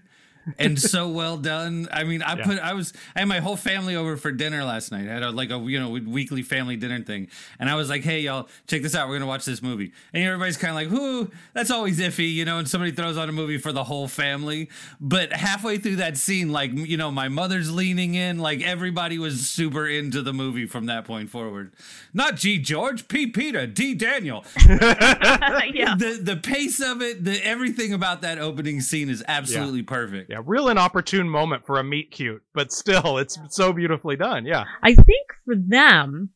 and 0.58 0.80
so 0.80 1.08
well 1.08 1.36
done. 1.36 1.88
I 1.92 2.04
mean, 2.04 2.22
I 2.22 2.36
Yeah. 2.36 2.44
put 2.44 2.58
I 2.58 2.72
was 2.74 2.92
I 3.16 3.20
had 3.20 3.28
my 3.28 3.40
whole 3.40 3.56
family 3.56 3.96
over 3.96 4.16
for 4.16 4.30
dinner 4.32 4.64
last 4.64 4.92
night. 4.92 5.08
I 5.08 5.12
had 5.12 5.22
a, 5.22 5.30
like 5.30 5.50
a 5.50 5.58
you 5.58 5.78
know 5.80 5.90
weekly 5.90 6.42
family 6.42 6.76
dinner 6.76 7.00
thing, 7.02 7.28
and 7.58 7.70
I 7.70 7.74
was 7.74 7.88
like, 7.88 8.02
"Hey, 8.02 8.20
y'all, 8.20 8.48
check 8.66 8.82
this 8.82 8.94
out. 8.94 9.08
We're 9.08 9.16
gonna 9.16 9.26
watch 9.28 9.44
this 9.44 9.62
movie." 9.62 9.92
And 10.12 10.22
everybody's 10.24 10.56
kind 10.56 10.70
of 10.70 10.76
like, 10.76 10.90
"Whoo, 10.90 11.30
that's 11.52 11.70
always 11.70 11.98
iffy," 12.00 12.32
you 12.32 12.44
know. 12.44 12.58
And 12.58 12.68
somebody 12.68 12.92
throws 12.92 13.16
on 13.16 13.28
a 13.28 13.32
movie 13.32 13.58
for 13.58 13.72
the 13.72 13.84
whole 13.84 14.08
family, 14.08 14.68
but 15.00 15.32
halfway 15.32 15.78
through 15.78 15.96
that 15.96 16.16
scene, 16.16 16.50
like 16.50 16.72
you 16.72 16.96
know, 16.96 17.10
my 17.10 17.28
mother's 17.28 17.72
leaning 17.72 18.14
in, 18.14 18.38
like 18.38 18.60
everybody 18.62 19.18
was 19.18 19.48
super 19.48 19.86
into 19.88 20.22
the 20.22 20.32
movie 20.32 20.66
from 20.66 20.86
that 20.86 21.04
point 21.04 21.30
forward. 21.30 21.72
Not 22.12 22.36
G. 22.36 22.58
George, 22.58 23.08
P. 23.08 23.26
Peter, 23.26 23.66
D. 23.66 23.94
Daniel. 23.94 24.44
yeah. 24.68 25.94
The 25.96 26.18
the 26.22 26.36
pace 26.42 26.80
of 26.80 27.02
it, 27.02 27.24
the 27.24 27.44
everything 27.44 27.92
about 27.92 28.22
that 28.22 28.38
opening 28.38 28.80
scene 28.80 29.08
is 29.08 29.22
absolutely 29.26 29.82
perfect. 29.82 30.30
Yeah, 30.34 30.40
real 30.44 30.68
inopportune 30.68 31.28
moment 31.28 31.64
for 31.64 31.78
a 31.78 31.84
meet 31.84 32.10
cute, 32.10 32.42
but 32.54 32.72
still, 32.72 33.18
it's 33.18 33.38
so 33.50 33.72
beautifully 33.72 34.16
done. 34.16 34.46
Yeah. 34.46 34.64
I 34.82 34.96
think 34.96 35.28
for 35.44 35.54
them, 35.54 36.30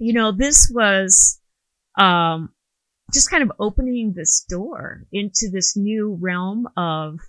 you 0.00 0.12
know, 0.12 0.32
this 0.32 0.68
was 0.74 1.40
um, 1.96 2.48
just 3.14 3.30
kind 3.30 3.44
of 3.44 3.52
opening 3.60 4.12
this 4.12 4.44
door 4.48 5.06
into 5.12 5.50
this 5.52 5.76
new 5.76 6.18
realm 6.20 6.66
of 6.76 7.20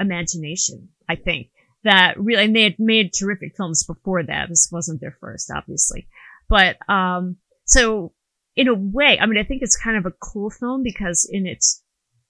imagination. 0.00 0.88
I 1.10 1.16
think 1.16 1.48
that 1.82 2.18
really, 2.18 2.44
and 2.44 2.56
they 2.56 2.62
had 2.62 2.78
made 2.78 3.12
terrific 3.12 3.54
films 3.54 3.84
before 3.84 4.22
that. 4.22 4.48
This 4.48 4.70
wasn't 4.72 5.02
their 5.02 5.18
first, 5.20 5.52
obviously, 5.54 6.08
but 6.48 6.78
um, 6.88 7.36
so 7.66 8.14
in 8.56 8.68
a 8.68 8.74
way, 8.74 9.18
I 9.20 9.26
mean, 9.26 9.38
I 9.38 9.44
think 9.44 9.60
it's 9.60 9.76
kind 9.76 9.98
of 9.98 10.06
a 10.06 10.16
cool 10.22 10.48
film 10.48 10.82
because 10.82 11.28
in 11.30 11.46
its 11.46 11.82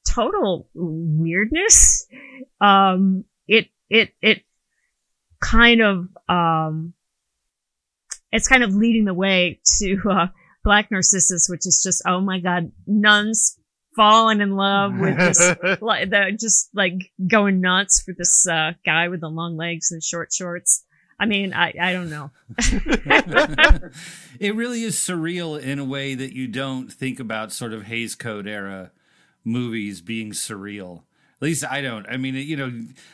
total 0.06 0.68
weirdness, 0.74 2.06
um, 2.60 3.24
it 3.46 3.68
it 3.88 4.10
it 4.20 4.42
kind 5.40 5.82
of 5.82 6.08
um 6.28 6.94
it's 8.32 8.48
kind 8.48 8.64
of 8.64 8.74
leading 8.74 9.04
the 9.04 9.14
way 9.14 9.60
to 9.78 10.00
uh 10.10 10.26
black 10.64 10.90
narcissus 10.90 11.48
which 11.50 11.66
is 11.66 11.82
just 11.84 12.02
oh 12.06 12.20
my 12.20 12.40
god 12.40 12.72
nuns 12.86 13.58
falling 13.94 14.40
in 14.40 14.56
love 14.56 14.98
with 14.98 15.16
this 15.16 15.54
like 15.80 16.10
they're 16.10 16.32
just 16.32 16.70
like 16.74 17.12
going 17.26 17.60
nuts 17.60 18.02
for 18.02 18.14
this 18.16 18.46
uh 18.48 18.72
guy 18.84 19.08
with 19.08 19.20
the 19.20 19.28
long 19.28 19.56
legs 19.56 19.92
and 19.92 20.02
short 20.02 20.32
shorts. 20.32 20.84
I 21.20 21.26
mean 21.26 21.52
i 21.54 21.72
i 21.80 21.92
don't 21.92 22.10
know. 22.10 22.30
It 24.40 24.56
really 24.56 24.82
is 24.82 24.96
surreal 24.96 25.60
in 25.60 25.78
a 25.78 25.84
way 25.84 26.16
that 26.16 26.34
you 26.34 26.48
don't 26.48 26.92
think 26.92 27.20
about 27.20 27.52
sort 27.52 27.72
of 27.72 27.84
Hays 27.84 28.16
Code 28.16 28.48
era 28.48 28.90
movies 29.44 30.00
being 30.00 30.32
surreal. 30.32 31.02
At 31.36 31.42
least 31.42 31.64
I 31.64 31.82
don't. 31.82 32.06
I 32.08 32.16
mean, 32.16 32.34
you 32.34 32.56
know, 32.56 32.72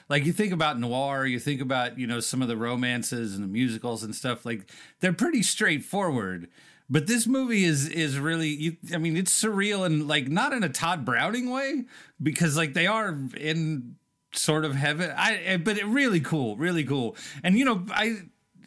like 0.09 0.24
you 0.24 0.33
think 0.33 0.53
about 0.53 0.78
noir, 0.78 1.26
you 1.26 1.39
think 1.39 1.61
about, 1.61 1.99
you 1.99 2.07
know, 2.07 2.20
some 2.20 2.43
of 2.43 2.49
the 2.49 2.57
romances 2.57 3.35
and 3.35 3.43
the 3.43 3.49
musicals 3.49 4.05
and 4.05 4.14
stuff 4.14 4.45
like 4.45 4.70
they're 5.01 5.12
pretty 5.12 5.43
straightforward. 5.43 6.49
But 6.89 7.07
this 7.07 7.26
movie 7.26 7.64
is 7.64 7.89
is 7.89 8.18
really 8.18 8.49
you, 8.49 8.76
I 8.93 8.99
mean, 8.99 9.16
it's 9.16 9.33
surreal 9.33 9.87
and 9.87 10.07
like 10.07 10.28
not 10.28 10.53
in 10.53 10.62
a 10.62 10.68
Tod 10.68 11.05
Browning 11.05 11.51
way 11.51 11.85
because 12.22 12.57
like 12.57 12.74
they 12.74 12.87
are 12.87 13.16
in 13.37 13.97
sort 14.33 14.64
of 14.64 14.74
heaven. 14.74 15.12
I 15.16 15.57
but 15.57 15.78
it 15.78 15.87
really 15.87 16.20
cool, 16.20 16.57
really 16.57 16.85
cool. 16.85 17.16
And 17.43 17.59
you 17.59 17.64
know, 17.64 17.87
I 17.91 18.22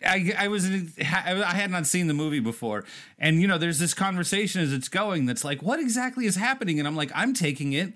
I, 0.05 0.47
was 0.47 0.67
I 0.99 1.53
had 1.53 1.71
not 1.71 1.85
seen 1.85 2.07
the 2.07 2.13
movie 2.13 2.39
before, 2.39 2.85
and 3.17 3.41
you 3.41 3.47
know, 3.47 3.57
there's 3.57 3.79
this 3.79 3.93
conversation 3.93 4.61
as 4.61 4.73
it's 4.73 4.89
going 4.89 5.25
that's 5.25 5.43
like, 5.43 5.61
what 5.61 5.79
exactly 5.79 6.25
is 6.25 6.35
happening? 6.35 6.79
And 6.79 6.87
I'm 6.87 6.95
like, 6.95 7.11
I'm 7.13 7.33
taking 7.33 7.73
it 7.73 7.93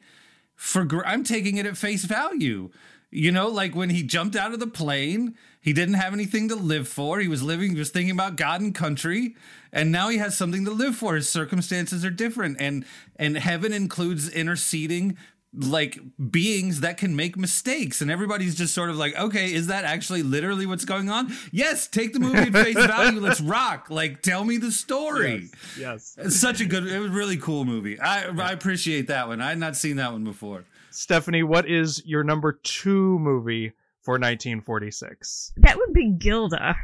for 0.56 0.88
I'm 1.06 1.24
taking 1.24 1.58
it 1.58 1.66
at 1.66 1.78
face 1.78 2.06
value. 2.06 2.70
You 3.10 3.32
know, 3.32 3.48
like 3.48 3.74
when 3.74 3.90
he 3.90 4.04
jumped 4.04 4.36
out 4.36 4.54
of 4.54 4.60
the 4.60 4.68
plane, 4.68 5.36
he 5.62 5.72
didn't 5.72 5.94
have 5.96 6.12
anything 6.12 6.50
to 6.50 6.56
live 6.56 6.90
for. 6.90 7.20
He 7.20 7.30
was 7.30 7.42
living, 7.42 7.72
he 7.72 7.80
was 7.80 7.90
thinking 7.90 8.12
about 8.12 8.36
God 8.36 8.60
and 8.60 8.76
country, 8.76 9.36
and 9.72 9.92
now 9.92 10.10
he 10.10 10.18
has 10.18 10.38
something 10.38 10.66
to 10.66 10.72
live 10.72 10.96
for. 10.96 11.16
His 11.16 11.30
circumstances 11.30 12.04
are 12.04 12.10
different, 12.10 12.58
and 12.60 12.86
and 13.16 13.38
heaven 13.38 13.72
includes 13.72 14.30
interceding 14.30 15.18
like 15.60 15.98
beings 16.32 16.82
that 16.82 16.98
can 16.98 17.16
make 17.16 17.36
mistakes 17.36 18.00
and 18.02 18.12
everybody's 18.12 18.54
just 18.54 18.74
sort 18.76 18.90
of 18.92 18.96
like 18.96 19.18
okay 19.18 19.52
is 19.52 19.68
that 19.68 19.84
actually 19.86 20.22
literally 20.22 20.66
what's 20.68 20.86
going 20.86 21.10
on 21.10 21.32
yes 21.52 21.88
take 21.88 22.14
the 22.14 22.20
movie 22.20 22.38
at 22.38 22.52
face 22.54 22.76
value 22.88 23.20
let's 23.20 23.42
rock 23.42 23.88
like 23.90 24.22
tell 24.22 24.44
me 24.44 24.58
the 24.58 24.72
story 24.72 25.50
Yes. 25.80 26.16
it's 26.20 26.40
such 26.40 26.62
a 26.62 26.66
good 26.66 26.86
it 26.86 27.00
was 27.00 27.10
a 27.10 27.14
really 27.14 27.38
cool 27.38 27.66
movie 27.66 28.00
i 28.00 28.26
i 28.28 28.52
appreciate 28.52 29.08
that 29.08 29.28
one 29.28 29.42
i 29.42 29.50
had 29.50 29.58
not 29.58 29.76
seen 29.76 29.96
that 29.96 30.12
one 30.12 30.24
before 30.24 30.64
Stephanie, 30.92 31.44
what 31.44 31.68
is 31.70 32.02
your 32.06 32.24
number 32.24 32.54
two 32.64 33.18
movie 33.20 33.74
for 34.02 34.14
1946? 34.14 35.54
that 35.58 35.76
would 35.78 35.94
be 35.94 36.12
gilda 36.20 36.76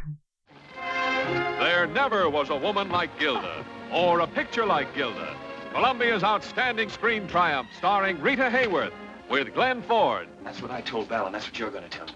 There 1.59 1.87
never 1.87 2.29
was 2.29 2.49
a 2.49 2.55
woman 2.55 2.89
like 2.89 3.17
Gilda, 3.19 3.63
or 3.91 4.19
a 4.21 4.27
picture 4.27 4.65
like 4.65 4.93
Gilda. 4.95 5.35
Columbia's 5.73 6.23
outstanding 6.23 6.87
screen 6.87 7.27
triumph, 7.27 7.67
starring 7.75 8.21
Rita 8.21 8.43
Hayworth 8.43 8.93
with 9.27 9.55
Glenn 9.55 9.81
Ford. 9.81 10.27
That's 10.43 10.61
what 10.61 10.69
I 10.69 10.81
told 10.81 11.07
Val, 11.09 11.25
and 11.25 11.33
that's 11.33 11.47
what 11.47 11.57
you're 11.57 11.71
going 11.71 11.83
to 11.83 11.89
tell 11.89 12.05
him. 12.05 12.15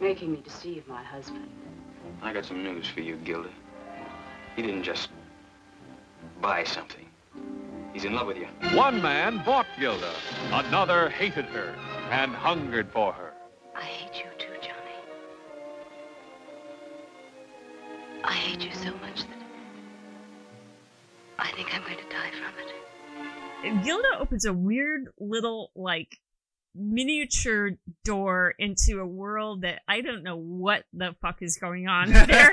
Making 0.00 0.30
me 0.32 0.40
deceive 0.44 0.86
my 0.86 1.02
husband. 1.02 1.48
I 2.22 2.32
got 2.32 2.44
some 2.44 2.62
news 2.62 2.86
for 2.86 3.00
you, 3.00 3.16
Gilda. 3.16 3.50
He 4.54 4.62
didn't 4.62 4.84
just 4.84 5.08
buy 6.40 6.62
something. 6.62 7.06
He's 7.92 8.04
in 8.04 8.14
love 8.14 8.28
with 8.28 8.36
you. 8.36 8.46
One 8.76 9.02
man 9.02 9.42
bought 9.44 9.66
Gilda, 9.78 10.14
another 10.52 11.08
hated 11.08 11.46
her 11.46 11.74
and 12.10 12.32
hungered 12.32 12.88
for 12.92 13.12
her. 13.12 13.32
I 13.74 13.82
hate 13.82 14.14
you 14.14 14.30
too, 14.38 14.54
Johnny. 14.60 14.94
I 18.22 18.32
hate 18.32 18.60
you 18.60 18.72
so 18.74 18.92
much 18.98 19.24
that 19.28 19.39
I 21.40 21.50
think 21.56 21.74
I'm 21.74 21.82
going 21.82 21.96
to 21.96 22.08
die 22.10 22.30
from 22.30 22.54
it. 23.78 23.84
Gilda 23.84 24.08
opens 24.18 24.44
a 24.44 24.52
weird 24.52 25.08
little 25.18 25.70
like 25.74 26.18
miniature 26.74 27.72
door 28.04 28.54
into 28.58 29.00
a 29.00 29.06
world 29.06 29.62
that 29.62 29.80
I 29.88 30.00
don't 30.00 30.22
know 30.22 30.36
what 30.36 30.84
the 30.92 31.14
fuck 31.20 31.42
is 31.42 31.58
going 31.58 31.88
on 31.88 32.10
there. 32.12 32.52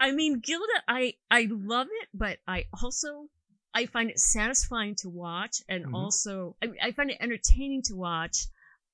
I 0.00 0.10
mean, 0.12 0.40
Gilda, 0.40 0.72
I 0.88 1.14
I 1.30 1.48
love 1.50 1.86
it, 1.90 2.08
but 2.12 2.38
I 2.46 2.64
also 2.82 3.28
I 3.74 3.86
find 3.86 4.10
it 4.10 4.18
satisfying 4.18 4.94
to 4.96 5.08
watch, 5.08 5.56
and 5.68 5.86
Mhm. 5.86 5.94
also 5.94 6.56
I, 6.62 6.68
I 6.88 6.92
find 6.92 7.10
it 7.10 7.18
entertaining 7.20 7.82
to 7.86 7.94
watch, 7.94 8.46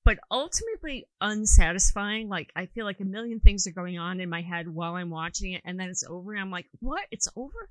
but 0.04 0.18
ultimately 0.30 1.06
unsatisfying. 1.20 2.28
Like 2.28 2.50
I 2.54 2.66
feel 2.66 2.84
like 2.84 3.00
a 3.00 3.04
million 3.04 3.40
things 3.40 3.66
are 3.66 3.72
going 3.72 3.98
on 3.98 4.20
in 4.20 4.28
my 4.28 4.42
head 4.42 4.68
while 4.68 4.94
I'm 4.94 5.10
watching 5.10 5.52
it, 5.52 5.62
and 5.64 5.78
then 5.80 5.88
it's 5.88 6.04
over, 6.04 6.32
and 6.32 6.40
I'm 6.40 6.50
like, 6.50 6.66
what? 6.80 7.02
It's 7.10 7.28
over? 7.34 7.68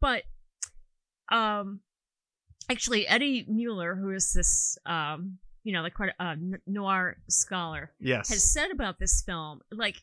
But 0.00 0.22
um 1.30 1.80
actually 2.70 3.06
eddie 3.06 3.44
muller 3.48 3.94
who 3.94 4.10
is 4.10 4.32
this 4.32 4.78
um 4.86 5.38
you 5.64 5.72
know 5.72 5.82
like 5.82 5.94
quite 5.94 6.10
a 6.18 6.24
uh, 6.24 6.34
noir 6.66 7.16
scholar 7.28 7.90
Yes. 8.00 8.28
has 8.30 8.50
said 8.52 8.70
about 8.70 8.98
this 8.98 9.22
film 9.22 9.60
like 9.70 9.96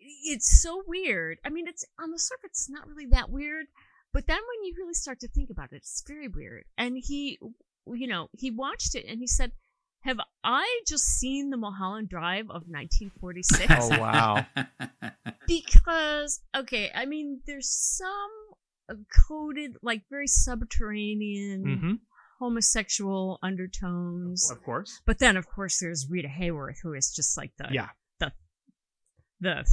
it's 0.00 0.60
so 0.62 0.82
weird 0.86 1.38
i 1.44 1.48
mean 1.48 1.66
it's 1.68 1.84
on 2.00 2.10
the 2.10 2.18
surface 2.18 2.50
it's 2.50 2.70
not 2.70 2.86
really 2.88 3.06
that 3.06 3.30
weird 3.30 3.66
but 4.12 4.26
then 4.26 4.36
when 4.36 4.64
you 4.66 4.74
really 4.78 4.94
start 4.94 5.20
to 5.20 5.28
think 5.28 5.48
about 5.50 5.72
it 5.72 5.76
it's 5.76 6.02
very 6.06 6.28
weird 6.28 6.64
and 6.76 6.96
he 6.98 7.38
you 7.86 8.06
know 8.06 8.28
he 8.32 8.50
watched 8.50 8.94
it 8.94 9.04
and 9.08 9.20
he 9.20 9.26
said 9.26 9.52
have 10.00 10.18
i 10.44 10.80
just 10.86 11.04
seen 11.04 11.50
the 11.50 11.56
mulholland 11.56 12.08
drive 12.08 12.44
of 12.50 12.62
1946 12.68 13.66
Oh, 13.70 14.00
wow. 14.00 14.44
because 15.46 16.40
okay 16.56 16.90
i 16.94 17.04
mean 17.06 17.40
there's 17.46 17.68
some 17.68 18.30
coded 19.28 19.76
like 19.82 20.02
very 20.10 20.26
subterranean 20.26 21.64
Mhm. 21.64 21.98
homosexual 22.38 23.38
undertones 23.42 24.50
Of 24.50 24.62
course. 24.62 25.00
but 25.06 25.18
then 25.18 25.36
of 25.36 25.46
course 25.48 25.78
there's 25.80 26.08
rita 26.10 26.28
hayworth 26.28 26.76
who 26.82 26.92
is 26.94 27.10
just 27.14 27.36
like 27.36 27.52
the 27.58 27.68
Yeah. 27.70 27.88
the 28.20 28.32
the 29.40 29.66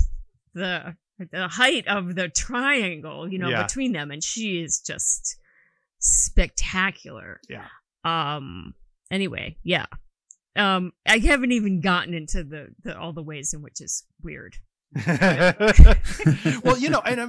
the 0.53 0.95
the 1.31 1.47
height 1.49 1.87
of 1.87 2.15
the 2.15 2.29
triangle 2.29 3.27
you 3.31 3.39
know 3.39 3.49
Yeah. 3.49 3.63
between 3.63 3.91
them 3.93 4.11
and 4.11 4.23
she 4.23 4.61
is 4.61 4.79
just 4.79 5.37
spectacular 5.99 7.41
Yeah. 7.49 7.67
um 8.03 8.73
anyway 9.11 9.57
yeah 9.63 9.85
um 10.55 10.93
i 11.07 11.17
haven't 11.17 11.51
even 11.51 11.81
gotten 11.81 12.13
into 12.13 12.43
the, 12.43 12.69
the 12.83 12.97
all 12.97 13.13
the 13.13 13.23
ways 13.23 13.53
in 13.53 13.61
which 13.61 13.81
it's 13.81 14.05
weird 14.21 14.55
well, 16.63 16.77
you 16.79 16.89
know, 16.89 17.01
and 17.05 17.21
I, 17.21 17.27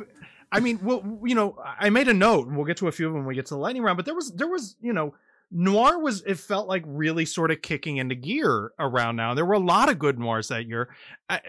I 0.52 0.60
mean, 0.60 0.80
well, 0.82 1.20
you 1.24 1.34
know, 1.34 1.56
I 1.64 1.90
made 1.90 2.08
a 2.08 2.14
note, 2.14 2.48
and 2.48 2.56
we'll 2.56 2.66
get 2.66 2.78
to 2.78 2.88
a 2.88 2.92
few 2.92 3.06
of 3.06 3.12
them 3.12 3.22
when 3.22 3.28
we 3.28 3.34
get 3.34 3.46
to 3.46 3.54
the 3.54 3.60
lightning 3.60 3.82
round. 3.82 3.96
But 3.96 4.06
there 4.06 4.14
was, 4.14 4.32
there 4.32 4.48
was, 4.48 4.76
you 4.80 4.92
know, 4.92 5.14
noir 5.50 5.98
was 5.98 6.22
it 6.22 6.38
felt 6.38 6.68
like 6.68 6.82
really 6.86 7.24
sort 7.24 7.50
of 7.50 7.62
kicking 7.62 7.98
into 7.98 8.14
gear 8.14 8.72
around 8.78 9.16
now. 9.16 9.34
There 9.34 9.44
were 9.44 9.54
a 9.54 9.58
lot 9.58 9.88
of 9.88 9.98
good 9.98 10.18
noirs 10.18 10.48
that 10.48 10.66
year. 10.66 10.94
I, 11.28 11.40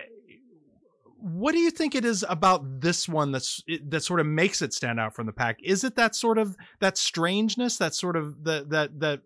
what 1.22 1.52
do 1.52 1.60
you 1.60 1.70
think 1.70 1.94
it 1.94 2.04
is 2.04 2.26
about 2.28 2.82
this 2.82 3.08
one 3.08 3.32
that's 3.32 3.64
that 3.88 4.02
sort 4.02 4.20
of 4.20 4.26
makes 4.26 4.62
it 4.62 4.74
stand 4.74 5.00
out 5.00 5.14
from 5.14 5.28
the 5.28 5.32
pack? 5.32 5.60
Is 5.64 5.84
it 5.84 5.96
that 5.96 6.16
sort 6.16 6.38
of 6.38 6.56
that 6.80 6.98
strangeness, 6.98 7.78
that 7.78 7.94
sort 7.94 8.16
of 8.16 8.44
the 8.44 8.66
that 8.70 9.00
that 9.00 9.22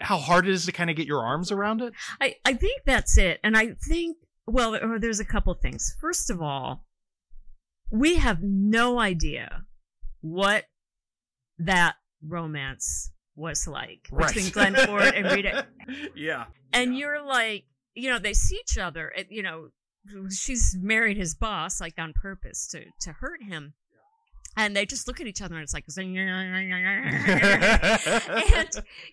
how 0.00 0.18
hard 0.18 0.46
it 0.46 0.52
is 0.52 0.66
to 0.66 0.72
kind 0.72 0.90
of 0.90 0.96
get 0.96 1.06
your 1.06 1.24
arms 1.24 1.50
around 1.50 1.80
it? 1.80 1.94
I, 2.20 2.36
I 2.44 2.54
think 2.54 2.82
that's 2.84 3.16
it. 3.16 3.40
And 3.42 3.56
I 3.56 3.72
think, 3.72 4.18
well, 4.46 4.74
uh, 4.74 4.98
there's 4.98 5.20
a 5.20 5.24
couple 5.24 5.54
things. 5.54 5.96
First 6.00 6.30
of 6.30 6.42
all, 6.42 6.84
we 7.90 8.16
have 8.16 8.42
no 8.42 8.98
idea 8.98 9.64
what 10.20 10.64
that 11.58 11.96
romance 12.26 13.10
was 13.36 13.66
like 13.66 14.08
Right. 14.10 14.26
between 14.32 14.50
Glenn 14.52 14.74
Ford 14.74 15.14
and 15.14 15.26
Rita. 15.32 15.66
yeah. 16.14 16.46
And 16.72 16.96
you're 16.96 17.22
like, 17.24 17.64
you 17.94 18.10
know, 18.10 18.18
they 18.18 18.34
see 18.34 18.56
each 18.56 18.76
other. 18.78 19.08
And, 19.08 19.26
you 19.30 19.42
know, 19.42 19.68
she's 20.30 20.76
married 20.80 21.16
his 21.16 21.34
boss 21.34 21.80
like 21.80 21.94
on 21.98 22.12
purpose 22.14 22.66
to 22.68 22.84
to 23.00 23.12
hurt 23.12 23.42
him. 23.42 23.74
And 24.60 24.74
they 24.76 24.84
just 24.86 25.06
look 25.06 25.20
at 25.20 25.26
each 25.28 25.40
other 25.40 25.54
and 25.54 25.62
it's 25.62 25.72
like, 25.72 25.84
and 25.96 26.04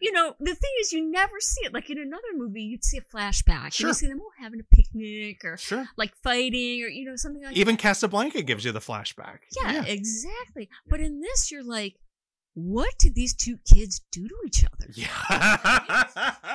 you 0.01 0.11
know, 0.11 0.33
the 0.39 0.55
thing 0.55 0.71
is, 0.81 0.91
you 0.91 1.09
never 1.09 1.39
see 1.39 1.61
it. 1.65 1.73
Like 1.73 1.89
in 1.89 1.99
another 1.99 2.23
movie, 2.35 2.63
you'd 2.63 2.83
see 2.83 2.97
a 2.97 3.01
flashback. 3.15 3.73
Sure. 3.73 3.89
You 3.89 3.93
see 3.93 4.07
them 4.07 4.19
all 4.21 4.31
having 4.39 4.59
a 4.59 4.63
picnic 4.75 5.45
or 5.45 5.55
Sure. 5.57 5.85
like 5.97 6.15
fighting 6.23 6.83
or 6.83 6.87
you 6.87 7.05
know 7.05 7.15
something 7.15 7.43
like 7.43 7.55
Even 7.55 7.75
that. 7.75 7.81
Casablanca 7.81 8.41
gives 8.41 8.65
you 8.65 8.71
the 8.71 8.79
flashback. 8.79 9.37
Yeah, 9.61 9.83
exactly. 9.85 10.67
But 10.87 10.99
in 10.99 11.21
this, 11.21 11.51
you're 11.51 11.63
like, 11.63 11.95
what 12.55 12.97
did 12.97 13.13
these 13.15 13.35
two 13.35 13.57
kids 13.71 14.01
do 14.11 14.27
to 14.27 14.35
each 14.47 14.65
other? 14.65 14.89
Yeah. 14.95 15.09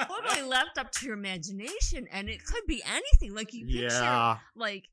totally 0.09 0.43
left 0.49 0.79
up 0.79 0.91
to 0.93 1.07
your 1.07 1.15
imagination, 1.15 2.09
and 2.11 2.29
it 2.29 2.45
could 2.45 2.67
be 2.67 2.83
anything. 2.91 3.35
Like 3.37 3.53
you 3.53 3.67
picture, 3.67 3.89
Yeah. 4.03 4.39
like 4.57 4.85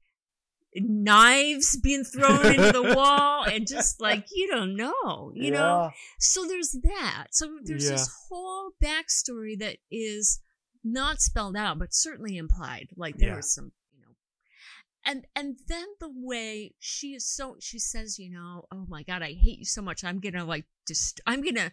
knives 0.76 1.78
being 1.78 2.03
thrown 2.03 2.45
into 2.45 2.72
the 2.72 2.93
wall, 2.95 3.43
and 3.43 3.68
just 3.68 3.99
like 4.01 4.26
you 4.32 4.47
don't 4.47 4.76
know, 4.76 5.32
you 5.34 5.51
know. 5.51 5.91
So 6.20 6.45
there's 6.47 6.76
that. 6.84 7.28
So 7.32 7.57
there's 7.63 7.89
this 7.89 8.09
whole 8.30 8.72
backstory 8.84 9.57
that 9.59 9.78
is 9.91 10.39
not 10.84 11.22
spelled 11.22 11.57
out, 11.57 11.80
but 11.80 11.93
certainly 11.93 12.38
implied. 12.38 12.89
Like 12.95 13.18
there 13.18 13.30
Yeah. 13.30 13.36
was 13.38 13.53
some 13.53 13.72
you 13.93 13.99
know. 14.01 14.15
and 15.05 15.26
and 15.36 15.57
then 15.68 15.86
the 15.99 16.11
way 16.13 16.74
she 16.80 17.13
is 17.13 17.26
so 17.26 17.55
she 17.59 17.80
says 17.80 18.20
you 18.20 18.30
know 18.30 18.65
oh 18.72 18.86
my 18.88 19.03
god 19.03 19.22
i 19.22 19.34
hate 19.34 19.59
you 19.59 19.65
so 19.65 19.82
much 19.82 20.03
i'm 20.03 20.20
gonna 20.20 20.45
like 20.45 20.65
just 20.88 21.20
i'm 21.26 21.41
gonna 21.41 21.72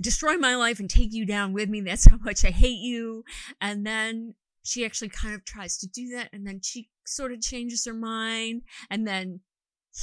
destroy 0.00 0.36
my 0.36 0.54
life 0.56 0.80
and 0.80 0.88
take 0.88 1.12
you 1.12 1.26
down 1.26 1.52
with 1.52 1.68
me 1.68 1.80
that's 1.80 2.08
how 2.08 2.16
much 2.22 2.44
i 2.44 2.50
hate 2.50 2.78
you 2.80 3.22
and 3.60 3.86
then 3.86 4.34
she 4.62 4.84
actually 4.84 5.08
kind 5.08 5.34
of 5.34 5.44
tries 5.44 5.76
to 5.78 5.86
do 5.88 6.08
that 6.14 6.28
and 6.32 6.46
then 6.46 6.60
she 6.62 6.88
sort 7.06 7.32
of 7.32 7.40
changes 7.40 7.84
her 7.86 7.94
mind 7.94 8.62
and 8.90 9.06
then 9.06 9.40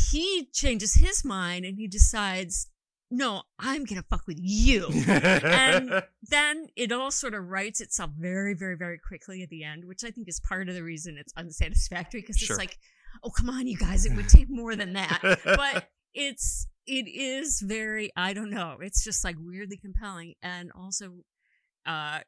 he 0.09 0.49
changes 0.53 0.95
his 0.95 1.23
mind 1.23 1.63
and 1.65 1.77
he 1.77 1.87
decides 1.87 2.67
no 3.09 3.43
i'm 3.57 3.85
gonna 3.85 4.03
fuck 4.09 4.27
with 4.27 4.37
you 4.39 4.87
and 5.07 6.03
then 6.29 6.67
it 6.75 6.91
all 6.91 7.09
sort 7.11 7.33
of 7.33 7.47
writes 7.47 7.79
itself 7.79 8.11
very, 8.17 8.53
very, 8.53 8.75
very 8.75 8.97
quickly 8.99 9.41
at 9.41 9.49
the 9.49 9.63
end, 9.63 9.85
which 9.85 10.03
I 10.03 10.11
think 10.11 10.27
is 10.27 10.41
part 10.41 10.67
of 10.67 10.75
the 10.75 10.83
reason 10.83 11.17
it's 11.17 11.31
unsatisfactory 11.37 12.19
because 12.21 12.37
Sure. 12.37 12.55
it's 12.55 12.59
like, 12.59 12.77
oh 13.23 13.29
come 13.29 13.49
on, 13.49 13.65
you 13.67 13.77
guys, 13.77 14.05
it 14.05 14.13
would 14.15 14.27
take 14.27 14.49
more 14.49 14.75
than 14.75 14.93
that. 14.93 15.19
but 15.45 15.89
it's 16.13 16.67
it 16.85 17.07
is 17.07 17.61
very, 17.61 18.11
I 18.17 18.33
don't 18.33 18.49
know, 18.49 18.77
it's 18.81 19.03
just 19.05 19.23
like 19.23 19.35
weirdly 19.39 19.77
compelling, 19.77 20.33
and 20.41 20.69
also, 20.75 21.13
uh. 21.85 22.19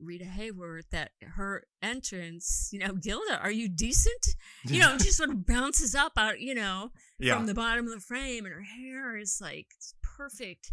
Rita 0.00 0.24
Hayworth, 0.24 0.90
that 0.90 1.12
her 1.22 1.64
entrance, 1.82 2.68
you 2.72 2.78
know, 2.80 2.92
Gilda, 2.94 3.38
are 3.40 3.50
you 3.50 3.68
decent? 3.68 4.34
You 4.64 4.78
know, 4.80 4.98
she 4.98 5.10
sort 5.10 5.30
of 5.30 5.46
bounces 5.46 5.94
up 5.94 6.12
out, 6.16 6.40
you 6.40 6.54
know, 6.54 6.90
Yeah. 7.18 7.36
from 7.36 7.46
the 7.46 7.54
bottom 7.54 7.86
of 7.86 7.92
the 7.94 8.00
frame, 8.00 8.44
and 8.44 8.54
her 8.54 8.62
hair 8.62 9.16
is 9.16 9.38
like 9.40 9.68
perfect, 10.02 10.72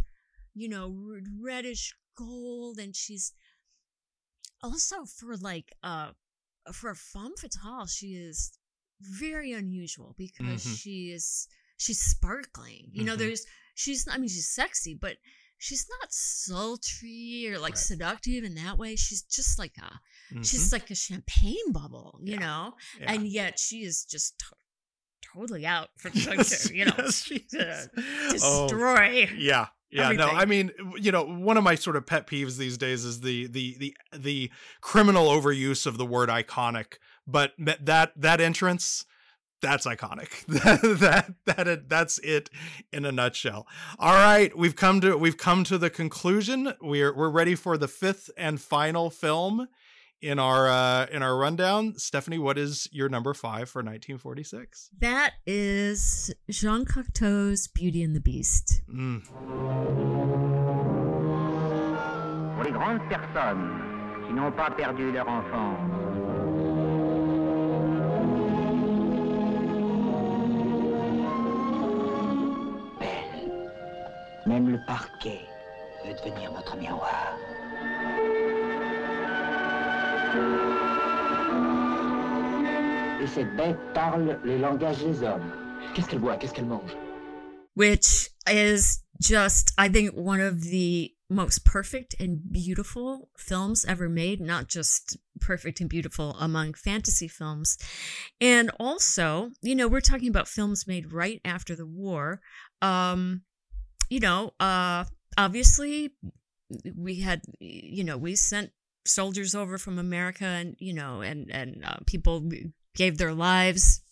you 0.53 0.67
know, 0.69 1.19
reddish 1.39 1.93
gold, 2.15 2.77
and 2.79 2.95
she's 2.95 3.33
also 4.61 5.05
for 5.05 5.35
like 5.37 5.71
uh 5.83 6.11
for 6.71 6.89
a 6.91 6.95
femme 6.95 7.35
fatale, 7.37 7.87
she 7.87 8.13
is 8.15 8.57
very 8.99 9.51
unusual 9.51 10.13
because 10.17 10.63
Mhm. 10.63 10.77
she 10.77 11.11
is 11.11 11.47
she's 11.77 11.99
sparkling. 11.99 12.89
You 12.93 13.03
know, 13.03 13.15
Mhm. 13.15 13.19
there's 13.19 13.45
she's 13.73 14.07
I 14.07 14.17
mean 14.17 14.29
she's 14.29 14.49
sexy, 14.49 14.93
but 14.93 15.17
she's 15.61 15.85
not 16.01 16.11
sultry 16.11 17.47
or 17.47 17.59
like 17.59 17.77
seductive 17.77 18.43
in 18.43 18.55
that 18.55 18.77
way. 18.77 18.95
She's 18.95 19.21
just 19.21 19.59
like 19.59 19.75
a 19.77 19.99
she's 20.43 20.69
Mhm. 20.69 20.73
like 20.73 20.89
a 20.89 20.95
champagne 20.95 21.71
bubble, 21.71 22.19
you 22.23 22.37
know, 22.37 22.73
Yeah. 22.99 23.13
and 23.13 23.27
yet 23.27 23.59
she 23.59 23.83
is 23.83 24.03
just 24.03 24.39
to- 24.39 24.55
totally 25.33 25.65
out 25.65 25.89
for 25.97 26.09
to, 26.09 26.75
you 26.75 26.85
know 26.85 26.93
Yes, 26.97 27.23
she 27.23 27.39
to 27.51 27.89
Oh, 28.41 28.67
destroy. 28.67 29.29
yeah. 29.37 29.67
Yeah, 29.93 30.13
no. 30.13 30.29
I 30.29 30.45
mean, 30.45 30.71
you 30.95 31.11
know, 31.11 31.25
one 31.25 31.57
of 31.57 31.65
my 31.65 31.75
sort 31.75 31.97
of 31.97 32.05
pet 32.05 32.25
peeves 32.25 32.55
these 32.57 32.77
days 32.77 33.03
is 33.03 33.19
the 33.19 33.47
the 33.47 33.75
the 33.77 33.97
the 34.17 34.51
criminal 34.79 35.27
overuse 35.27 35.85
of 35.85 35.97
the 35.97 36.05
word 36.05 36.29
iconic, 36.29 36.93
but 37.27 37.51
that, 37.59 38.13
that 38.15 38.39
entrance 38.39 39.03
that's 39.61 39.85
iconic. 39.85 40.45
that 40.47 40.81
that 41.45 41.65
that 41.67 41.89
that's 41.89 42.17
it 42.19 42.49
in 42.91 43.05
a 43.05 43.11
nutshell. 43.11 43.67
All 43.99 44.13
right, 44.13 44.55
we've 44.57 44.75
come 44.75 45.01
to 45.01 45.17
we've 45.17 45.37
come 45.37 45.63
to 45.65 45.77
the 45.77 45.89
conclusion. 45.89 46.73
We're 46.81 47.15
we're 47.15 47.29
ready 47.29 47.55
for 47.55 47.77
the 47.77 47.87
fifth 47.87 48.29
and 48.37 48.59
final 48.59 49.09
film 49.09 49.67
in 50.21 50.39
our 50.39 50.67
uh 50.67 51.05
in 51.11 51.23
our 51.23 51.37
rundown. 51.37 51.97
Stephanie, 51.97 52.39
what 52.39 52.57
is 52.57 52.87
your 52.91 53.09
number 53.09 53.33
5 53.33 53.69
for 53.69 53.79
1946? 53.79 54.89
That 54.99 55.33
is 55.45 56.33
Jean 56.49 56.85
Cocteau's 56.85 57.67
Beauty 57.67 58.03
and 58.03 58.15
the 58.15 58.19
Beast. 58.19 58.81
Mm. 58.89 59.23
Pour 62.55 62.63
les 62.63 62.71
grandes 62.71 63.01
personnes 63.09 64.27
qui 64.27 64.33
n'ont 64.33 64.51
pas 64.51 64.69
perdu 64.69 65.11
leur 65.11 65.27
enfance. 65.27 66.30
Même 74.45 74.69
le 74.69 74.79
parquet 74.85 75.41
veut 76.05 76.13
devenir 76.13 76.51
votre 76.51 76.75
miroir. 76.77 77.37
Et 83.21 83.27
cette 83.27 83.55
bête 83.55 83.77
parle 83.93 84.39
des 84.43 85.23
hommes. 85.23 85.51
Qu'est-ce 85.93 86.07
qu'elle 86.07 86.21
Qu'est-ce 86.39 86.53
qu'elle 86.53 86.65
mange 86.65 86.95
which 87.73 88.29
is 88.49 89.03
just 89.19 89.71
I 89.77 89.87
think 89.87 90.11
one 90.13 90.41
of 90.41 90.61
the 90.63 91.13
most 91.29 91.63
perfect 91.63 92.13
and 92.19 92.39
beautiful 92.51 93.29
films 93.37 93.85
ever 93.85 94.09
made, 94.09 94.41
not 94.41 94.67
just 94.67 95.17
perfect 95.39 95.79
and 95.79 95.89
beautiful 95.89 96.35
among 96.39 96.73
fantasy 96.73 97.29
films. 97.29 97.77
And 98.41 98.69
also, 98.79 99.51
you 99.61 99.75
know, 99.75 99.87
we're 99.87 100.01
talking 100.01 100.27
about 100.27 100.49
films 100.49 100.87
made 100.87 101.13
right 101.13 101.39
after 101.45 101.73
the 101.73 101.85
war. 101.85 102.41
Um, 102.81 103.43
you 104.11 104.19
know, 104.19 104.51
uh 104.59 105.05
obviously 105.37 106.11
we 106.95 107.15
had 107.27 107.41
you 107.59 108.03
know, 108.03 108.17
we 108.17 108.35
sent 108.35 108.69
soldiers 109.05 109.55
over 109.55 109.77
from 109.79 109.97
America 109.97 110.45
and 110.45 110.75
you 110.79 110.93
know, 110.93 111.21
and 111.21 111.49
and 111.49 111.83
uh, 111.85 111.97
people 112.05 112.43
gave 112.95 113.17
their 113.17 113.33
lives 113.33 114.03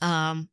um 0.00 0.48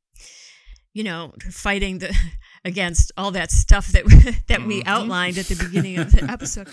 you 0.93 1.03
know, 1.03 1.33
fighting 1.51 1.99
the 1.99 2.15
against 2.65 3.11
all 3.15 3.31
that 3.31 3.51
stuff 3.51 3.87
that 3.89 4.03
that 4.47 4.65
we 4.65 4.81
Mhm. 4.81 4.87
outlined 4.87 5.37
at 5.37 5.45
the 5.45 5.55
beginning 5.63 5.97
of 5.99 6.11
the 6.11 6.23
episode. 6.35 6.67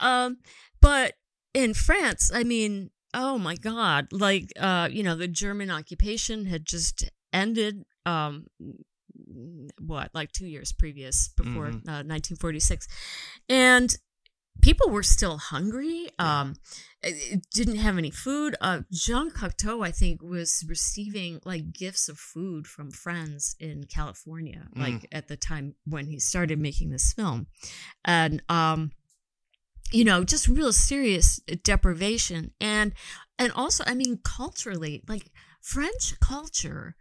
Um, 0.00 0.38
but 0.80 1.14
in 1.54 1.72
France, 1.74 2.30
I 2.34 2.42
mean, 2.44 2.90
oh 3.14 3.38
my 3.38 3.54
God, 3.56 4.08
like 4.12 4.50
uh, 4.58 4.88
you 4.90 5.02
know, 5.02 5.14
the 5.16 5.28
German 5.28 5.70
occupation 5.70 6.46
had 6.46 6.64
just 6.66 7.04
ended. 7.32 7.84
Um, 8.04 8.46
what 9.78 10.10
like 10.14 10.32
two 10.32 10.46
years 10.46 10.72
previous 10.72 11.28
before 11.28 11.68
Mhm. 11.70 11.88
uh, 11.88 12.02
1946, 12.02 12.86
and 13.48 13.96
people 14.60 14.90
were 14.90 15.02
still 15.02 15.38
hungry. 15.38 16.08
Um, 16.18 16.54
didn't 17.52 17.76
have 17.76 17.98
any 17.98 18.10
food. 18.10 18.54
Uh, 18.60 18.82
Jean 18.92 19.30
Cocteau, 19.30 19.84
I 19.84 19.90
think, 19.90 20.22
was 20.22 20.64
receiving 20.68 21.40
like 21.44 21.72
gifts 21.72 22.08
of 22.08 22.18
food 22.18 22.66
from 22.66 22.90
friends 22.92 23.56
in 23.58 23.84
California, 23.84 24.68
Mm. 24.76 24.80
like 24.80 25.08
at 25.10 25.26
the 25.28 25.36
time 25.36 25.74
when 25.84 26.06
he 26.06 26.20
started 26.20 26.58
making 26.60 26.90
this 26.90 27.12
film, 27.12 27.46
and 28.04 28.42
um, 28.48 28.92
you 29.90 30.04
know, 30.04 30.22
just 30.24 30.48
real 30.48 30.72
serious 30.72 31.40
deprivation, 31.64 32.52
and 32.60 32.92
and 33.38 33.50
also, 33.52 33.82
I 33.86 33.94
mean, 33.94 34.18
culturally, 34.22 35.02
like 35.08 35.32
French 35.60 36.18
culture, 36.20 36.94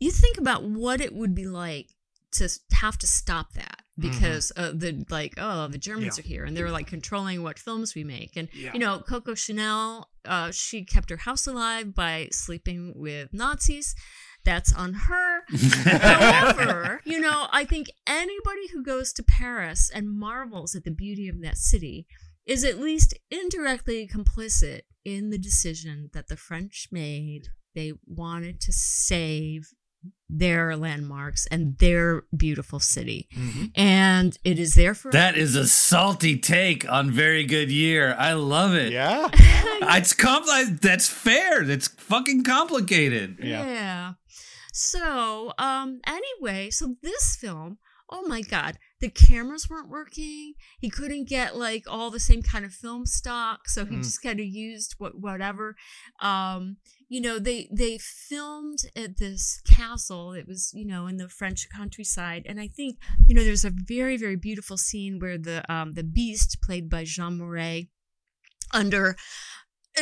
you 0.00 0.10
think 0.10 0.38
about 0.38 0.64
what 0.64 1.00
it 1.00 1.14
would 1.14 1.34
be 1.34 1.46
like 1.46 1.88
to 2.32 2.48
have 2.72 2.98
to 2.98 3.06
stop 3.06 3.52
that 3.54 3.80
because 3.96 4.50
uh, 4.56 4.72
the 4.74 5.04
like 5.08 5.34
oh 5.38 5.68
the 5.68 5.78
Germans 5.78 6.18
Yeah. 6.18 6.24
are 6.24 6.26
here 6.28 6.44
and 6.44 6.56
they're 6.56 6.70
like 6.70 6.88
controlling 6.88 7.42
what 7.44 7.60
films 7.60 7.94
we 7.94 8.02
make 8.02 8.32
and 8.36 8.48
Yeah. 8.52 8.72
you 8.72 8.80
know 8.80 8.98
Coco 8.98 9.34
Chanel 9.34 10.08
uh, 10.24 10.50
she 10.50 10.84
kept 10.84 11.10
her 11.10 11.18
house 11.18 11.46
alive 11.46 11.94
by 11.94 12.28
sleeping 12.32 12.92
with 12.96 13.32
Nazis. 13.32 13.94
That's 14.44 14.74
on 14.74 14.92
her. 14.94 15.44
However, 15.98 17.00
you 17.04 17.18
know, 17.20 17.46
I 17.52 17.64
think 17.64 17.90
anybody 18.06 18.68
who 18.72 18.82
goes 18.82 19.12
to 19.14 19.22
Paris 19.22 19.90
and 19.94 20.10
marvels 20.18 20.74
at 20.74 20.84
the 20.84 20.90
beauty 20.90 21.28
of 21.28 21.40
that 21.42 21.56
city 21.56 22.06
is 22.46 22.62
at 22.64 22.78
least 22.78 23.14
indirectly 23.30 24.06
complicit 24.06 24.82
in 25.04 25.30
the 25.30 25.38
decision 25.38 26.10
that 26.12 26.28
the 26.28 26.36
French 26.36 26.88
made. 26.92 27.48
They 27.74 27.92
wanted 28.06 28.60
to 28.62 28.72
save 28.72 29.70
their 30.28 30.76
landmarks 30.76 31.46
and 31.50 31.78
their 31.78 32.22
beautiful 32.36 32.80
city. 32.80 33.28
And 33.76 34.36
it 34.42 34.58
is 34.58 34.74
there 34.74 34.94
for 34.94 35.10
That 35.12 35.36
is 35.36 35.54
a 35.54 35.66
salty 35.68 36.38
take 36.38 36.90
on 36.90 37.10
very 37.10 37.44
good 37.44 37.70
year. 37.70 38.14
I 38.18 38.32
love 38.32 38.74
it. 38.74 38.92
Yeah. 38.92 39.28
it's 39.34 40.14
compli- 40.14 40.80
that's 40.80 41.08
fair. 41.08 41.62
That's 41.64 41.88
fucking 41.88 42.42
complicated. 42.44 43.38
Yeah. 43.42 44.14
So, 44.72 45.52
um, 45.58 46.00
anyway, 46.06 46.70
so 46.70 46.96
this 47.02 47.36
film, 47.36 47.78
oh 48.10 48.22
my 48.26 48.40
God, 48.42 48.76
the 49.00 49.08
cameras 49.10 49.68
weren't 49.70 49.88
working. 49.88 50.54
He 50.80 50.90
couldn't 50.90 51.28
get 51.28 51.56
like 51.56 51.84
all 51.86 52.10
the 52.10 52.18
same 52.20 52.42
kind 52.42 52.64
of 52.64 52.72
film 52.72 53.06
stock, 53.06 53.68
so 53.68 53.84
he 53.84 53.96
Mm. 53.96 54.02
just 54.02 54.22
kind 54.22 54.40
of 54.40 54.46
used 54.46 54.94
what 54.98 55.20
whatever. 55.20 55.76
Um, 56.20 56.78
you 57.14 57.20
know, 57.20 57.38
they 57.38 57.68
they 57.82 57.94
filmed 57.98 58.80
at 58.96 59.18
this 59.18 59.60
castle. 59.76 60.32
It 60.40 60.46
was 60.48 60.62
you 60.74 60.86
know 60.92 61.06
in 61.10 61.16
the 61.22 61.28
French 61.28 61.68
countryside, 61.78 62.42
and 62.48 62.58
I 62.60 62.68
think 62.78 62.92
you 63.26 63.34
know 63.34 63.44
there's 63.44 63.64
a 63.64 63.72
very 63.96 64.16
very 64.24 64.38
beautiful 64.48 64.76
scene 64.76 65.14
where 65.22 65.38
the 65.48 65.58
um 65.74 65.92
the 65.92 66.02
beast 66.18 66.50
played 66.66 66.86
by 66.90 67.02
Jean 67.04 67.38
Marais 67.38 67.88
under 68.72 69.16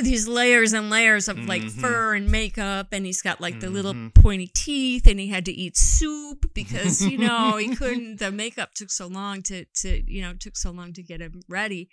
these 0.03 0.27
layers 0.27 0.73
and 0.73 0.89
layers 0.89 1.29
of 1.29 1.37
like 1.53 1.65
Mhm. 1.65 1.81
fur 1.83 2.15
and 2.15 2.31
makeup 2.31 2.89
and 2.93 3.05
he's 3.05 3.21
got 3.21 3.43
like 3.43 3.61
the 3.61 3.69
little 3.69 3.93
Mhm. 3.95 4.15
pointy 4.15 4.47
teeth 4.65 5.07
and 5.07 5.21
he 5.21 5.29
had 5.29 5.45
to 5.45 5.53
eat 5.53 5.77
soup 5.77 6.41
because 6.55 7.03
you 7.11 7.19
know 7.19 7.59
he 7.59 7.77
couldn't 7.77 8.17
the 8.25 8.33
makeup 8.33 8.71
took 8.75 8.91
so 8.91 9.07
long 9.07 9.43
to 9.43 9.67
to 9.83 9.89
you 10.11 10.23
know 10.23 10.33
took 10.45 10.57
so 10.57 10.71
long 10.71 10.95
to 10.95 11.03
get 11.03 11.21
him 11.21 11.43
ready 11.47 11.91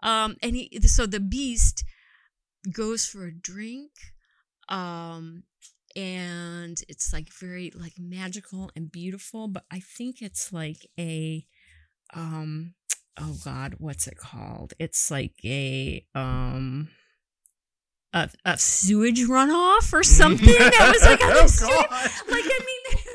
um 0.00 0.36
and 0.42 0.56
he 0.56 0.64
so 0.96 1.04
the 1.04 1.20
beast 1.20 1.84
goes 2.72 3.04
for 3.04 3.26
a 3.26 3.32
drink 3.50 3.90
um 4.68 5.42
and 5.96 6.80
it's 6.88 7.12
like 7.12 7.28
very 7.32 7.70
like 7.74 7.92
magical 7.98 8.70
and 8.74 8.90
beautiful 8.90 9.46
but 9.48 9.64
i 9.70 9.78
think 9.80 10.20
it's 10.20 10.52
like 10.52 10.88
a 10.98 11.46
um 12.14 12.74
oh 13.20 13.36
god 13.44 13.76
what's 13.78 14.06
it 14.06 14.16
called 14.16 14.72
it's 14.78 15.10
like 15.10 15.34
a 15.44 16.04
um 16.14 16.88
a, 18.12 18.28
a 18.44 18.58
sewage 18.58 19.24
runoff 19.24 19.92
or 19.92 20.02
something 20.20 20.46
that 20.46 20.92
was 20.92 21.04
like 21.04 21.22
on 21.24 21.32
Oh. 21.32 21.82
God. 21.90 22.10
like 22.30 22.44
i 22.44 22.60
mean 22.66 23.02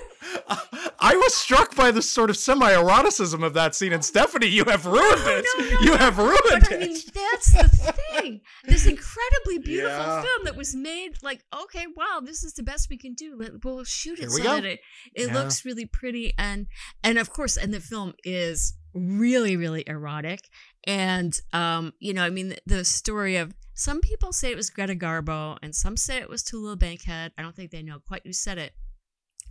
I 1.02 1.16
was 1.16 1.34
struck 1.36 1.76
by 1.76 1.92
the 1.92 2.02
sort 2.02 2.30
of 2.30 2.38
semi-eroticism 2.38 3.44
of 3.44 3.54
that 3.54 3.74
scene, 3.76 3.94
and 3.94 4.04
Stephanie, 4.04 4.48
you 4.48 4.66
have 4.66 4.86
ruined 4.86 5.22
it. 5.26 5.46
you 5.84 5.96
have 5.96 6.18
ruined 6.18 6.40
but 6.50 6.72
I 6.72 6.76
it. 6.76 6.80
mean, 6.82 6.98
that's 7.14 7.54
the 7.54 7.94
thing. 8.20 8.42
This 8.66 8.86
incredibly 8.86 9.58
beautiful 9.64 9.98
Yeah. 9.98 10.22
film 10.22 10.46
that 10.46 10.56
was 10.56 10.76
made, 10.76 11.14
like, 11.24 11.44
okay, 11.64 11.86
wow, 11.96 12.22
this 12.24 12.44
is 12.44 12.54
the 12.54 12.64
best 12.64 12.90
we 12.90 12.98
can 12.98 13.14
do. 13.14 13.40
We'll 13.64 13.84
shoot 13.86 14.20
it 14.20 14.30
so 14.32 14.44
that 14.44 14.66
it, 14.66 14.80
it 15.14 15.28
Yeah. 15.28 15.34
looks 15.34 15.64
really 15.66 15.86
pretty, 15.86 16.34
and 16.38 16.68
and 17.04 17.18
of 17.18 17.30
course, 17.32 17.58
and 17.58 17.74
the 17.74 17.80
film 17.80 18.14
is 18.24 18.74
really, 18.94 19.56
really 19.56 19.84
erotic. 19.88 20.50
And 20.86 21.40
um, 21.54 21.94
you 22.00 22.14
know, 22.14 22.24
I 22.24 22.30
mean, 22.30 22.50
the, 22.50 22.58
the 22.66 22.86
story 22.86 23.38
of 23.38 23.54
some 23.74 24.02
people 24.02 24.34
say 24.34 24.52
it 24.52 24.58
was 24.58 24.70
Greta 24.70 24.96
Garbo, 24.96 25.58
and 25.64 25.74
some 25.74 25.96
say 25.96 26.18
it 26.18 26.30
was 26.30 26.44
Tallulah 26.44 26.78
Bankhead. 26.78 27.32
I 27.38 27.42
don't 27.42 27.56
think 27.56 27.72
they 27.72 27.82
know 27.82 28.00
quite 28.06 28.24
who 28.26 28.34
said 28.34 28.58
it. 28.58 28.74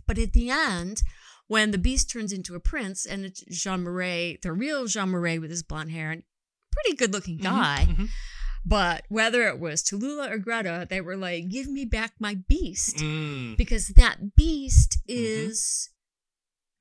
But 0.09 0.17
at 0.17 0.33
the 0.33 0.49
end, 0.49 1.03
when 1.45 1.69
the 1.69 1.77
beast 1.77 2.09
turns 2.09 2.31
into 2.33 2.55
a 2.55 2.59
prince 2.59 3.05
and 3.05 3.23
it's 3.25 3.41
Jean 3.45 3.83
Marais, 3.83 4.39
the 4.41 4.51
real 4.51 4.87
Jean 4.87 5.09
Marais 5.09 5.37
with 5.37 5.51
his 5.51 5.61
blonde 5.61 5.91
hair 5.91 6.09
and 6.09 6.23
pretty 6.71 6.95
good 6.97 7.13
looking 7.13 7.37
Mm-hmm, 7.37 7.43
guy. 7.45 8.07
But 8.65 9.05
whether 9.07 9.47
it 9.47 9.59
was 9.59 9.83
Tallulah 9.83 10.31
or 10.31 10.37
Greta, 10.39 10.87
they 10.89 10.99
were 10.99 11.15
like, 11.15 11.49
give 11.49 11.67
me 11.67 11.85
back 11.85 12.13
my 12.19 12.35
beast. 12.47 12.97
Mm. 12.97 13.55
Because 13.55 13.89
that 13.89 14.35
beast 14.35 14.97
Mm-hmm. 15.07 15.43
is 15.45 15.89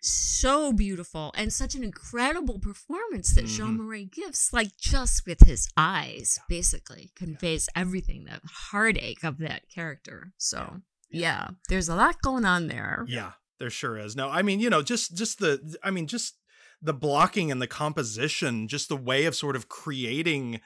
so 0.00 0.72
beautiful 0.72 1.32
and 1.36 1.52
such 1.52 1.74
an 1.74 1.82
incredible 1.84 2.58
performance 2.58 3.34
that 3.34 3.46
Jean 3.46 3.74
Mhm. 3.76 3.84
Marais 3.84 4.04
gives, 4.06 4.52
like 4.52 4.76
just 4.78 5.26
with 5.26 5.40
his 5.46 5.68
eyes, 5.76 6.38
basically 6.48 7.10
conveys 7.16 7.68
everything, 7.76 8.24
the 8.24 8.40
heartache 8.70 9.22
of 9.24 9.38
that 9.38 9.68
character. 9.68 10.32
So, 10.38 10.80
yeah, 11.10 11.48
there's 11.68 11.88
a 11.88 11.94
lot 11.94 12.20
going 12.22 12.44
on 12.44 12.68
there. 12.68 13.04
Yeah, 13.08 13.32
there 13.58 13.70
sure 13.70 13.98
is. 13.98 14.16
No, 14.16 14.28
I 14.28 14.42
mean, 14.42 14.60
you 14.60 14.70
know, 14.70 14.82
just 14.82 15.16
just 15.16 15.38
the 15.38 15.76
I 15.82 15.90
mean, 15.90 16.06
just 16.06 16.36
the 16.80 16.94
blocking 16.94 17.50
and 17.50 17.60
the 17.60 17.66
composition, 17.66 18.68
just 18.68 18.88
the 18.88 18.96
way 18.96 19.24
of 19.24 19.34
sort 19.34 19.56
of 19.56 19.68
creating 19.68 20.60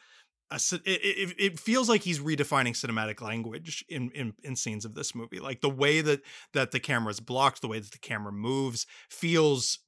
a 0.51 0.61
it, 0.73 0.83
it, 0.85 1.35
it 1.39 1.61
feels 1.61 1.89
like 1.89 2.03
he's 2.03 2.21
redefining 2.21 2.73
cinematic 2.73 3.21
language 3.21 3.85
in, 3.89 4.11
in 4.11 4.35
in 4.43 4.57
scenes 4.57 4.85
of 4.85 4.95
this 4.95 5.15
movie. 5.15 5.41
Like 5.41 5.61
the 5.61 5.71
way 5.71 6.01
that 6.01 6.21
that 6.53 6.71
the 6.71 6.81
camera 6.81 7.11
is 7.11 7.21
blocked, 7.21 7.63
the 7.63 7.69
way 7.69 7.79
that 7.79 7.93
the 7.93 7.99
camera 7.99 8.33
moves 8.33 8.87
feels 9.09 9.79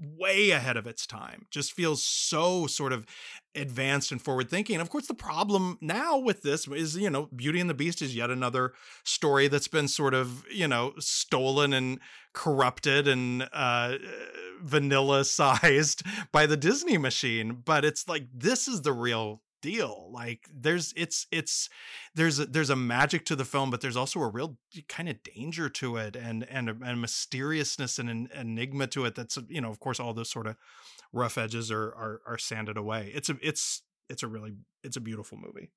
way 0.00 0.50
ahead 0.50 0.76
of 0.76 0.86
its 0.86 1.06
time. 1.06 1.46
Just 1.50 1.72
feels 1.72 2.04
so 2.04 2.66
sort 2.66 2.92
of 2.92 3.06
advanced 3.54 4.12
and 4.12 4.20
forward 4.20 4.50
thinking. 4.50 4.76
And 4.76 4.82
of 4.82 4.90
course, 4.90 5.06
the 5.06 5.14
problem 5.14 5.78
now 5.80 6.18
with 6.18 6.42
this 6.42 6.68
is, 6.68 6.96
you 6.96 7.10
know, 7.10 7.28
Beauty 7.34 7.60
and 7.60 7.70
the 7.70 7.74
Beast 7.74 8.02
is 8.02 8.14
yet 8.14 8.30
another 8.30 8.72
story 9.04 9.48
that's 9.48 9.68
been 9.68 9.88
sort 9.88 10.14
of, 10.14 10.44
you 10.50 10.68
know, 10.68 10.92
stolen 10.98 11.72
and 11.72 11.98
corrupted 12.32 13.08
and 13.08 13.48
uh, 13.52 13.94
vanilla 14.62 15.24
sized 15.24 16.02
by 16.32 16.46
the 16.46 16.56
Disney 16.56 16.98
machine. 16.98 17.62
But 17.64 17.84
it's 17.84 18.08
like, 18.08 18.26
this 18.34 18.68
is 18.68 18.82
the 18.82 18.92
real 18.92 19.40
deal 19.62 20.10
like 20.12 20.48
there's 20.54 20.92
it's 20.96 21.26
it's 21.32 21.68
there's 22.14 22.38
a, 22.38 22.46
there's 22.46 22.70
a 22.70 22.76
magic 22.76 23.24
to 23.24 23.34
the 23.34 23.44
film 23.44 23.70
but 23.70 23.80
there's 23.80 23.96
also 23.96 24.20
a 24.20 24.28
real 24.28 24.58
kind 24.88 25.08
of 25.08 25.16
danger 25.22 25.68
to 25.68 25.96
it 25.96 26.14
and 26.14 26.46
and 26.50 26.68
a, 26.68 26.76
and 26.84 27.00
mysteriousness 27.00 27.98
and 27.98 28.08
an 28.10 28.28
enigma 28.34 28.86
to 28.86 29.04
it 29.04 29.14
that's 29.14 29.38
you 29.48 29.60
know 29.60 29.70
of 29.70 29.80
course 29.80 29.98
all 29.98 30.14
those 30.14 30.30
sort 30.30 30.46
of 30.46 30.56
rough 31.12 31.38
edges 31.38 31.70
are 31.70 31.88
are, 31.94 32.20
are 32.26 32.38
sanded 32.38 32.76
away. 32.76 33.10
It's 33.14 33.28
a 33.28 33.36
it's 33.42 33.82
it's 34.08 34.22
a 34.22 34.28
really 34.28 34.54
it's 34.84 34.96
a 34.96 35.00
beautiful 35.00 35.38
movie 35.38 35.70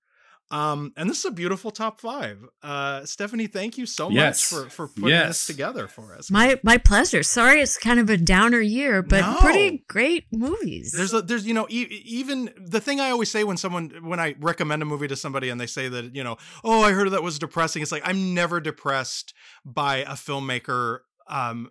um 0.52 0.91
and 0.97 1.10
this 1.10 1.20
is 1.20 1.26
a 1.26 1.32
beautiful 1.32 1.70
top 1.72 2.00
five 2.02 2.39
uh 2.64 3.06
stephanie 3.06 3.45
thank 3.47 3.78
you 3.78 3.86
so 3.86 4.10
Yes. 4.10 4.52
much 4.52 4.64
for 4.64 4.70
for 4.70 4.88
putting 4.88 5.10
Yes. 5.10 5.28
this 5.28 5.45
together 5.45 5.88
for 5.88 6.16
us 6.16 6.32
My 6.32 6.60
my 6.64 6.78
pleasure. 6.78 7.22
Sorry, 7.24 7.62
it's 7.62 7.78
kind 7.78 8.00
of 8.00 8.10
a 8.10 8.18
downer 8.18 8.60
year, 8.60 9.02
but 9.04 9.22
No. 9.22 9.38
pretty 9.39 9.84
great 9.88 10.26
movies. 10.32 10.93
There's 10.95 11.14
a, 11.14 11.22
there's 11.22 11.45
you 11.45 11.54
know 11.54 11.68
e- 11.70 11.88
even 12.06 12.52
the 12.58 12.82
thing 12.82 13.00
I 13.00 13.12
always 13.12 13.30
say 13.30 13.43
when 13.43 13.58
someone 13.58 13.91
when 14.02 14.20
I 14.20 14.36
recommend 14.39 14.82
a 14.82 14.86
movie 14.86 15.08
to 15.08 15.16
somebody 15.16 15.50
and 15.50 15.60
they 15.62 15.68
say 15.68 15.88
that 15.89 16.16
you 16.16 16.24
know 16.24 16.38
oh 16.64 16.82
I 16.82 16.91
heard 16.93 17.10
that 17.12 17.22
was 17.24 17.38
depressing 17.38 17.82
it's 17.84 17.91
like 17.91 18.04
I'm 18.08 18.34
never 18.34 18.60
depressed 18.60 19.34
by 19.66 19.97
a 19.97 20.14
filmmaker 20.14 21.00
um 21.28 21.70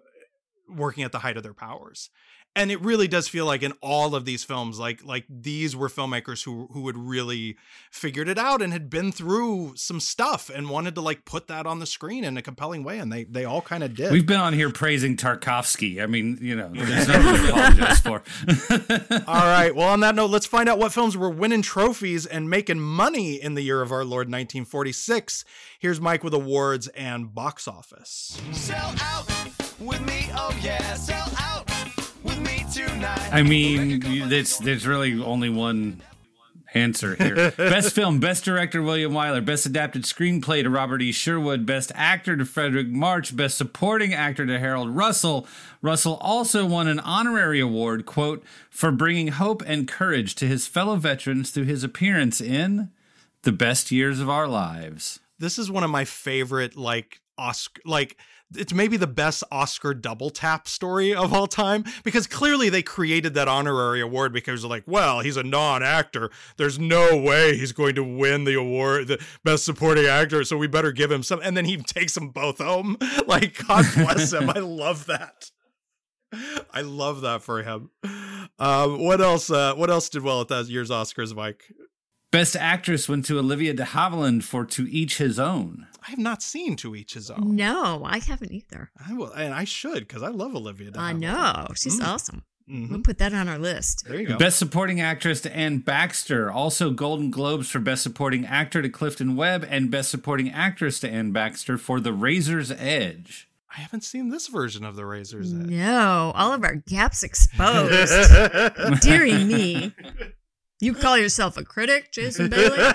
working 0.69 1.03
at 1.03 1.13
the 1.13 1.19
height 1.21 1.37
of 1.37 1.43
their 1.43 1.55
powers 1.55 2.11
and 2.59 2.73
it 2.73 2.81
really 2.81 3.07
does 3.07 3.29
feel 3.29 3.47
like 3.47 3.63
in 3.63 3.73
all 3.81 4.15
of 4.15 4.25
these 4.25 4.43
films 4.45 4.79
like 4.79 5.05
like 5.05 5.25
these 5.31 5.77
were 5.77 5.89
filmmakers 5.89 6.45
who 6.45 6.69
who 6.73 6.87
had 6.89 6.97
really 6.97 7.57
figured 7.91 8.29
it 8.29 8.37
out 8.37 8.61
and 8.61 8.73
had 8.73 8.91
been 8.91 9.13
through 9.13 9.73
some 9.77 10.01
stuff 10.01 10.51
and 10.51 10.69
wanted 10.69 10.95
to 10.95 11.01
like 11.01 11.25
put 11.25 11.47
that 11.47 11.67
on 11.67 11.79
the 11.79 11.87
screen 11.87 12.25
in 12.25 12.37
a 12.37 12.43
compelling 12.43 12.83
way 12.83 12.99
and 12.99 13.13
they 13.13 13.25
they 13.25 13.45
all 13.45 13.63
kind 13.63 13.83
of 13.83 13.95
did 13.95 14.13
We've 14.19 14.27
been 14.27 14.41
on 14.41 14.53
here 14.53 14.71
praising 14.71 15.17
Tarkovsky. 15.17 16.03
I 16.03 16.07
mean, 16.07 16.39
you 16.41 16.57
know, 16.57 16.71
there's 16.73 17.07
nothing 17.07 17.35
to 17.47 17.49
apologize 17.49 18.01
for. 18.01 18.23
All 19.29 19.47
right. 19.47 19.75
Well, 19.75 19.89
on 19.89 20.01
that 20.01 20.17
note, 20.17 20.31
let's 20.31 20.47
find 20.47 20.69
out 20.69 20.79
what 20.79 20.93
films 20.93 21.17
were 21.17 21.31
winning 21.31 21.63
trophies 21.63 22.27
and 22.27 22.51
making 22.51 22.81
money 22.81 23.41
in 23.41 23.55
the 23.55 23.63
year 23.63 23.81
of 23.81 23.93
our 23.93 24.05
Lord 24.05 24.27
1946. 24.27 25.45
Here's 25.79 26.01
Mike 26.01 26.25
with 26.25 26.35
awards 26.35 26.89
and 26.89 27.33
box 27.33 27.69
office. 27.69 28.41
Sell 28.51 28.95
out 29.01 29.29
with 29.79 30.01
me, 30.05 30.31
oh 30.35 30.59
yeah, 30.61 30.95
sell 30.95 31.17
out 31.19 31.29
with 31.29 31.29
me 31.29 31.37
tonight. 31.37 31.48
I 33.31 33.43
mean, 33.43 34.29
there's 34.29 34.59
there's 34.59 34.87
really 34.87 35.23
only 35.23 35.51
one 35.51 36.03
answer 36.75 37.15
here. 37.15 37.51
Best 37.57 37.95
film, 37.95 38.21
best 38.21 38.45
director 38.45 38.83
William 38.83 39.13
Wyler, 39.13 39.45
best 39.45 39.67
adapted 39.67 40.03
screenplay 40.03 40.63
to 40.63 40.71
Robert 40.71 41.03
E. 41.03 41.13
Sherwood, 41.13 41.67
best 41.67 41.93
actor 41.95 42.37
to 42.37 42.45
Fredric 42.45 42.91
March, 42.91 43.35
best 43.35 43.57
supporting 43.57 44.13
actor 44.13 44.47
to 44.47 44.59
Harold 44.59 44.91
Russell. 44.95 45.47
Russell 45.83 46.19
also 46.21 46.67
won 46.67 46.89
an 46.89 47.01
honorary 47.01 47.61
award, 47.61 48.07
quote, 48.07 48.43
for 48.71 48.91
bringing 48.91 49.29
hope 49.29 49.63
and 49.67 49.89
courage 49.89 50.35
to 50.37 50.47
his 50.47 50.67
fellow 50.67 50.97
veterans 50.97 51.51
through 51.51 51.65
his 51.65 51.85
appearance 51.85 52.41
in 52.41 52.91
The 53.43 53.53
Best 53.53 53.91
Years 53.91 54.21
of 54.21 54.29
Our 54.29 54.49
Lives. 54.49 55.21
This 55.39 55.59
is 55.59 55.71
one 55.71 55.85
of 55.85 55.91
my 55.91 56.05
favorite 56.05 56.77
like 56.77 57.21
Oscar 57.39 57.81
like 57.85 58.17
it's 58.55 58.73
maybe 58.73 58.97
the 58.97 59.07
best 59.07 59.45
Oscar 59.53 59.95
double 59.95 60.31
tap 60.31 60.69
story 60.69 61.15
of 61.15 61.33
all 61.33 61.47
time 61.47 61.85
because 62.03 62.27
clearly 62.27 62.69
they 62.69 62.83
created 62.83 63.35
that 63.35 63.49
honorary 63.49 64.01
award 64.01 64.33
because 64.33 64.63
they're 64.63 64.71
like, 64.71 64.85
well, 64.87 65.21
he's 65.21 65.37
a 65.37 65.43
non-actor. 65.43 66.31
There's 66.57 66.79
no 66.79 67.17
way 67.17 67.57
he's 67.57 67.73
going 67.73 67.95
to 67.97 68.05
win 68.05 68.45
the 68.45 68.55
award, 68.55 69.09
the 69.09 69.25
best 69.45 69.65
supporting 69.65 70.07
actor. 70.07 70.45
So 70.45 70.57
we 70.57 70.67
better 70.67 70.93
give 70.93 71.11
him 71.11 71.23
some. 71.23 71.41
And 71.43 71.57
then 71.57 71.67
he 71.67 71.77
takes 71.77 72.15
them 72.15 72.31
both 72.31 72.59
home. 72.59 72.97
Like, 73.27 73.67
God 73.67 73.85
bless 73.95 74.33
him. 74.33 74.49
I 74.49 74.61
love 74.61 75.07
that. 75.07 75.51
I 76.73 76.81
love 76.81 77.21
that 77.23 77.43
for 77.43 77.63
him. 77.63 77.91
Um, 78.59 79.05
what 79.05 79.21
else? 79.21 79.51
Uh, 79.51 79.75
what 79.75 79.91
else 79.91 80.09
did 80.09 80.23
well 80.23 80.41
at 80.41 80.49
that 80.49 80.67
year's 80.67 80.89
Oscars, 80.89 81.35
Mike? 81.35 81.65
Best 82.31 82.57
actress 82.57 83.09
went 83.09 83.27
to 83.27 83.39
Olivia 83.39 83.75
de 83.75 83.85
Havilland 83.85 84.45
for 84.45 84.65
To 84.65 84.91
Each 84.91 85.19
His 85.19 85.39
Own. 85.39 85.88
I 86.07 86.11
have 86.11 86.19
not 86.19 86.43
seen 86.43 86.77
To 86.77 86.95
Each 86.95 87.15
His 87.15 87.31
Own. 87.31 87.57
No, 87.57 88.03
I 88.05 88.19
haven't 88.19 88.53
either. 88.53 88.91
I 89.07 89.13
will, 89.15 89.33
and 89.33 89.53
I 89.53 89.65
should 89.65 90.01
because 90.07 90.23
I 90.23 90.29
love 90.29 90.55
Olivia. 90.55 90.91
I 90.97 91.13
Havilland. 91.13 91.19
know 91.21 91.69
she's 91.75 91.99
Mm. 92.01 92.07
awesome. 92.07 92.43
Mhm. 92.71 92.91
We'll 92.91 93.01
put 93.01 93.17
that 93.19 93.33
on 93.33 93.49
our 93.49 93.59
list. 93.59 94.05
There 94.07 94.21
you 94.21 94.27
go. 94.29 94.37
Best 94.37 94.59
Supporting 94.59 95.01
Actress 95.01 95.41
to 95.43 95.57
Anne 95.57 95.79
Baxter. 95.79 96.51
Also 96.51 96.91
Golden 96.91 97.31
Globes 97.31 97.69
for 97.71 97.79
Best 97.81 98.03
Supporting 98.03 98.45
Actor 98.45 98.83
to 98.83 98.89
Clifton 98.91 99.37
Webb 99.37 99.67
and 99.71 99.91
Best 99.91 100.11
Supporting 100.11 100.51
Actress 100.51 101.01
to 101.01 101.09
Anne 101.11 101.33
Baxter 101.33 101.79
for 101.79 101.99
The 101.99 102.13
Razor's 102.13 102.71
Edge. 102.71 103.49
I 103.75 103.81
haven't 103.81 104.03
seen 104.05 104.29
this 104.29 104.49
version 104.49 104.85
of 104.85 104.97
the 104.97 105.07
Razor's 105.07 105.53
Edge. 105.53 105.67
No, 105.67 106.33
all 106.35 106.53
of 106.53 106.63
our 106.63 106.75
gaps 106.77 107.23
exposed. 107.25 108.13
Deary 109.01 109.45
me. 109.45 109.95
You 110.81 110.95
call 110.95 111.19
yourself 111.19 111.57
a 111.57 111.65
critic, 111.65 112.13
Jason 112.13 112.49
Bailey? 112.49 112.93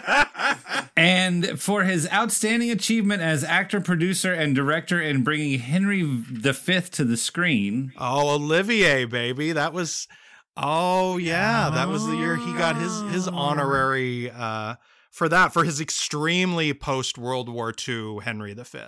And 0.95 1.59
for 1.59 1.84
his 1.84 2.07
outstanding 2.11 2.71
achievement 2.71 3.21
as 3.21 3.43
actor, 3.43 3.81
producer, 3.81 4.34
and 4.34 4.55
director 4.55 5.01
in 5.01 5.23
bringing 5.23 5.59
Henry 5.59 6.03
V 6.03 6.51
to 6.91 7.03
the 7.03 7.17
screen. 7.17 7.93
Oh, 7.97 8.36
Olivier, 8.36 9.05
baby, 9.05 9.51
that 9.51 9.73
was. 9.73 10.07
Oh 10.55 11.17
yeah, 11.17 11.71
that 11.71 11.88
was 11.88 12.05
the 12.05 12.15
year 12.15 12.36
he 12.36 12.53
got 12.53 12.75
his 12.75 13.01
his 13.11 13.27
honorary 13.27 14.29
uh, 14.29 14.75
for 15.09 15.27
that 15.27 15.51
for 15.51 15.63
his 15.63 15.81
extremely 15.81 16.75
post 16.75 17.17
World 17.17 17.49
War 17.49 17.73
II 17.88 18.19
Henry 18.23 18.53
V. 18.53 18.79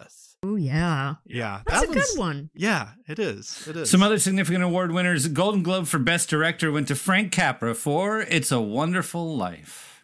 Oh 0.46 0.58
yeah, 0.58 1.16
Yeah, 1.26 1.62
that's 1.66 1.82
that 1.82 1.90
a 1.90 1.94
good 1.94 2.20
one. 2.20 2.52
Yeah, 2.54 2.90
it 3.08 3.18
is. 3.18 3.68
It 3.68 3.76
is. 3.78 3.90
Some 3.90 4.04
other 4.04 4.20
significant 4.20 4.64
award 4.64 4.92
winners 4.92 5.28
Golden 5.28 5.64
Globe 5.64 5.88
for 5.88 5.98
Best 5.98 6.30
Director 6.30 6.72
went 6.72 6.88
to 6.90 6.96
Frank 6.96 7.32
Capra 7.32 7.74
for 7.74 8.22
It's 8.22 8.52
a 8.52 8.62
Wonderful 8.62 9.36
Life. 9.36 10.04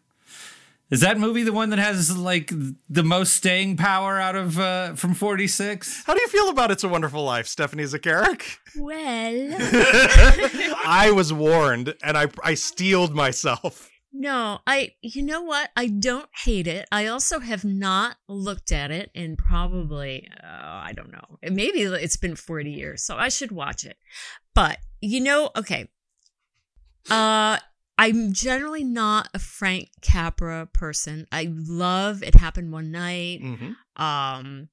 Is 0.89 1.01
that 1.01 1.19
movie 1.19 1.43
the 1.43 1.53
one 1.53 1.69
that 1.69 1.79
has 1.79 2.17
like 2.17 2.51
the 2.89 3.03
most 3.03 3.33
staying 3.33 3.77
power 3.77 4.19
out 4.19 4.35
of 4.35 4.57
uh, 4.59 4.95
from 4.95 5.13
46? 5.13 6.05
How 6.05 6.15
do 6.15 6.21
you 6.21 6.27
feel 6.27 6.49
about 6.49 6.71
It's 6.71 6.83
a 6.83 6.89
Wonderful 6.89 7.23
Life, 7.23 7.45
Stephanie 7.47 7.83
Zacharek? 7.83 8.57
Well, 8.75 9.55
I 10.85 11.11
was 11.15 11.31
warned, 11.31 11.93
and 12.03 12.17
I 12.17 12.27
I 12.43 12.55
steeled 12.55 13.13
myself. 13.13 13.90
No, 14.13 14.59
I. 14.67 14.91
You 15.01 15.23
know 15.23 15.41
what? 15.41 15.69
I 15.75 15.87
don't 15.87 16.29
hate 16.43 16.67
it. 16.67 16.87
I 16.91 17.07
also 17.07 17.39
have 17.39 17.63
not 17.63 18.17
looked 18.27 18.71
at 18.71 18.91
it 18.91 19.09
in 19.13 19.37
probably 19.37 20.29
uh, 20.43 20.47
I 20.47 20.93
don't 20.95 21.11
know. 21.11 21.37
Maybe 21.43 21.81
it's 21.81 22.17
been 22.17 22.35
forty 22.35 22.71
years, 22.71 23.03
so 23.03 23.15
I 23.15 23.29
should 23.29 23.51
watch 23.51 23.85
it. 23.85 23.97
But 24.53 24.79
you 24.99 25.21
know, 25.21 25.51
okay. 25.55 25.87
Uh, 27.09 27.57
I'm 27.97 28.33
generally 28.33 28.83
not 28.83 29.29
a 29.33 29.39
Frank 29.39 29.89
Capra 30.01 30.67
person. 30.67 31.27
I 31.31 31.51
love 31.51 32.23
It 32.23 32.35
Happened 32.35 32.71
One 32.71 32.91
Night. 32.91 33.41
Mm-hmm. 33.41 34.03
Um, 34.03 34.69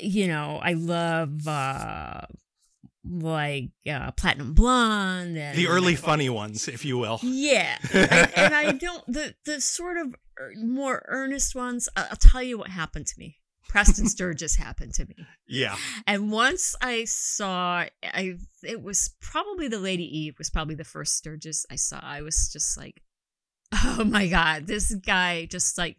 you 0.00 0.28
know, 0.28 0.60
I 0.62 0.74
love 0.74 1.46
uh 1.48 2.22
like 3.04 3.70
uh 3.88 4.12
Platinum 4.12 4.54
Blonde 4.54 5.36
and 5.36 5.56
The 5.58 5.66
early 5.68 5.96
funny 5.96 6.28
ones, 6.28 6.68
if 6.68 6.84
you 6.84 6.98
will. 6.98 7.18
yeah, 7.22 7.76
and, 7.92 8.32
and 8.36 8.54
I 8.54 8.72
don't 8.72 9.04
the 9.06 9.34
the 9.44 9.60
sort 9.60 9.96
of 9.96 10.14
er- 10.40 10.52
more 10.56 11.04
earnest 11.08 11.54
ones. 11.54 11.88
I- 11.96 12.06
I'll 12.10 12.16
tell 12.16 12.42
you 12.42 12.58
what 12.58 12.68
happened 12.70 13.06
to 13.08 13.14
me. 13.18 13.38
Preston 13.68 14.06
Sturges 14.16 14.56
happened 14.56 14.92
to 14.94 15.06
me, 15.06 15.16
Yeah. 15.48 15.76
and 16.06 16.30
once 16.30 16.76
I 16.82 17.04
saw, 17.04 17.84
I 18.04 18.34
it 18.62 18.82
was 18.82 19.14
probably 19.20 19.66
the 19.68 19.78
Lady 19.78 20.04
Eve 20.04 20.34
was 20.38 20.50
probably 20.50 20.74
the 20.74 20.84
first 20.84 21.16
Sturges 21.16 21.64
I 21.70 21.76
saw. 21.76 21.98
I 22.02 22.20
was 22.22 22.50
just 22.52 22.76
like, 22.76 23.02
oh 23.72 24.04
my 24.04 24.28
god, 24.28 24.66
this 24.66 24.94
guy 24.94 25.46
just 25.46 25.78
like 25.78 25.98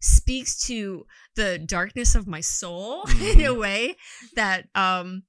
speaks 0.00 0.64
to 0.66 1.04
the 1.36 1.58
darkness 1.58 2.14
of 2.14 2.26
my 2.26 2.40
soul 2.40 3.04
in 3.20 3.42
a 3.42 3.52
way 3.54 3.96
that 4.34 4.66
um 4.74 5.24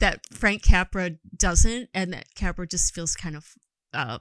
that 0.00 0.20
Frank 0.32 0.62
Capra 0.62 1.12
doesn't, 1.36 1.90
and 1.94 2.12
that 2.12 2.34
Capra 2.34 2.66
just 2.66 2.94
feels 2.94 3.14
kind 3.14 3.36
of. 3.36 3.54
Uh, 3.94 4.18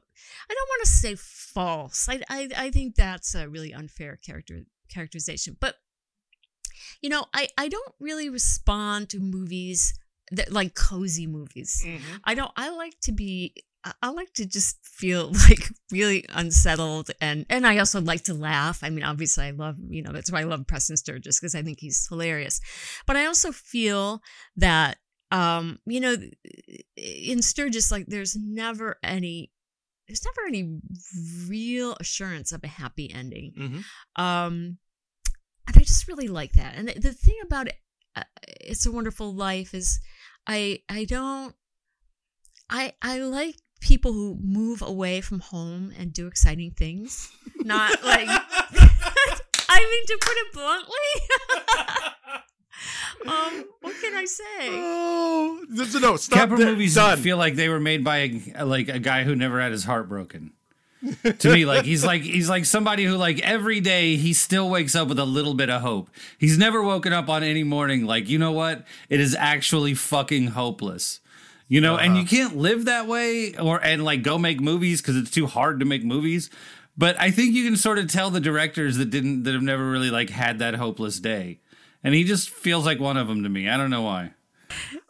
I 0.49 0.53
don't 0.53 0.69
want 0.69 0.83
to 0.83 0.89
say 0.89 1.15
false. 1.15 2.07
I, 2.09 2.21
I 2.29 2.49
I 2.55 2.71
think 2.71 2.95
that's 2.95 3.35
a 3.35 3.49
really 3.49 3.73
unfair 3.73 4.17
character 4.25 4.61
characterization. 4.89 5.57
But 5.59 5.75
you 7.01 7.09
know, 7.09 7.25
I 7.33 7.49
I 7.57 7.67
don't 7.67 7.93
really 7.99 8.29
respond 8.29 9.09
to 9.09 9.19
movies 9.19 9.93
that 10.31 10.51
like 10.51 10.73
cozy 10.75 11.27
movies. 11.27 11.83
I 12.23 12.33
don't. 12.33 12.51
I 12.55 12.69
like 12.69 12.99
to 13.01 13.11
be. 13.11 13.53
I- 13.83 13.93
I 14.01 14.09
like 14.09 14.33
to 14.33 14.45
just 14.45 14.77
feel 14.83 15.31
like 15.49 15.69
really 15.91 16.25
unsettled, 16.29 17.11
and 17.21 17.45
and 17.49 17.65
I 17.67 17.77
also 17.77 18.01
like 18.01 18.23
to 18.23 18.33
laugh. 18.33 18.83
I 18.83 18.89
mean, 18.89 19.03
obviously, 19.03 19.45
I 19.45 19.51
love 19.51 19.75
you 19.89 20.01
know 20.01 20.11
that's 20.11 20.31
why 20.31 20.41
I 20.41 20.43
love 20.43 20.65
Preston 20.67 20.97
Sturges 20.97 21.39
because 21.39 21.55
I 21.55 21.61
think 21.61 21.79
he's 21.79 22.07
hilarious. 22.07 22.59
But 23.05 23.15
I 23.17 23.25
also 23.27 23.51
feel 23.51 24.21
that 24.57 24.97
um 25.31 25.79
you 25.85 25.99
know 25.99 26.15
in 26.95 27.41
Sturges 27.41 27.91
like 27.91 28.05
there's 28.07 28.35
never 28.35 28.97
any 29.03 29.51
there's 30.07 30.23
never 30.23 30.47
any 30.47 30.79
real 31.47 31.97
assurance 31.99 32.51
of 32.51 32.63
a 32.63 32.67
happy 32.67 33.11
ending. 33.13 33.53
Mm-hmm. 33.57 34.23
Um, 34.23 34.77
and 35.67 35.75
I 35.75 35.81
just 35.81 36.07
really 36.07 36.29
like 36.29 36.53
that. 36.53 36.75
And 36.75 36.87
the, 36.87 36.99
the 36.99 37.13
thing 37.13 37.35
about 37.43 37.67
it, 37.67 37.75
uh, 38.15 38.23
"It's 38.61 38.85
a 38.85 38.91
Wonderful 38.91 39.33
Life" 39.33 39.73
is 39.73 39.99
I 40.47 40.79
I 40.87 41.03
don't 41.03 41.55
I 42.69 42.93
I 43.01 43.19
like 43.19 43.57
people 43.81 44.13
who 44.13 44.37
move 44.41 44.81
away 44.81 45.21
from 45.21 45.39
home 45.39 45.91
and 45.97 46.13
do 46.13 46.27
exciting 46.27 46.71
things, 46.71 47.29
not 47.57 48.03
like. 48.03 48.29
I 49.69 49.79
mean, 49.79 50.05
to 50.07 50.17
put 50.21 50.37
it 50.37 50.53
bluntly. 50.53 51.07
um, 53.27 53.65
what 53.81 53.95
can 54.01 54.15
I 54.15 54.25
say? 54.25 54.43
Oh, 54.69 55.63
no, 55.69 56.15
stop. 56.17 56.39
Capra 56.39 56.57
there. 56.57 56.67
movies 56.67 56.95
Done. 56.95 57.17
feel 57.19 57.37
like 57.37 57.55
they 57.55 57.69
were 57.69 57.79
made 57.79 58.03
by 58.03 58.41
a, 58.55 58.65
like 58.65 58.89
a 58.89 58.99
guy 58.99 59.23
who 59.23 59.35
never 59.35 59.59
had 59.59 59.71
his 59.71 59.83
heart 59.83 60.09
broken. 60.09 60.53
to 61.39 61.53
me, 61.53 61.65
like 61.65 61.85
he's 61.85 62.03
like 62.03 62.23
he's 62.23 62.49
like 62.49 62.65
somebody 62.65 63.05
who 63.05 63.15
like 63.15 63.39
every 63.41 63.79
day 63.79 64.15
he 64.15 64.33
still 64.33 64.67
wakes 64.67 64.95
up 64.95 65.07
with 65.07 65.19
a 65.19 65.25
little 65.25 65.53
bit 65.53 65.69
of 65.69 65.81
hope. 65.81 66.09
He's 66.39 66.57
never 66.57 66.81
woken 66.81 67.13
up 67.13 67.29
on 67.29 67.43
any 67.43 67.63
morning 67.63 68.05
like 68.05 68.27
you 68.29 68.39
know 68.39 68.51
what 68.51 68.83
it 69.07 69.19
is 69.19 69.35
actually 69.35 69.93
fucking 69.93 70.47
hopeless. 70.47 71.19
You 71.69 71.81
know, 71.81 71.97
and 71.97 72.15
you 72.15 72.23
can't 72.23 72.55
live 72.55 72.85
that 72.85 73.07
way 73.07 73.53
or 73.57 73.83
and 73.83 74.03
like 74.05 74.23
go 74.23 74.37
make 74.37 74.61
movies 74.61 75.01
because 75.01 75.17
it's 75.17 75.29
too 75.29 75.47
hard 75.47 75.81
to 75.81 75.85
make 75.85 76.03
movies. 76.03 76.49
But 76.97 77.19
I 77.19 77.29
think 77.29 77.53
you 77.53 77.65
can 77.65 77.75
sort 77.75 77.99
of 77.99 78.11
tell 78.11 78.31
the 78.31 78.39
directors 78.39 78.97
that 78.97 79.09
didn't 79.09 79.43
that 79.43 79.53
have 79.53 79.61
never 79.61 79.87
really 79.89 80.09
like 80.09 80.29
had 80.29 80.59
that 80.59 80.75
hopeless 80.75 81.19
day, 81.19 81.59
and 82.03 82.13
he 82.13 82.23
just 82.23 82.49
feels 82.49 82.85
like 82.85 82.99
one 82.99 83.17
of 83.17 83.27
them 83.27 83.43
to 83.43 83.49
me. 83.49 83.67
I 83.69 83.77
don't 83.77 83.89
know 83.89 84.01
why. 84.03 84.31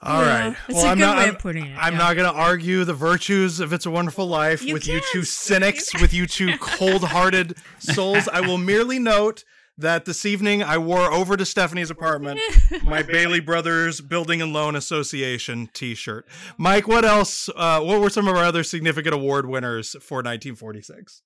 All 0.02 0.22
Yeah, 0.22 0.48
right. 0.50 0.58
it's 0.70 0.84
a 0.84 0.88
I'm 0.88 0.98
good 0.98 1.02
not, 1.04 1.18
way 1.18 1.24
I'm, 1.24 1.30
of 1.36 1.40
putting 1.40 1.66
it, 1.66 1.76
I'm 1.78 1.94
yeah. 1.94 2.00
not 2.00 2.16
going 2.16 2.32
to 2.32 2.38
argue 2.40 2.84
the 2.84 2.94
virtues 2.94 3.60
of 3.60 3.74
It's 3.74 3.86
a 3.86 3.92
Wonderful 3.92 4.28
Life 4.28 4.64
You 4.64 4.74
with 4.74 4.88
you 4.88 5.02
two 5.12 5.24
cynics, 5.24 6.00
with 6.00 6.14
you 6.14 6.28
two 6.28 6.58
cold-hearted 6.60 7.58
souls. 7.80 8.28
I 8.28 8.42
will 8.42 8.60
merely 8.60 9.00
note 9.00 9.44
that 9.80 10.06
this 10.06 10.26
evening 10.26 10.64
I 10.64 10.78
wore 10.78 11.12
over 11.12 11.36
to 11.38 11.46
Stephanie's 11.46 11.90
apartment 11.92 12.40
my 12.84 13.04
Bailey 13.04 13.40
Brothers 13.40 14.02
Building 14.02 14.42
and 14.42 14.54
Loan 14.54 14.76
Association 14.76 15.70
T-shirt. 15.74 16.28
Mike, 16.58 16.88
what 16.88 17.06
else? 17.06 17.50
Uh, 17.56 17.82
what 17.82 18.00
were 18.02 18.10
some 18.10 18.28
of 18.28 18.36
our 18.36 18.44
other 18.44 18.64
significant 18.64 19.14
award 19.16 19.48
winners 19.48 19.92
for 20.02 20.18
1946? 20.18 21.22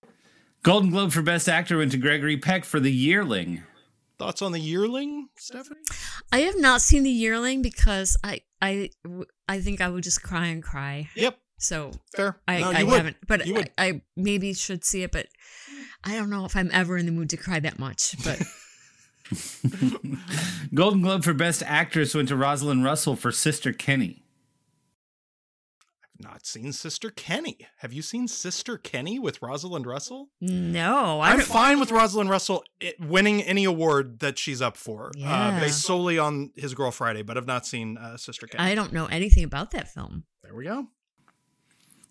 Golden 0.64 0.90
Globe 0.92 1.12
for 1.12 1.22
Best 1.22 1.50
Actor 1.50 1.78
went 1.78 1.92
to 1.92 1.98
Gregory 1.98 2.38
Peck 2.38 2.66
for 2.66 2.80
The 2.80 2.92
Yearling. 2.92 3.64
Thoughts 4.22 4.44
on 4.44 4.52
the 4.52 4.60
Yearling, 4.60 5.30
Stephanie? 5.36 5.80
I 6.32 6.42
have 6.42 6.60
not 6.60 6.82
seen 6.82 7.02
the 7.02 7.10
Yearling 7.10 7.64
because 7.64 8.16
I 8.24 8.42
I 8.62 8.92
I 9.50 9.62
think 9.62 9.82
I 9.82 9.90
would 9.90 10.04
just 10.04 10.22
cry 10.22 10.46
and 10.46 10.62
cry. 10.62 11.10
Yep. 11.16 11.40
So 11.58 11.92
fair. 12.16 12.38
I, 12.48 12.60
No, 12.60 12.72
I 12.72 12.84
would. 12.84 12.94
haven't, 12.98 13.18
but 13.28 13.48
You 13.48 13.58
I. 13.58 13.66
I 13.80 14.02
maybe 14.16 14.54
should 14.54 14.86
see 14.86 15.02
it, 15.02 15.12
but 15.12 15.26
I 16.04 16.16
don't 16.16 16.30
know 16.30 16.46
if 16.46 16.56
I'm 16.56 16.70
ever 16.72 16.98
in 16.98 17.08
the 17.08 17.12
mood 17.12 17.32
to 17.32 17.38
cry 17.38 17.60
that 17.62 17.80
much. 17.80 18.16
But 18.24 18.42
Golden 20.74 21.02
Globe 21.02 21.24
for 21.24 21.34
Best 21.34 21.64
Actress 21.66 22.14
went 22.14 22.30
to 22.30 22.36
Rosalind 22.36 22.84
Russell 22.84 23.16
for 23.16 23.32
Sister 23.32 23.74
Kenny. 23.74 24.21
Not 26.22 26.46
seen 26.46 26.72
Sister 26.72 27.10
Kenny. 27.10 27.68
Have 27.78 27.92
you 27.94 28.02
seen 28.02 28.28
Sister 28.28 28.78
Kenny 28.78 29.20
with 29.20 29.42
Rosalind 29.42 29.86
Russell? 29.86 30.30
No, 30.40 31.20
I 31.20 31.32
I'm 31.32 31.42
fine 31.42 31.80
with 31.80 31.92
Rosalind 31.92 32.30
Russell 32.30 32.64
winning 33.00 33.42
any 33.44 33.64
award 33.66 34.20
that 34.20 34.38
she's 34.40 34.62
up 34.62 34.78
for, 34.78 35.08
uh, 35.08 35.12
Yeah. 35.20 35.60
based 35.60 35.82
solely 35.82 36.18
on 36.20 36.52
His 36.56 36.74
Girl 36.74 36.92
Friday. 36.92 37.22
But 37.22 37.38
I've 37.38 37.48
not 37.48 37.66
seen 37.66 37.98
uh, 37.98 38.18
Sister 38.18 38.48
Kenny. 38.48 38.64
I 38.72 38.76
don't 38.76 38.94
know 38.94 39.08
anything 39.08 39.44
about 39.44 39.72
that 39.72 39.90
film. 39.90 40.24
There 40.44 40.56
we 40.56 40.66
go. 40.66 40.88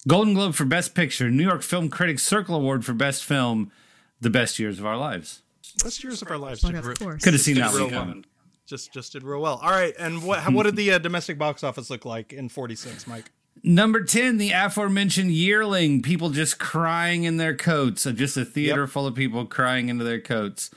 Golden 0.08 0.34
Globe 0.34 0.54
for 0.54 0.64
Best 0.64 0.94
Picture, 0.94 1.30
New 1.30 1.44
York 1.44 1.62
Film 1.62 1.88
Critics 1.90 2.22
Circle 2.22 2.54
Award 2.56 2.84
for 2.84 2.94
Best 2.94 3.24
Film, 3.24 3.70
The 4.20 4.30
Best 4.30 4.58
Years 4.58 4.78
of 4.78 4.86
Our 4.86 4.96
Lives. 4.96 5.42
Best 5.84 6.02
years 6.02 6.20
of 6.20 6.28
our 6.30 6.36
lives. 6.38 6.62
But 6.62 6.70
did 6.72 6.78
of 6.78 6.86
re- 6.86 6.94
course. 6.96 7.22
Could 7.22 7.32
have 7.34 7.40
seen 7.42 7.56
that 7.56 7.72
real 7.72 7.84
one 7.84 7.90
well. 7.92 8.00
coming. 8.00 8.24
Just 8.66 8.92
just 8.92 9.12
did 9.12 9.22
real 9.22 9.40
well. 9.40 9.60
All 9.62 9.70
right, 9.70 9.94
and 9.98 10.22
what 10.24 10.52
what 10.52 10.64
did 10.64 10.74
the 10.76 10.92
uh, 10.92 10.98
domestic 10.98 11.38
box 11.38 11.62
office 11.62 11.90
look 11.90 12.04
like 12.04 12.32
in 12.32 12.48
46, 12.48 13.06
Mike? 13.06 13.30
Number 13.62 14.02
10, 14.02 14.38
the 14.38 14.52
aforementioned 14.52 15.32
Yearling, 15.32 16.00
people 16.00 16.30
just 16.30 16.58
crying 16.58 17.24
in 17.24 17.36
their 17.36 17.54
coats. 17.54 18.06
Uh, 18.06 18.12
Just 18.12 18.36
a 18.38 18.44
theater 18.44 18.86
full 18.86 19.06
of 19.06 19.14
people 19.14 19.44
crying 19.44 19.88
into 19.90 20.02
their 20.04 20.20
coats. 20.20 20.70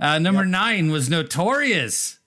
Uh, 0.00 0.18
number 0.18 0.46
nine 0.46 0.90
was 0.90 1.10
Notorious. 1.10 2.18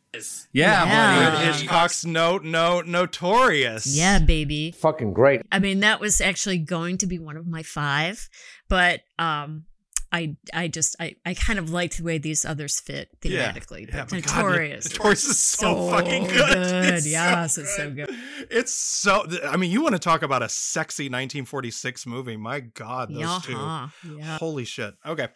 Yeah, 0.51 0.86
Yeah. 0.86 1.32
buddy. 1.32 1.45
Good 1.47 1.56
Hitchcock's 1.56 2.06
note, 2.06 2.43
no, 2.43 2.82
notorious. 2.82 3.88
Yeah, 3.97 4.20
baby. 4.20 4.72
Fucking 4.78 5.14
great. 5.14 5.41
I 5.51 5.58
mean, 5.58 5.80
that 5.80 5.99
was 5.99 6.22
actually 6.22 6.60
going 6.60 6.99
to 6.99 7.08
be 7.08 7.18
one 7.18 7.36
of 7.36 7.47
my 7.47 7.64
five, 7.64 8.30
but 8.70 9.01
um, 9.18 9.66
I 10.14 10.38
I 10.53 10.68
just 10.68 10.95
I, 10.99 11.16
I 11.26 11.34
kind 11.34 11.57
of 11.57 11.72
liked 11.72 11.97
the 11.97 12.03
way 12.03 12.20
these 12.20 12.45
others 12.45 12.80
fit 12.80 13.09
Yeah. 13.24 13.51
thematically. 13.51 13.88
Yeah, 13.89 14.05
but 14.05 14.09
but 14.11 14.24
God, 14.24 14.36
Notorious, 14.38 14.89
Notorious 14.91 15.24
is 15.26 15.39
so 15.39 15.89
fucking 15.89 16.24
good. 16.28 16.57
It's 16.93 17.03
so 17.05 17.09
yes, 17.09 17.57
it's 17.57 17.76
so 17.76 17.89
good. 17.91 18.09
It's 18.51 18.74
so. 18.74 19.26
I 19.45 19.57
mean, 19.57 19.72
you 19.72 19.82
want 19.82 19.93
to 19.95 19.99
talk 19.99 20.22
about 20.22 20.43
a 20.43 20.49
sexy 20.49 21.05
1946 21.05 22.05
movie? 22.05 22.38
My 22.38 22.59
God, 22.59 23.09
those 23.09 23.22
Yeah, 23.22 23.39
two. 23.43 24.18
yeah. 24.18 24.38
Holy 24.38 24.66
shit. 24.66 24.93
Okay. 25.05 25.30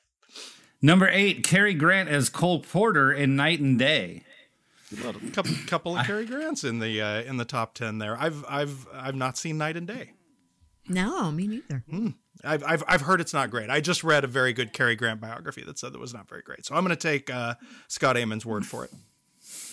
Number 0.79 1.09
eight, 1.11 1.43
Cary 1.43 1.73
Grant 1.73 2.07
as 2.07 2.29
Cole 2.29 2.59
Porter 2.59 3.11
in 3.11 3.35
Night 3.35 3.59
and 3.59 3.79
Day. 3.79 4.21
couple 5.33 5.51
couple 5.65 5.97
of 5.97 6.05
Cary 6.05 6.25
Grants 6.25 6.63
in 6.63 6.77
the 6.79 7.01
uh, 7.01 7.21
in 7.23 7.37
the 7.37 7.45
top 7.45 7.73
ten 7.73 7.97
there. 7.97 8.15
I've 8.15 8.45
I've 8.47 8.87
I've 8.93 9.15
not 9.15 9.37
seen 9.39 9.57
Night 9.57 9.75
and 9.75 9.87
Day. 9.87 10.13
No, 10.87 11.31
me 11.31 11.47
neither. 11.47 11.83
I've 12.43 12.63
I've 12.63 12.83
I've 12.87 13.01
heard 13.01 13.21
it's 13.21 13.33
not 13.33 13.49
great. 13.49 13.69
I 13.69 13.81
just 13.81 14.03
read 14.03 14.23
a 14.23 14.27
very 14.27 14.53
good 14.53 14.73
Cary 14.73 14.95
Grant 14.95 15.19
biography 15.19 15.63
that 15.63 15.79
said 15.79 15.93
it 15.93 15.99
was 15.99 16.13
not 16.13 16.27
very 16.27 16.41
great. 16.41 16.65
So 16.65 16.75
I'm 16.75 16.83
going 16.83 16.95
to 16.95 17.01
take 17.01 17.29
uh, 17.29 17.55
Scott 17.87 18.15
Eyman's 18.15 18.45
word 18.45 18.65
for 18.65 18.85
it. 18.85 18.91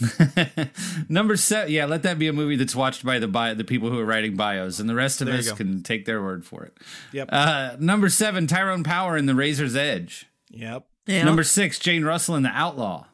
Number 1.08 1.36
seven, 1.36 1.72
yeah, 1.72 1.84
let 1.84 2.02
that 2.02 2.18
be 2.18 2.26
a 2.26 2.32
movie 2.32 2.56
that's 2.56 2.74
watched 2.74 3.04
by 3.04 3.18
the 3.18 3.28
bio, 3.28 3.54
the 3.54 3.64
people 3.64 3.90
who 3.90 3.98
are 3.98 4.04
writing 4.04 4.34
bios, 4.36 4.80
and 4.80 4.88
the 4.88 4.94
rest 4.94 5.20
of 5.20 5.26
There 5.28 5.36
us 5.36 5.52
can 5.52 5.82
take 5.82 6.04
their 6.04 6.22
word 6.22 6.44
for 6.44 6.64
it. 6.64 6.76
Yep. 7.12 7.28
Uh, 7.30 7.76
number 7.78 8.08
seven, 8.08 8.46
Tyrone 8.46 8.82
Power 8.82 9.16
in 9.16 9.26
The 9.26 9.34
Razor's 9.34 9.76
Edge. 9.76 10.26
Yep. 10.50 10.86
Yeah. 11.06 11.24
Number 11.24 11.44
six, 11.44 11.78
Jane 11.78 12.04
Russell 12.04 12.34
in 12.34 12.42
The 12.42 12.50
Outlaw. 12.50 13.06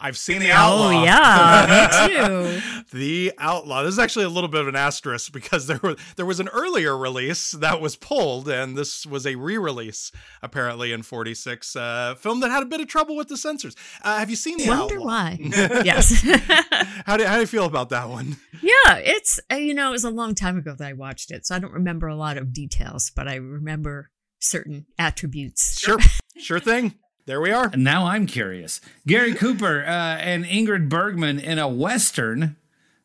I've 0.00 0.16
seen 0.16 0.40
the 0.40 0.52
Outlaw. 0.52 0.88
Oh 0.88 1.04
yeah, 1.04 2.08
me 2.08 2.16
too. 2.16 2.96
the 2.96 3.32
Outlaw. 3.38 3.82
This 3.82 3.94
is 3.94 3.98
actually 3.98 4.26
a 4.26 4.28
little 4.28 4.48
bit 4.48 4.60
of 4.60 4.68
an 4.68 4.76
asterisk 4.76 5.32
because 5.32 5.66
there 5.66 5.80
was 5.82 5.96
there 6.16 6.26
was 6.26 6.38
an 6.38 6.48
earlier 6.48 6.96
release 6.96 7.50
that 7.52 7.80
was 7.80 7.96
pulled, 7.96 8.48
and 8.48 8.76
this 8.76 9.04
was 9.04 9.26
a 9.26 9.34
re-release 9.34 10.12
apparently 10.42 10.92
in 10.92 11.02
'46. 11.02 11.74
Uh, 11.74 12.14
film 12.16 12.40
that 12.40 12.50
had 12.50 12.62
a 12.62 12.66
bit 12.66 12.80
of 12.80 12.86
trouble 12.86 13.16
with 13.16 13.28
the 13.28 13.36
censors. 13.36 13.74
Uh, 14.02 14.18
have 14.18 14.30
you 14.30 14.36
seen 14.36 14.58
the 14.58 14.68
Wonder 14.68 14.96
Outlaw? 14.96 15.04
why? 15.04 15.38
yes. 15.84 16.22
how 17.06 17.16
do 17.16 17.24
how 17.24 17.34
do 17.34 17.40
you 17.40 17.46
feel 17.46 17.64
about 17.66 17.88
that 17.88 18.08
one? 18.08 18.36
Yeah, 18.62 18.96
it's 18.96 19.40
uh, 19.50 19.56
you 19.56 19.74
know 19.74 19.88
it 19.88 19.92
was 19.92 20.04
a 20.04 20.10
long 20.10 20.34
time 20.34 20.58
ago 20.58 20.74
that 20.78 20.86
I 20.86 20.92
watched 20.92 21.30
it, 21.32 21.44
so 21.46 21.56
I 21.56 21.58
don't 21.58 21.72
remember 21.72 22.06
a 22.06 22.16
lot 22.16 22.36
of 22.36 22.52
details, 22.52 23.10
but 23.14 23.26
I 23.26 23.34
remember 23.34 24.10
certain 24.38 24.86
attributes. 24.96 25.80
Sure, 25.80 25.98
sure 26.38 26.60
thing. 26.60 26.94
There 27.28 27.42
we 27.42 27.50
are. 27.50 27.68
And 27.70 27.84
now 27.84 28.06
I'm 28.06 28.26
curious. 28.26 28.80
Gary 29.06 29.34
Cooper 29.34 29.84
uh, 29.84 30.16
and 30.16 30.46
Ingrid 30.46 30.88
Bergman 30.88 31.38
in 31.38 31.58
a 31.58 31.68
Western. 31.68 32.56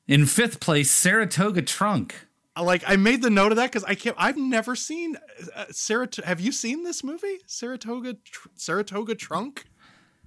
In 0.08 0.26
fifth 0.28 0.62
place, 0.62 0.90
Saratoga 0.90 1.62
Trunk. 1.62 2.16
Like 2.58 2.86
I 2.88 2.96
made 2.96 3.22
the 3.22 3.30
note 3.30 3.52
of 3.52 3.58
that 3.58 3.70
because 3.70 3.84
I 3.84 3.96
can't. 3.96 4.16
I've 4.18 4.38
never 4.38 4.78
seen 4.78 5.18
uh, 5.54 5.66
Sarat. 5.72 6.24
Have 6.24 6.40
you 6.40 6.54
seen 6.54 6.86
this 6.86 7.04
movie, 7.04 7.40
Saratoga 7.48 8.14
Tr- 8.14 8.48
Saratoga 8.56 9.16
Trunk? 9.16 9.66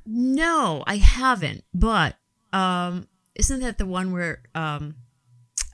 No, 0.04 0.84
I 0.86 0.98
haven't. 0.98 1.64
But 1.72 2.16
um, 2.52 3.08
isn't 3.34 3.60
that 3.60 3.78
the 3.78 3.86
one 3.86 4.12
where 4.12 4.42
um, 4.54 4.96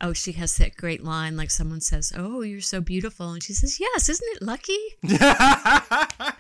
oh, 0.01 0.13
she 0.13 0.31
has 0.33 0.57
that 0.59 0.77
great 0.77 1.03
line 1.03 1.37
like 1.37 1.51
someone 1.51 1.81
says, 1.81 2.13
"Oh, 2.17 2.43
you're 2.43 2.61
so 2.61 2.81
beautiful," 2.81 3.33
and 3.33 3.43
she 3.43 3.53
says, 3.53 3.81
"Yes, 3.81 4.09
isn't 4.09 4.37
it 4.37 4.43
lucky?" 4.43 4.79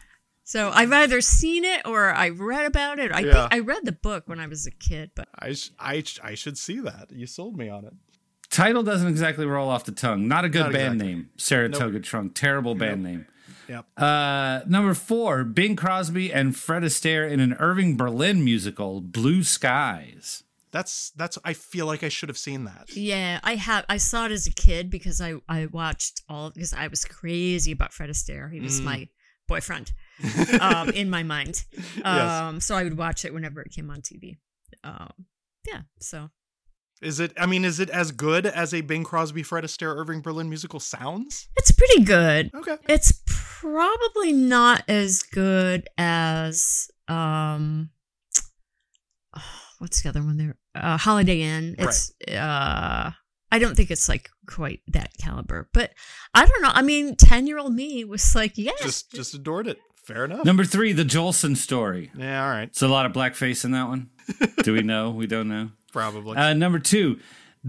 so 0.52 0.70
I've 0.70 0.92
either 0.92 1.20
seen 1.20 1.64
it 1.64 1.82
or 1.86 2.12
I 2.12 2.28
read 2.28 2.66
about 2.66 2.98
it. 2.98 3.10
I 3.12 3.20
Yeah. 3.20 3.32
think 3.48 3.54
I 3.54 3.58
read 3.60 3.84
the 3.84 3.92
book 3.92 4.24
when 4.28 4.38
I 4.38 4.46
was 4.46 4.66
a 4.66 4.70
kid, 4.70 5.10
but 5.14 5.28
I 5.38 5.54
sh- 5.54 5.70
I 5.78 6.02
sh- 6.02 6.20
I 6.22 6.34
should 6.34 6.58
see 6.58 6.78
that. 6.80 7.10
You 7.10 7.26
sold 7.26 7.56
me 7.56 7.68
on 7.68 7.84
it. 7.86 7.94
Title 8.50 8.82
doesn't 8.82 9.08
exactly 9.08 9.46
roll 9.46 9.70
off 9.70 9.84
the 9.84 9.92
tongue. 9.92 10.28
Not 10.28 10.44
a 10.44 10.48
good 10.50 10.64
Not 10.64 10.72
band 10.72 10.94
exactly. 10.96 11.14
name. 11.14 11.30
Saratoga 11.38 12.00
Trunk. 12.00 12.34
Terrible 12.34 12.74
band 12.74 13.02
Nope. 13.02 13.12
name. 13.12 13.26
Yep. 13.68 13.86
Uh, 13.96 14.60
number 14.66 14.92
four, 14.92 15.44
Bing 15.44 15.74
Crosby 15.76 16.30
and 16.32 16.54
Fred 16.54 16.82
Astaire 16.82 17.30
in 17.30 17.40
an 17.40 17.54
Irving 17.54 17.96
Berlin 17.96 18.44
musical, 18.44 19.00
Blue 19.00 19.42
Skies. 19.42 20.42
That's 20.70 21.10
that's. 21.16 21.38
I 21.44 21.52
feel 21.54 21.86
like 21.86 22.02
I 22.02 22.08
should 22.10 22.28
have 22.28 22.36
seen 22.38 22.64
that. 22.64 22.94
Yeah, 22.94 23.40
I 23.42 23.54
have. 23.56 23.84
I 23.88 23.96
saw 23.98 24.26
it 24.26 24.32
as 24.32 24.46
a 24.46 24.52
kid 24.52 24.90
because 24.90 25.20
I 25.20 25.34
I 25.48 25.66
watched 25.66 26.22
all 26.28 26.50
because 26.50 26.72
I 26.74 26.88
was 26.88 27.04
crazy 27.04 27.72
about 27.72 27.92
Fred 27.92 28.10
Astaire. 28.10 28.50
He 28.52 28.60
was 28.60 28.80
Mm. 28.80 28.84
my 28.84 29.08
boyfriend 29.52 29.92
um, 30.60 30.88
in 30.90 31.10
my 31.10 31.22
mind. 31.22 31.64
Yes. 31.96 32.40
Um, 32.40 32.60
so 32.60 32.74
I 32.74 32.84
would 32.84 32.96
watch 32.96 33.24
it 33.24 33.32
whenever 33.34 33.60
it 33.60 33.70
came 33.70 33.90
on 33.90 34.00
TV. 34.00 34.36
Um, 34.82 35.10
yeah. 35.66 35.82
So 36.00 36.30
Is 37.00 37.20
it? 37.20 37.32
I 37.36 37.46
mean, 37.46 37.64
is 37.64 37.80
it 37.80 37.90
as 37.90 38.12
good 38.12 38.46
as 38.46 38.72
a 38.72 38.80
Bing 38.80 39.04
Crosby, 39.04 39.42
Fred 39.42 39.64
Astaire, 39.64 39.94
Irving 39.96 40.20
Berlin 40.20 40.48
musical 40.48 40.80
sounds? 40.80 41.48
it's 41.56 41.70
pretty 41.70 42.02
good. 42.02 42.50
Okay. 42.54 42.76
It's 42.88 43.22
probably 43.26 44.32
not 44.32 44.84
as 44.88 45.22
good 45.22 45.88
as 45.98 46.90
um, 47.08 47.90
what's 49.78 50.02
the 50.02 50.08
other 50.08 50.22
one 50.22 50.36
there? 50.38 50.56
Uh, 50.74 50.96
Holiday 50.96 51.42
Inn. 51.42 51.76
It's 51.78 52.12
uh. 52.28 53.12
I 53.52 53.58
don't 53.58 53.76
think 53.76 53.90
it's 53.90 54.08
like 54.08 54.30
quite 54.46 54.80
that 54.88 55.10
caliber, 55.18 55.68
but 55.72 55.92
I 56.34 56.46
don't 56.46 56.62
know. 56.62 56.70
I 56.72 56.82
mean, 56.82 57.14
ten 57.16 57.46
year 57.46 57.58
old 57.58 57.74
me 57.74 58.04
was 58.04 58.34
like, 58.34 58.52
"Yes, 58.56 58.82
Just 58.82 59.12
just 59.12 59.34
adored 59.34 59.68
it. 59.68 59.78
Fair 60.04 60.24
enough. 60.24 60.44
Number 60.44 60.64
three, 60.64 60.92
The 60.92 61.04
Jolson 61.04 61.56
Story. 61.56 62.10
Yeah. 62.16 62.44
All 62.44 62.50
right. 62.50 62.64
It's 62.64 62.82
a 62.82 62.88
lot 62.88 63.06
of 63.06 63.12
blackface 63.12 63.64
in 63.64 63.70
that 63.70 63.86
one. 63.86 64.10
Do 64.64 64.72
we 64.72 64.82
know? 64.82 65.10
We 65.10 65.28
don't 65.28 65.48
know. 65.48 65.70
Probably. 65.92 66.36
Uh, 66.36 66.54
number 66.54 66.80
two, 66.80 67.20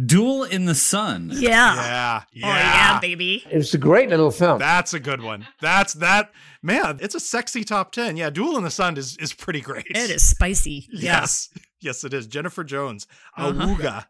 Duel 0.05 0.43
in 0.43 0.65
the 0.65 0.73
Sun. 0.73 1.29
Yeah. 1.33 1.75
Yeah. 1.75 2.21
Oh 2.43 2.47
yeah, 2.47 2.99
baby. 2.99 3.43
It's 3.51 3.73
a 3.75 3.77
great 3.77 4.09
little 4.09 4.31
film. 4.31 4.57
That's 4.57 4.93
a 4.95 4.99
good 4.99 5.21
one. 5.21 5.45
That's 5.61 5.93
that. 5.95 6.31
Man, 6.63 6.97
it's 7.01 7.13
a 7.13 7.19
sexy 7.19 7.63
top 7.63 7.91
ten. 7.91 8.17
Yeah, 8.17 8.29
Duel 8.31 8.57
in 8.57 8.63
the 8.63 8.71
Sun 8.71 8.97
is 8.97 9.15
is 9.17 9.33
pretty 9.33 9.61
great. 9.61 9.85
It 9.89 10.09
is 10.09 10.23
spicy. 10.23 10.87
Yeah. 10.91 11.19
Yes. 11.19 11.49
Yes, 11.83 12.03
it 12.03 12.13
is. 12.13 12.25
Jennifer 12.27 12.63
Jones, 12.63 13.07
Uh-huh. 13.37 13.51
Awuga. 13.51 14.05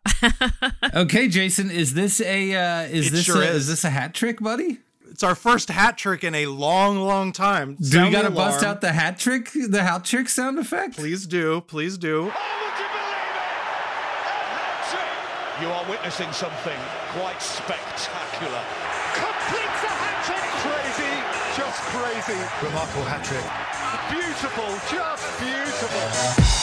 Okay, 0.95 1.27
Jason, 1.27 1.71
is 1.71 1.93
this 1.95 2.21
a 2.21 2.53
uh, 2.55 2.81
is 2.83 3.07
It 3.07 3.11
this 3.11 3.25
sure 3.25 3.41
a, 3.41 3.45
is. 3.47 3.55
is 3.63 3.67
this 3.67 3.83
a 3.83 3.89
hat 3.89 4.13
trick, 4.13 4.39
buddy? 4.39 4.79
It's 5.09 5.23
our 5.23 5.35
first 5.35 5.69
hat 5.69 5.97
trick 5.97 6.23
in 6.23 6.33
a 6.35 6.45
long, 6.47 6.99
long 6.99 7.31
time. 7.33 7.75
Do 7.75 7.85
Sound 7.85 8.05
we 8.07 8.11
gotta 8.11 8.29
the 8.29 8.35
bust 8.35 8.63
out 8.63 8.81
the 8.81 8.93
hat 8.93 9.19
trick, 9.19 9.51
the 9.53 9.83
hat 9.83 10.05
trick 10.05 10.27
sound 10.29 10.57
effect? 10.59 10.95
Please 10.95 11.27
do. 11.27 11.61
Please 11.61 11.97
do. 11.97 12.31
You 15.61 15.69
are 15.69 15.85
witnessing 15.87 16.31
something 16.33 16.79
quite 17.13 17.39
spectacular. 17.41 18.61
Completes 19.13 19.79
the 19.85 19.93
hat 20.01 20.17
trick. 20.25 20.45
Crazy, 20.65 21.13
just 21.55 21.79
crazy. 21.93 22.39
Remarkable 22.65 23.05
hat 23.05 23.21
trick. 23.23 23.45
Beautiful, 24.09 24.65
just 24.89 25.23
beautiful. 25.39 26.03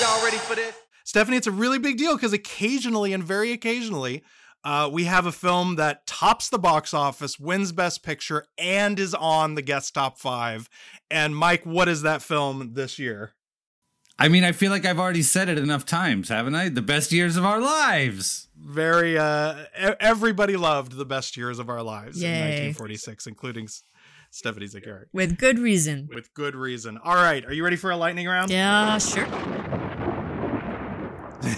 Y'all 0.03 0.23
ready 0.25 0.39
for 0.39 0.57
this? 0.57 0.75
Stephanie, 1.05 1.37
it's 1.37 1.47
a 1.47 1.53
really 1.53 1.79
big 1.79 1.97
deal 1.97 2.17
because 2.17 2.33
occasionally 2.33 3.13
and 3.13 3.23
very 3.25 3.53
occasionally, 3.53 4.23
uh, 4.63 4.89
we 4.93 5.05
have 5.05 5.27
a 5.27 5.33
film 5.33 5.77
that 5.77 6.07
tops 6.07 6.49
the 6.49 6.59
box 6.59 6.93
office, 6.93 7.39
wins 7.39 7.73
Best 7.73 8.03
Picture, 8.03 8.47
and 8.59 8.99
is 8.99 9.15
on 9.15 9.55
the 9.55 9.63
guest 9.63 9.95
top 9.95 10.19
five. 10.19 10.69
And 11.11 11.35
Mike, 11.35 11.65
what 11.65 11.89
is 11.89 12.03
that 12.03 12.23
film 12.23 12.75
this 12.75 12.99
year? 12.99 13.35
I 14.19 14.29
mean, 14.29 14.45
I 14.45 14.53
feel 14.53 14.71
like 14.71 14.85
I've 14.85 15.01
already 15.01 15.23
said 15.23 15.49
it 15.49 15.57
enough 15.57 15.87
times, 15.87 16.29
haven't 16.29 16.55
I? 16.55 16.69
The 16.69 16.83
best 16.83 17.11
years 17.11 17.39
of 17.39 17.45
our 17.47 17.59
lives. 17.59 18.49
Very, 18.55 19.17
uh, 19.17 19.65
everybody 19.99 20.59
loved 20.59 20.93
the 20.93 21.07
best 21.07 21.39
years 21.39 21.59
of 21.59 21.71
our 21.71 21.83
lives 21.83 22.23
in 22.23 22.29
1946, 22.29 23.27
including 23.27 23.67
Stephanie 24.31 24.67
Zakarian. 24.67 25.07
With 25.15 25.39
good 25.39 25.59
reason. 25.59 26.11
With 26.15 26.35
good 26.35 26.55
reason. 26.55 26.99
All 27.03 27.15
right, 27.15 27.43
are 27.47 27.53
you 27.55 27.65
ready 27.65 27.77
for 27.77 27.91
a 27.91 27.97
lightning 27.97 28.27
round? 28.27 28.51
Yeah, 28.51 28.99
sure. 28.99 29.25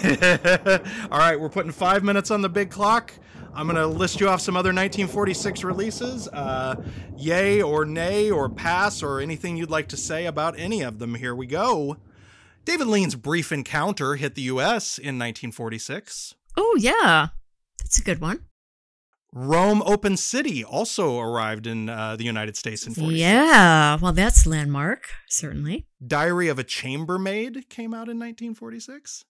All 1.11 1.17
right, 1.17 1.39
we're 1.39 1.49
putting 1.49 1.71
five 1.71 2.03
minutes 2.03 2.29
on 2.29 2.41
the 2.41 2.49
big 2.49 2.69
clock. 2.69 3.13
I'm 3.53 3.67
going 3.67 3.77
to 3.77 3.87
list 3.87 4.19
you 4.19 4.27
off 4.27 4.41
some 4.41 4.57
other 4.57 4.69
1946 4.69 5.63
releases. 5.63 6.27
Uh, 6.27 6.75
yay 7.15 7.61
or 7.61 7.85
nay 7.85 8.29
or 8.29 8.49
pass 8.49 9.01
or 9.01 9.21
anything 9.21 9.55
you'd 9.55 9.69
like 9.69 9.87
to 9.89 9.97
say 9.97 10.25
about 10.25 10.59
any 10.59 10.81
of 10.81 10.99
them. 10.99 11.15
Here 11.15 11.33
we 11.33 11.45
go. 11.45 11.97
David 12.65 12.87
Lean's 12.87 13.15
Brief 13.15 13.51
Encounter 13.51 14.15
hit 14.15 14.35
the 14.35 14.41
US 14.43 14.97
in 14.97 15.19
1946. 15.19 16.35
Oh, 16.57 16.75
yeah. 16.79 17.29
That's 17.79 17.99
a 17.99 18.03
good 18.03 18.19
one. 18.19 18.45
Rome 19.31 19.81
Open 19.85 20.17
City 20.17 20.63
also 20.63 21.19
arrived 21.19 21.65
in 21.65 21.89
uh, 21.89 22.15
the 22.15 22.23
United 22.23 22.55
States 22.55 22.85
in 22.85 22.93
46. 22.93 23.19
Yeah. 23.19 23.97
Well, 24.01 24.13
that's 24.13 24.45
landmark, 24.45 25.09
certainly. 25.27 25.87
Diary 26.05 26.49
of 26.49 26.59
a 26.59 26.63
Chambermaid 26.63 27.69
came 27.69 27.93
out 27.93 28.09
in 28.09 28.19
1946. 28.19 29.23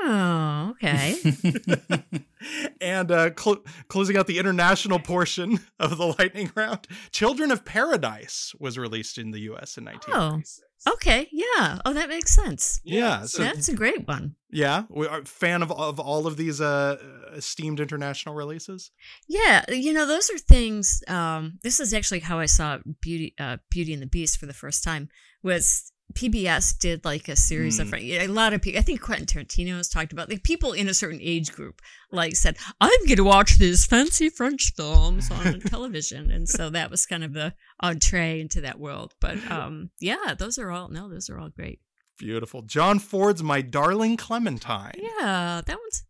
Oh, 0.00 0.68
okay. 0.76 1.16
and 2.80 3.10
uh, 3.10 3.30
cl- 3.36 3.64
closing 3.88 4.16
out 4.16 4.26
the 4.26 4.38
international 4.38 4.98
portion 4.98 5.58
of 5.80 5.96
the 5.98 6.14
lightning 6.18 6.50
round, 6.54 6.86
Children 7.10 7.50
of 7.50 7.64
Paradise 7.64 8.54
was 8.58 8.78
released 8.78 9.18
in 9.18 9.30
the 9.32 9.40
U.S. 9.40 9.76
in 9.76 9.84
1946. 9.84 10.62
Oh, 10.86 10.92
okay. 10.94 11.28
Yeah. 11.32 11.78
Oh, 11.84 11.92
that 11.92 12.08
makes 12.08 12.32
sense. 12.34 12.80
Yeah, 12.84 13.22
so- 13.24 13.42
that's 13.42 13.68
a 13.68 13.74
great 13.74 14.06
one. 14.06 14.36
Yeah, 14.50 14.84
we 14.88 15.06
are 15.06 15.24
fan 15.26 15.62
of 15.62 15.70
of 15.72 16.00
all 16.00 16.26
of 16.26 16.38
these 16.38 16.58
uh, 16.58 16.96
esteemed 17.34 17.80
international 17.80 18.34
releases. 18.34 18.92
Yeah, 19.28 19.62
you 19.68 19.92
know, 19.92 20.06
those 20.06 20.30
are 20.30 20.38
things. 20.38 21.02
Um, 21.06 21.58
this 21.62 21.80
is 21.80 21.92
actually 21.92 22.20
how 22.20 22.38
I 22.38 22.46
saw 22.46 22.78
Beauty, 23.02 23.34
uh, 23.38 23.58
Beauty 23.70 23.92
and 23.92 24.00
the 24.00 24.06
Beast 24.06 24.38
for 24.38 24.46
the 24.46 24.54
first 24.54 24.82
time. 24.82 25.10
Was 25.42 25.92
PBS 26.14 26.78
did 26.78 27.04
like 27.04 27.28
a 27.28 27.36
series 27.36 27.78
of 27.78 27.88
Mm. 27.88 28.20
a 28.22 28.26
lot 28.28 28.52
of 28.54 28.62
people. 28.62 28.78
I 28.78 28.82
think 28.82 29.00
Quentin 29.00 29.26
Tarantino 29.26 29.76
has 29.76 29.88
talked 29.88 30.12
about 30.12 30.28
like 30.30 30.42
people 30.42 30.72
in 30.72 30.88
a 30.88 30.94
certain 30.94 31.20
age 31.22 31.52
group 31.52 31.80
like 32.10 32.34
said, 32.34 32.56
"I'm 32.80 33.04
going 33.06 33.16
to 33.16 33.24
watch 33.24 33.58
these 33.58 33.84
fancy 33.84 34.28
French 34.30 34.72
films 34.74 35.30
on 35.30 35.60
television," 35.66 36.30
and 36.30 36.48
so 36.48 36.70
that 36.70 36.90
was 36.90 37.04
kind 37.06 37.22
of 37.24 37.34
the 37.34 37.54
entree 37.80 38.40
into 38.40 38.60
that 38.62 38.78
world. 38.80 39.14
But 39.20 39.38
um, 39.50 39.90
yeah, 40.00 40.34
those 40.38 40.58
are 40.58 40.70
all 40.70 40.88
no, 40.88 41.08
those 41.10 41.28
are 41.28 41.38
all 41.38 41.50
great. 41.50 41.80
Beautiful. 42.18 42.62
John 42.62 42.98
Ford's 42.98 43.42
My 43.42 43.60
Darling 43.60 44.16
Clementine. 44.16 44.94
Yeah, 44.96 45.60
that 45.64 45.78
one's 45.78 46.04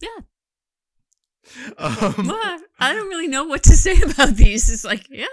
yeah. 0.00 0.08
Um, 1.76 2.28
Well, 2.28 2.60
I 2.78 2.92
don't 2.94 3.08
really 3.08 3.26
know 3.28 3.44
what 3.44 3.64
to 3.64 3.72
say 3.72 4.00
about 4.00 4.36
these. 4.36 4.70
It's 4.70 4.84
like, 4.84 5.06
yeah. 5.10 5.26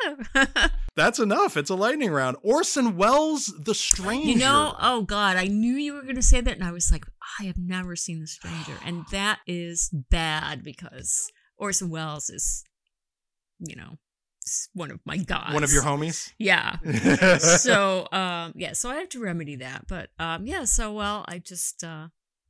That's 1.00 1.18
enough. 1.18 1.56
It's 1.56 1.70
a 1.70 1.76
lightning 1.76 2.12
round. 2.12 2.36
Orson 2.44 2.98
Welles' 2.98 3.54
The 3.58 3.74
Stranger. 3.74 4.32
You 4.32 4.38
know, 4.38 4.76
oh 4.82 5.04
God, 5.04 5.38
I 5.38 5.46
knew 5.46 5.76
you 5.76 5.94
were 5.94 6.02
going 6.02 6.16
to 6.16 6.22
say 6.22 6.42
that, 6.42 6.56
and 6.56 6.64
I 6.64 6.74
was 6.74 6.92
like, 6.92 7.06
I 7.40 7.46
have 7.46 7.58
never 7.58 7.96
seen 7.96 8.20
The 8.20 8.28
Stranger, 8.28 8.74
and 8.84 9.06
that 9.12 9.40
is 9.48 9.90
bad 9.94 10.62
because 10.62 11.32
Orson 11.58 11.90
Welles 11.90 12.30
is, 12.30 12.66
you 13.60 13.78
know, 13.78 13.98
one 14.74 14.92
of 14.92 15.00
my 15.06 15.16
gods. 15.16 15.54
One 15.54 15.64
of 15.64 15.72
your 15.72 15.84
homies? 15.84 16.34
Yeah. 16.38 16.80
so, 17.38 18.10
um, 18.12 18.52
yeah, 18.58 18.74
so 18.74 18.90
I 18.90 18.96
have 18.96 19.08
to 19.10 19.22
remedy 19.22 19.56
that, 19.56 19.88
but 19.88 20.10
um, 20.20 20.46
yeah. 20.46 20.66
So, 20.66 20.92
well, 20.92 21.24
I 21.30 21.38
just 21.38 21.82
uh, 21.82 22.08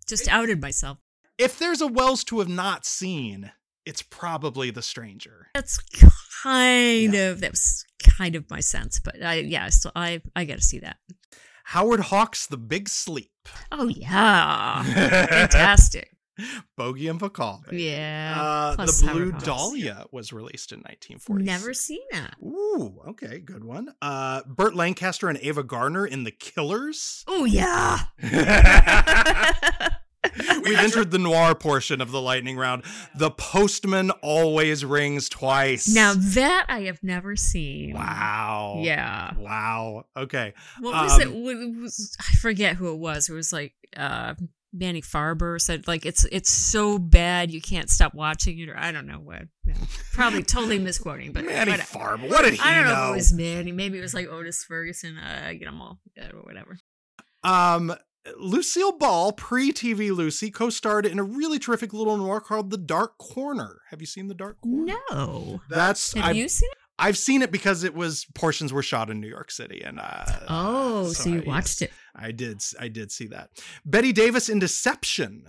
just 0.07 0.27
outed 0.27 0.59
myself. 0.59 0.97
If 1.37 1.59
there's 1.59 1.81
a 1.81 1.87
Welles 1.87 2.23
to 2.25 2.39
have 2.39 2.49
not 2.49 2.83
seen, 2.83 3.51
it's 3.85 4.01
probably 4.01 4.71
The 4.71 4.81
Stranger. 4.81 5.47
That's 5.53 5.79
kind 6.43 7.15
of 7.15 7.41
that 7.41 7.51
was 7.51 7.85
kind 8.03 8.35
of 8.35 8.49
my 8.49 8.59
sense, 8.59 8.99
but 8.99 9.23
I 9.23 9.35
yeah, 9.35 9.69
so 9.69 9.91
I 9.95 10.21
I 10.35 10.45
got 10.45 10.57
to 10.57 10.63
see 10.63 10.79
that. 10.79 10.97
Howard 11.65 11.99
Hawks' 11.99 12.47
The 12.47 12.57
Big 12.57 12.89
Sleep. 12.89 13.31
Oh 13.71 13.87
yeah, 13.87 14.83
fantastic. 15.29 16.15
Bogey 16.77 17.09
and 17.09 17.19
Bacall. 17.19 17.59
Yeah. 17.71 18.35
Uh, 18.39 18.85
the 18.85 18.97
Blue 19.01 19.07
Howard 19.09 19.33
Hawks. 19.33 19.43
Dahlia 19.43 20.05
was 20.11 20.31
released 20.31 20.71
in 20.71 20.79
1940. 20.79 21.43
Never 21.43 21.73
seen 21.73 21.99
that. 22.11 22.35
Ooh, 22.41 23.01
okay, 23.09 23.39
good 23.39 23.63
one. 23.65 23.89
Uh, 24.01 24.43
Burt 24.47 24.73
Lancaster 24.73 25.27
and 25.27 25.37
Ava 25.41 25.63
Gardner 25.63 26.05
in 26.07 26.23
The 26.23 26.31
Killers. 26.31 27.23
Oh 27.27 27.43
yeah. 27.45 27.99
We've 30.63 30.77
entered 30.77 31.11
the 31.11 31.19
noir 31.19 31.55
portion 31.55 32.01
of 32.01 32.11
the 32.11 32.21
lightning 32.21 32.57
round. 32.57 32.83
The 33.15 33.31
postman 33.31 34.11
always 34.21 34.83
rings 34.85 35.29
twice. 35.29 35.87
Now 35.87 36.13
that 36.15 36.65
I 36.69 36.81
have 36.81 37.01
never 37.03 37.35
seen. 37.35 37.93
Wow. 37.93 38.79
Yeah. 38.83 39.33
Wow. 39.37 40.05
Okay. 40.17 40.53
What 40.79 40.93
was 40.93 41.19
it? 41.19 41.27
Um, 41.27 41.43
What 41.43 41.81
was, 41.81 42.15
I 42.19 42.33
forget 42.35 42.75
who 42.75 42.91
it 42.93 42.97
was. 42.99 43.29
It 43.29 43.33
was 43.33 43.51
like 43.53 43.73
uh, 43.97 44.35
Manny 44.71 45.01
Farber 45.01 45.59
said 45.59 45.87
like 45.87 46.05
it's 46.05 46.25
it's 46.31 46.49
so 46.51 46.99
bad 46.99 47.49
you 47.51 47.59
can't 47.61 47.89
stop 47.89 48.13
watching 48.13 48.59
it, 48.59 48.69
or 48.69 48.77
I 48.77 48.91
don't 48.91 49.07
know 49.07 49.19
what. 49.19 49.43
Yeah. 49.65 49.73
Probably 50.13 50.43
totally 50.43 50.79
misquoting, 50.89 51.31
but 51.31 51.45
Manny 51.45 51.71
what- 51.71 51.79
Farber. 51.81 52.29
What 52.29 52.43
did 52.43 52.53
he 52.53 52.59
I 52.61 52.75
don't 52.75 52.85
know, 52.85 53.05
if 53.07 53.13
it 53.13 53.15
was 53.17 53.33
Manny. 53.33 53.71
Maybe 53.71 53.97
it 53.97 54.01
was 54.01 54.13
like 54.13 54.27
Otis 54.27 54.63
Ferguson. 54.63 55.17
Uh, 55.17 55.47
I 55.47 55.53
get 55.55 55.65
them 55.65 55.81
all 55.81 55.99
or 56.33 56.41
whatever. 56.43 56.77
Um, 57.43 57.95
Lucille 58.37 58.97
Ball, 58.97 59.31
pre 59.31 59.71
TV 59.71 60.15
Lucy, 60.15 60.51
co 60.51 60.69
starred 60.69 61.05
in 61.05 61.19
a 61.19 61.23
really 61.23 61.57
terrific 61.59 61.93
little 61.93 62.17
noir 62.17 62.41
called 62.41 62.69
The 62.69 62.77
Dark 62.77 63.17
Corner. 63.17 63.81
Have 63.89 64.01
you 64.01 64.07
seen 64.07 64.27
The 64.27 64.33
Dark 64.35 64.59
Corner? 64.61 64.93
No. 65.11 65.61
That's 65.69 66.13
Have 66.13 66.25
I've, 66.25 66.35
you 66.35 66.47
seen 66.49 66.69
it? 66.71 66.77
I've 67.01 67.17
seen 67.17 67.41
it 67.41 67.51
because 67.51 67.83
it 67.85 67.95
was 67.95 68.25
portions 68.35 68.73
were 68.73 68.83
shot 68.83 69.09
in 69.09 69.21
New 69.21 69.29
York 69.29 69.51
City, 69.51 69.81
and 69.83 69.99
uh, 69.99 70.25
Oh, 70.49 71.11
so, 71.13 71.29
you 71.29 71.41
I- 71.41 71.47
watched 71.47 71.81
it? 71.81 71.91
I 72.15 72.31
did. 72.31 72.61
I 72.79 72.89
did 72.89 73.11
see 73.11 73.27
that. 73.27 73.51
Bette 73.85 74.11
Davis 74.11 74.49
in 74.49 74.59
Deception 74.59 75.45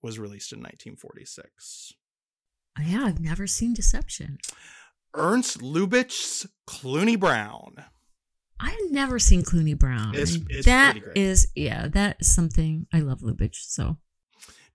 was 0.00 0.18
released 0.18 0.52
in 0.52 0.60
1946. 0.60 1.92
Yeah, 2.84 3.04
I've 3.04 3.20
never 3.20 3.46
seen 3.48 3.74
Deception. 3.74 4.38
Ernst 5.14 5.58
Lubitsch's 5.60 6.46
Cluny 6.66 7.16
Brown. 7.16 7.84
I've 8.62 8.90
never 8.90 9.18
seen 9.18 9.42
Cluny 9.42 9.74
Brown. 9.74 10.14
It's- 10.14 10.38
it's 10.48 10.66
that 10.66 11.00
great. 11.02 11.16
is- 11.16 11.48
yeah, 11.56 11.88
that 11.88 12.16
is 12.20 12.32
something 12.32 12.86
I 12.92 13.00
love 13.00 13.20
Lubitsch. 13.20 13.56
So 13.66 13.98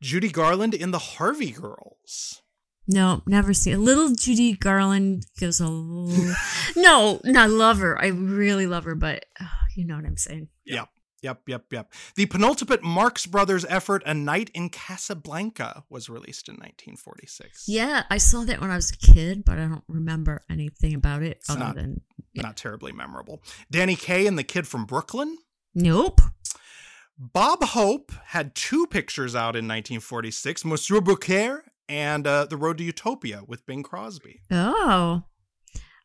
Judy 0.01 0.29
Garland 0.29 0.73
in 0.73 0.91
The 0.91 0.99
Harvey 0.99 1.51
Girls. 1.51 2.41
no, 2.88 3.21
never 3.25 3.53
seen. 3.53 3.73
A 3.75 3.79
little 3.79 4.13
Judy 4.13 4.53
Garland 4.53 5.25
goes 5.39 5.59
a 5.59 5.67
little. 5.67 6.35
no, 6.75 7.19
no, 7.23 7.41
I 7.41 7.45
love 7.47 7.79
her. 7.79 7.99
I 8.01 8.07
really 8.07 8.67
love 8.67 8.83
her, 8.85 8.95
but 8.95 9.25
uh, 9.39 9.45
you 9.75 9.85
know 9.85 9.95
what 9.95 10.05
I'm 10.05 10.17
saying. 10.17 10.49
Yep. 10.65 10.88
Yep, 11.24 11.41
yep, 11.47 11.65
yep. 11.72 11.93
The 12.15 12.28
penultimate 12.28 12.84
Marx 12.84 13.26
Brothers 13.26 13.65
effort, 13.70 14.03
A 14.05 14.13
Night 14.13 14.51
in 14.53 14.70
Casablanca, 14.70 15.84
was 15.89 16.09
released 16.09 16.47
in 16.47 16.53
1946. 16.55 17.65
Yeah, 17.68 18.03
I 18.09 18.18
saw 18.18 18.43
that 18.43 18.61
when 18.61 18.70
I 18.70 18.76
was 18.76 18.91
a 18.91 18.97
kid, 18.97 19.43
but 19.43 19.57
I 19.57 19.68
don't 19.68 19.84
remember 19.88 20.43
anything 20.49 20.93
about 20.93 21.24
it 21.24 21.38
It's 21.38 21.49
other 21.49 21.59
not, 21.59 21.76
than 21.76 22.01
not 22.36 22.55
terribly 22.57 22.91
memorable. 22.91 23.41
Danny 23.72 23.95
Kaye 23.95 24.28
and 24.28 24.38
the 24.38 24.43
Kid 24.43 24.68
from 24.68 24.86
Brooklyn. 24.86 25.38
nope. 25.74 26.22
Bob 27.20 27.63
Hope 27.63 28.11
had 28.26 28.53
two 28.53 28.86
pictures 28.86 29.36
out 29.36 29.55
in 29.55 29.65
1946 29.68 30.63
Monsieur 30.65 31.01
Beaucaire 31.01 31.63
and 31.89 32.28
uh, 32.28 32.45
The 32.45 32.57
Road 32.57 32.78
to 32.78 32.84
Utopia 32.84 33.41
with 33.47 33.65
Bing 33.65 33.82
Crosby. 33.82 34.41
Oh. 34.51 35.24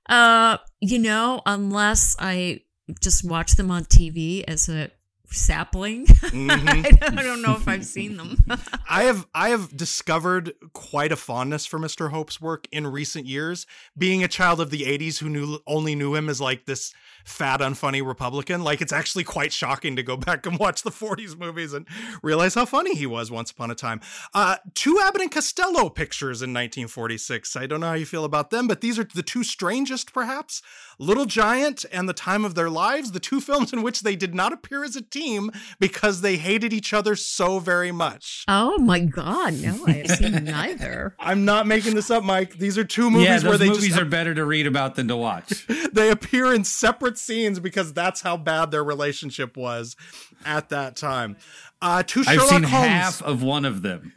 Uh, 0.09 0.57
you 0.81 0.99
know, 0.99 1.43
unless 1.45 2.17
I 2.19 2.63
just 3.01 3.25
watch 3.29 3.53
them 3.57 3.71
on 3.71 3.85
TV 3.85 4.43
as 4.49 4.71
a 4.71 4.91
sapling, 5.35 6.07
Mhm. 6.07 6.69
I, 6.87 6.91
don't, 6.91 7.19
I 7.19 7.23
don't 7.23 7.43
know 7.43 7.53
if 7.57 7.67
I've 7.69 7.85
seen 7.85 8.17
them. 8.17 8.45
I 8.89 9.05
have 9.05 9.27
I 9.35 9.49
have 9.51 9.77
discovered 9.77 10.53
quite 10.73 11.13
a 11.13 11.17
fondness 11.17 11.67
for 11.67 11.79
Mr. 11.79 12.11
Hope's 12.11 12.41
work 12.41 12.67
in 12.73 12.87
recent 12.87 13.27
years. 13.27 13.67
Being 13.97 14.23
a 14.23 14.29
child 14.29 14.61
of 14.61 14.71
the 14.71 14.83
'80s 14.83 15.19
who 15.19 15.29
knew 15.29 15.59
only 15.67 15.95
knew 15.95 16.15
him 16.15 16.29
as 16.29 16.41
like 16.41 16.67
this 16.67 16.93
fat, 17.25 17.61
unfunny 17.61 18.07
Republican, 18.07 18.63
like 18.65 18.81
it's 18.81 18.93
actually 18.93 19.25
quite 19.25 19.53
shocking 19.53 19.97
to 19.97 20.03
go 20.03 20.17
back 20.29 20.47
and 20.47 20.59
watch 20.59 20.83
the 20.83 20.91
'40s 20.91 21.39
movies 21.39 21.73
and 21.73 21.87
realize 22.23 22.55
how 22.55 22.65
funny 22.65 22.95
he 22.95 23.07
was 23.07 23.31
once 23.31 23.51
upon 23.51 23.71
a 23.71 23.75
time. 23.75 24.01
Uh, 24.35 24.57
two 24.75 25.01
Abbott 25.03 25.23
and 25.23 25.31
Costello 25.31 25.89
pictures 25.89 26.43
in 26.43 26.51
1946. 26.51 27.57
I 27.57 27.67
don't 27.67 27.81
know 27.81 27.89
how 27.89 27.95
you 27.95 28.07
feel 28.07 28.25
about 28.25 28.51
them, 28.51 28.67
but 28.67 28.81
these 28.81 28.99
are 28.99 29.05
the 29.05 29.23
two 29.23 29.45
strangest, 29.45 30.13
perhaps. 30.13 30.63
Little 30.99 31.25
Giant 31.25 31.85
and 31.93 32.09
The 32.09 32.13
Time 32.13 32.45
of 32.45 32.55
Their 32.55 32.71
Lives, 32.71 33.13
the 33.13 33.21
two 33.21 33.41
films 33.53 33.73
in 33.73 33.83
which 33.83 34.03
they 34.03 34.17
did 34.17 34.35
not 34.35 34.53
appear 34.53 34.85
as 34.85 34.97
a 34.97 35.03
team 35.03 35.51
because 35.81 36.21
they 36.21 36.37
hated 36.37 36.73
each 36.73 36.93
other 36.93 37.17
so 37.17 37.59
very 37.59 37.93
much. 37.93 38.45
oh 38.49 38.79
my 38.79 39.01
God, 39.01 39.55
no, 39.55 39.85
I 39.87 39.93
have 39.93 40.11
seen 40.11 40.45
neither. 40.45 41.15
I'm 41.19 41.45
not 41.45 41.67
making 41.67 41.95
this 41.95 42.11
up, 42.11 42.23
Mike. 42.25 42.59
These 42.59 42.79
are 42.79 42.85
two 42.85 43.11
movies 43.11 43.27
yeah, 43.27 43.41
where 43.43 43.53
those 43.53 43.59
they 43.61 43.69
movies 43.69 43.89
just 43.89 44.01
are 44.01 44.05
better 44.05 44.35
to 44.35 44.45
read 44.45 44.67
about 44.67 44.95
than 44.95 45.09
to 45.09 45.17
watch. 45.17 45.67
they 45.93 46.11
appear 46.11 46.53
in 46.55 46.65
separate 46.65 47.12
scenes 47.19 47.61
because 47.61 47.93
that's 47.93 48.23
how 48.23 48.37
bad 48.37 48.71
their 48.71 48.85
relationship 48.85 49.57
was 49.57 49.97
at 50.45 50.69
that 50.71 50.97
time. 50.97 51.37
Uh, 51.81 52.03
two 52.03 52.23
I've 52.27 52.41
seen 52.43 52.63
Holmes, 52.63 52.87
half 52.89 53.23
of 53.23 53.43
one 53.43 53.65
of 53.65 53.83
them. 53.83 54.13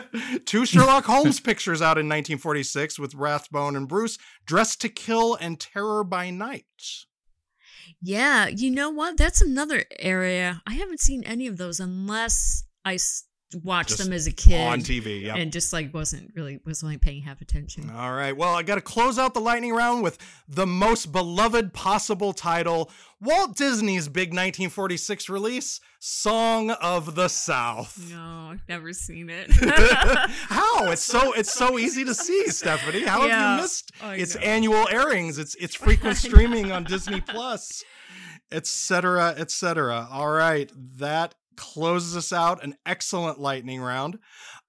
two 0.46 0.64
Sherlock 0.64 1.04
Holmes 1.04 1.38
pictures 1.40 1.82
out 1.82 1.98
in 1.98 2.06
1946 2.06 2.98
with 2.98 3.14
Rathbone 3.14 3.76
and 3.76 3.86
Bruce, 3.86 4.16
Dressed 4.46 4.80
to 4.80 4.88
Kill 4.88 5.34
and 5.34 5.60
Terror 5.60 6.02
by 6.04 6.30
Night. 6.30 6.64
Yeah, 8.02 8.46
you 8.48 8.70
know 8.70 8.88
what? 8.88 9.18
That's 9.18 9.42
another 9.42 9.84
area. 9.98 10.62
I 10.66 10.74
haven't 10.74 11.00
seen 11.00 11.22
any 11.24 11.46
of 11.46 11.58
those 11.58 11.78
unless 11.80 12.64
I 12.84 12.94
s- 12.94 13.24
watched 13.62 13.90
Just 13.90 14.04
them 14.04 14.12
as 14.12 14.26
a 14.26 14.32
kid 14.32 14.60
on 14.60 14.80
TV, 14.80 15.22
yep. 15.22 15.36
and 15.36 15.52
just 15.52 15.72
like 15.72 15.92
wasn't 15.92 16.32
really 16.34 16.60
was 16.64 16.82
only 16.82 16.98
paying 16.98 17.22
half 17.22 17.40
attention. 17.40 17.90
All 17.90 18.12
right. 18.12 18.36
Well, 18.36 18.54
I 18.54 18.62
got 18.62 18.76
to 18.76 18.80
close 18.80 19.18
out 19.18 19.34
the 19.34 19.40
lightning 19.40 19.72
round 19.72 20.02
with 20.02 20.18
the 20.48 20.66
most 20.66 21.12
beloved 21.12 21.72
possible 21.72 22.32
title 22.32 22.90
Walt 23.20 23.56
Disney's 23.56 24.08
big 24.08 24.28
1946 24.30 25.28
release, 25.28 25.80
Song 25.98 26.70
of 26.70 27.14
the 27.14 27.28
South. 27.28 28.10
No, 28.10 28.50
I've 28.52 28.62
never 28.68 28.92
seen 28.92 29.28
it. 29.28 29.50
How? 29.50 30.90
It's 30.90 31.02
so 31.02 31.32
it's 31.32 31.52
so 31.52 31.78
easy 31.78 32.04
to 32.04 32.14
see, 32.14 32.48
Stephanie. 32.48 33.04
How 33.04 33.28
have 33.28 33.56
you 33.56 33.62
missed 33.62 33.92
I 34.02 34.14
its 34.14 34.36
know. 34.36 34.40
annual 34.42 34.88
airings, 34.88 35.38
its 35.38 35.54
its 35.56 35.74
frequent 35.76 36.16
streaming 36.16 36.72
on 36.72 36.84
Disney 36.84 37.20
Plus, 37.20 37.84
etc., 38.50 39.34
etc. 39.36 40.08
All 40.10 40.30
right, 40.30 40.70
that 40.96 41.34
closes 41.60 42.16
us 42.16 42.32
out. 42.32 42.64
An 42.64 42.74
excellent 42.86 43.38
lightning 43.38 43.82
round. 43.82 44.18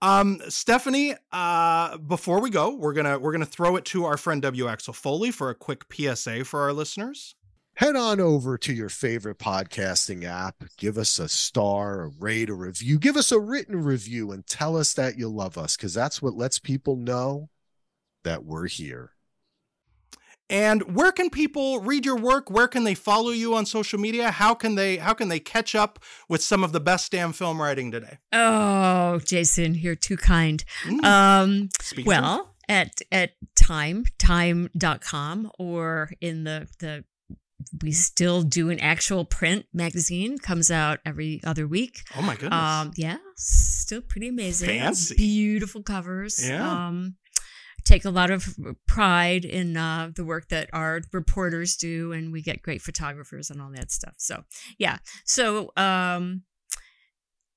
Um, 0.01 0.41
Stephanie, 0.49 1.15
uh, 1.31 1.97
before 1.97 2.41
we 2.41 2.49
go, 2.49 2.75
we're 2.75 2.91
gonna 2.93 3.17
we're 3.17 3.31
gonna 3.31 3.45
throw 3.45 3.77
it 3.77 3.85
to 3.85 4.03
our 4.03 4.17
friend 4.17 4.41
W. 4.41 4.67
Axel 4.67 4.93
Foley 4.93 5.31
for 5.31 5.49
a 5.49 5.55
quick 5.55 5.85
PSA 5.89 6.43
for 6.43 6.59
our 6.61 6.73
listeners. 6.73 7.33
head 7.75 7.95
on 7.95 8.19
over 8.19 8.57
to 8.57 8.73
your 8.73 8.89
favorite 8.89 9.39
podcasting 9.39 10.25
app, 10.25 10.65
give 10.77 10.97
us 10.97 11.17
a 11.17 11.29
star, 11.29 12.01
a 12.01 12.07
rate, 12.19 12.49
a 12.49 12.53
review, 12.53 12.99
give 12.99 13.15
us 13.15 13.31
a 13.31 13.39
written 13.39 13.81
review, 13.81 14.31
and 14.31 14.45
tell 14.45 14.75
us 14.75 14.93
that 14.93 15.17
you 15.17 15.29
love 15.29 15.57
us 15.57 15.77
because 15.77 15.93
that's 15.93 16.21
what 16.21 16.35
lets 16.35 16.59
people 16.59 16.97
know 16.97 17.49
that 18.25 18.43
we're 18.43 18.67
here. 18.67 19.11
And 20.51 20.95
where 20.95 21.13
can 21.13 21.29
people 21.29 21.79
read 21.79 22.05
your 22.05 22.17
work? 22.17 22.51
Where 22.51 22.67
can 22.67 22.83
they 22.83 22.93
follow 22.93 23.29
you 23.29 23.55
on 23.55 23.65
social 23.65 23.97
media? 23.97 24.31
How 24.31 24.53
can 24.53 24.75
they 24.75 24.97
how 24.97 25.13
can 25.13 25.29
they 25.29 25.39
catch 25.39 25.73
up 25.73 25.97
with 26.27 26.43
some 26.43 26.61
of 26.61 26.73
the 26.73 26.81
best 26.81 27.13
damn 27.13 27.31
film 27.31 27.61
writing 27.61 27.89
today? 27.89 28.17
Oh, 28.33 29.19
Jason, 29.19 29.75
you're 29.75 29.95
too 29.95 30.17
kind. 30.17 30.63
Mm. 30.83 31.05
Um, 31.05 31.69
well, 32.05 32.53
at 32.67 33.01
at 33.13 33.31
time 33.55 34.03
time.com 34.19 35.51
or 35.57 36.11
in 36.19 36.43
the 36.43 36.67
the 36.79 37.05
we 37.81 37.91
still 37.91 38.41
do 38.41 38.69
an 38.69 38.79
actual 38.79 39.23
print 39.23 39.65
magazine 39.73 40.37
comes 40.37 40.69
out 40.69 40.99
every 41.05 41.39
other 41.45 41.67
week. 41.67 42.01
Oh 42.17 42.21
my 42.21 42.35
goodness. 42.35 42.53
Um, 42.53 42.91
yeah, 42.97 43.17
still 43.37 44.01
pretty 44.01 44.27
amazing. 44.27 44.67
Fancy. 44.67 45.15
Beautiful 45.15 45.81
covers. 45.83 46.45
Yeah. 46.45 46.87
Um, 46.87 47.15
take 47.85 48.05
a 48.05 48.09
lot 48.09 48.31
of 48.31 48.55
pride 48.87 49.45
in 49.45 49.77
uh, 49.77 50.11
the 50.15 50.23
work 50.23 50.49
that 50.49 50.69
our 50.73 51.01
reporters 51.11 51.75
do, 51.75 52.11
and 52.11 52.31
we 52.31 52.41
get 52.41 52.61
great 52.61 52.81
photographers 52.81 53.49
and 53.49 53.61
all 53.61 53.71
that 53.71 53.91
stuff. 53.91 54.13
So 54.17 54.43
yeah. 54.77 54.97
So 55.25 55.71
um, 55.77 56.43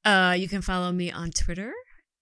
uh, 0.04 0.34
you 0.38 0.48
can 0.48 0.62
follow 0.62 0.92
me 0.92 1.10
on 1.10 1.30
Twitter 1.30 1.72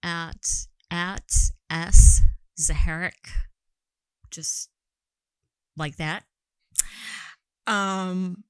at 0.03 0.45
at 0.91 1.31
s 1.69 2.21
zacharek, 2.59 3.29
just 4.31 4.69
like 5.77 5.97
that. 5.97 6.23
Um, 7.65 8.43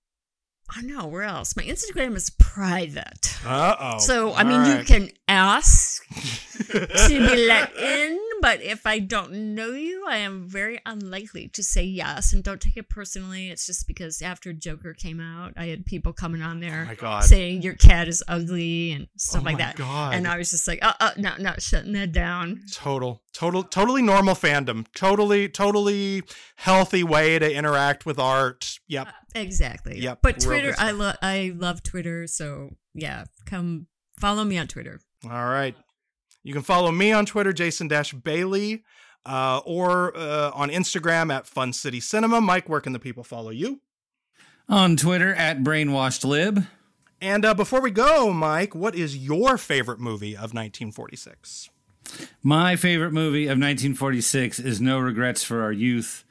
I 0.76 0.82
don't 0.82 0.88
know 0.88 1.06
where 1.08 1.24
else. 1.24 1.56
My 1.56 1.64
Instagram 1.64 2.16
is 2.16 2.32
private. 2.32 3.38
Uh 3.46 3.76
oh. 3.80 3.98
So 4.00 4.34
I 4.34 4.44
mean, 4.44 4.66
you 4.66 4.84
can 4.84 5.10
ask 5.28 6.04
to 6.08 7.08
be 7.08 7.48
let 7.48 7.76
in, 7.78 8.20
but 8.44 8.62
if 8.62 8.86
I 8.86 9.00
don't 9.00 9.56
know 9.56 9.70
you, 9.70 10.06
I 10.06 10.18
am 10.18 10.50
very 10.50 10.78
unlikely 10.86 11.48
to 11.54 11.64
say 11.64 11.84
yes. 11.84 12.34
And 12.34 12.44
don't 12.44 12.60
take 12.60 12.76
it 12.76 12.90
personally. 12.90 13.50
It's 13.50 13.66
just 13.66 13.88
because 13.88 14.22
after 14.22 14.52
Joker 14.52 14.94
came 14.94 15.22
out, 15.22 15.54
I 15.56 15.68
had 15.68 15.86
people 15.86 16.12
coming 16.12 16.42
on 16.42 16.60
there 16.60 16.94
Oh 17.02 17.22
saying 17.22 17.62
your 17.62 17.76
cat 17.76 18.10
is 18.10 18.22
ugly 18.28 18.92
and 18.92 19.08
stuff 19.16 19.44
Oh 19.44 19.46
like 19.46 19.60
that. 19.60 19.78
God. 19.78 20.14
And 20.14 20.28
I 20.28 20.38
was 20.38 20.52
just 20.52 20.68
like, 20.68 20.84
uh, 20.84 20.92
uh, 21.00 21.12
no, 21.16 21.36
no, 21.40 21.54
shutting 21.58 21.94
that 21.94 22.12
down. 22.12 22.60
Total, 22.74 23.24
total, 23.32 23.64
totally 23.64 24.02
normal 24.02 24.36
fandom. 24.36 24.88
Totally, 24.94 25.48
totally 25.48 26.24
healthy 26.58 27.06
way 27.06 27.40
to 27.40 27.50
interact 27.50 28.06
with 28.06 28.20
art. 28.20 28.78
Yep. 28.90 29.08
Exactly. 29.36 30.02
Yep, 30.02 30.20
But 30.22 30.42
Twitter, 30.42 30.76
I 30.78 30.92
love, 30.92 31.16
I 31.22 31.54
love 31.56 31.82
Twitter. 31.82 32.28
So 32.28 32.72
yeah, 32.94 33.24
come 33.46 33.88
follow 34.20 34.44
me 34.44 34.58
on 34.58 34.68
Twitter. 34.68 35.00
All 35.24 35.46
right. 35.46 35.78
You 36.44 36.54
can 36.54 36.62
follow 36.62 36.92
me 36.92 37.12
on 37.12 37.26
Twitter, 37.26 37.54
Jason 37.54 37.88
Dash 37.88 38.14
Bailey, 38.14 38.84
uh, 39.26 39.62
or 39.66 40.16
uh, 40.16 40.52
on 40.54 40.70
Instagram 40.70 41.34
at 41.34 41.48
Fun 41.48 41.72
City 41.72 42.02
Cinema. 42.02 42.42
Mike, 42.42 42.68
where 42.68 42.82
can 42.82 42.94
the 42.94 43.00
people 43.00 43.24
follow 43.24 43.50
you? 43.50 43.80
On 44.68 44.98
Twitter 44.98 45.34
at 45.34 45.60
brainwashedlib. 45.60 46.68
And 47.22 47.46
uh, 47.46 47.54
before 47.54 47.80
we 47.80 47.92
go, 47.92 48.34
Mike, 48.34 48.76
what 48.76 48.96
is 48.96 49.16
your 49.16 49.58
favorite 49.58 50.00
movie 50.00 50.34
of 50.34 50.54
1946? 50.54 51.70
My 52.42 52.76
favorite 52.76 53.14
movie 53.14 53.46
of 53.46 53.52
1946 53.58 54.60
is 54.60 54.82
No 54.82 55.00
Regrets 55.00 55.42
for 55.44 55.62
Our 55.62 55.72
Youth 55.72 56.26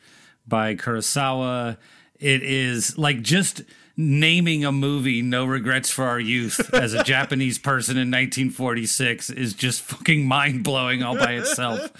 by 0.46 0.74
Kurosawa. 0.74 1.78
It 2.18 2.42
is 2.42 2.98
like 2.98 3.22
just 3.22 3.62
naming 3.96 4.64
a 4.64 4.72
movie 4.72 5.22
No 5.22 5.44
Regrets 5.44 5.90
for 5.90 6.04
Our 6.04 6.20
Youth 6.20 6.72
as 6.74 6.94
a 6.94 7.04
Japanese 7.04 7.58
person 7.58 7.96
in 7.96 8.10
1946 8.10 9.30
is 9.30 9.54
just 9.54 9.82
fucking 9.82 10.26
mind 10.26 10.64
blowing 10.64 11.02
all 11.02 11.16
by 11.16 11.32
itself. 11.32 11.90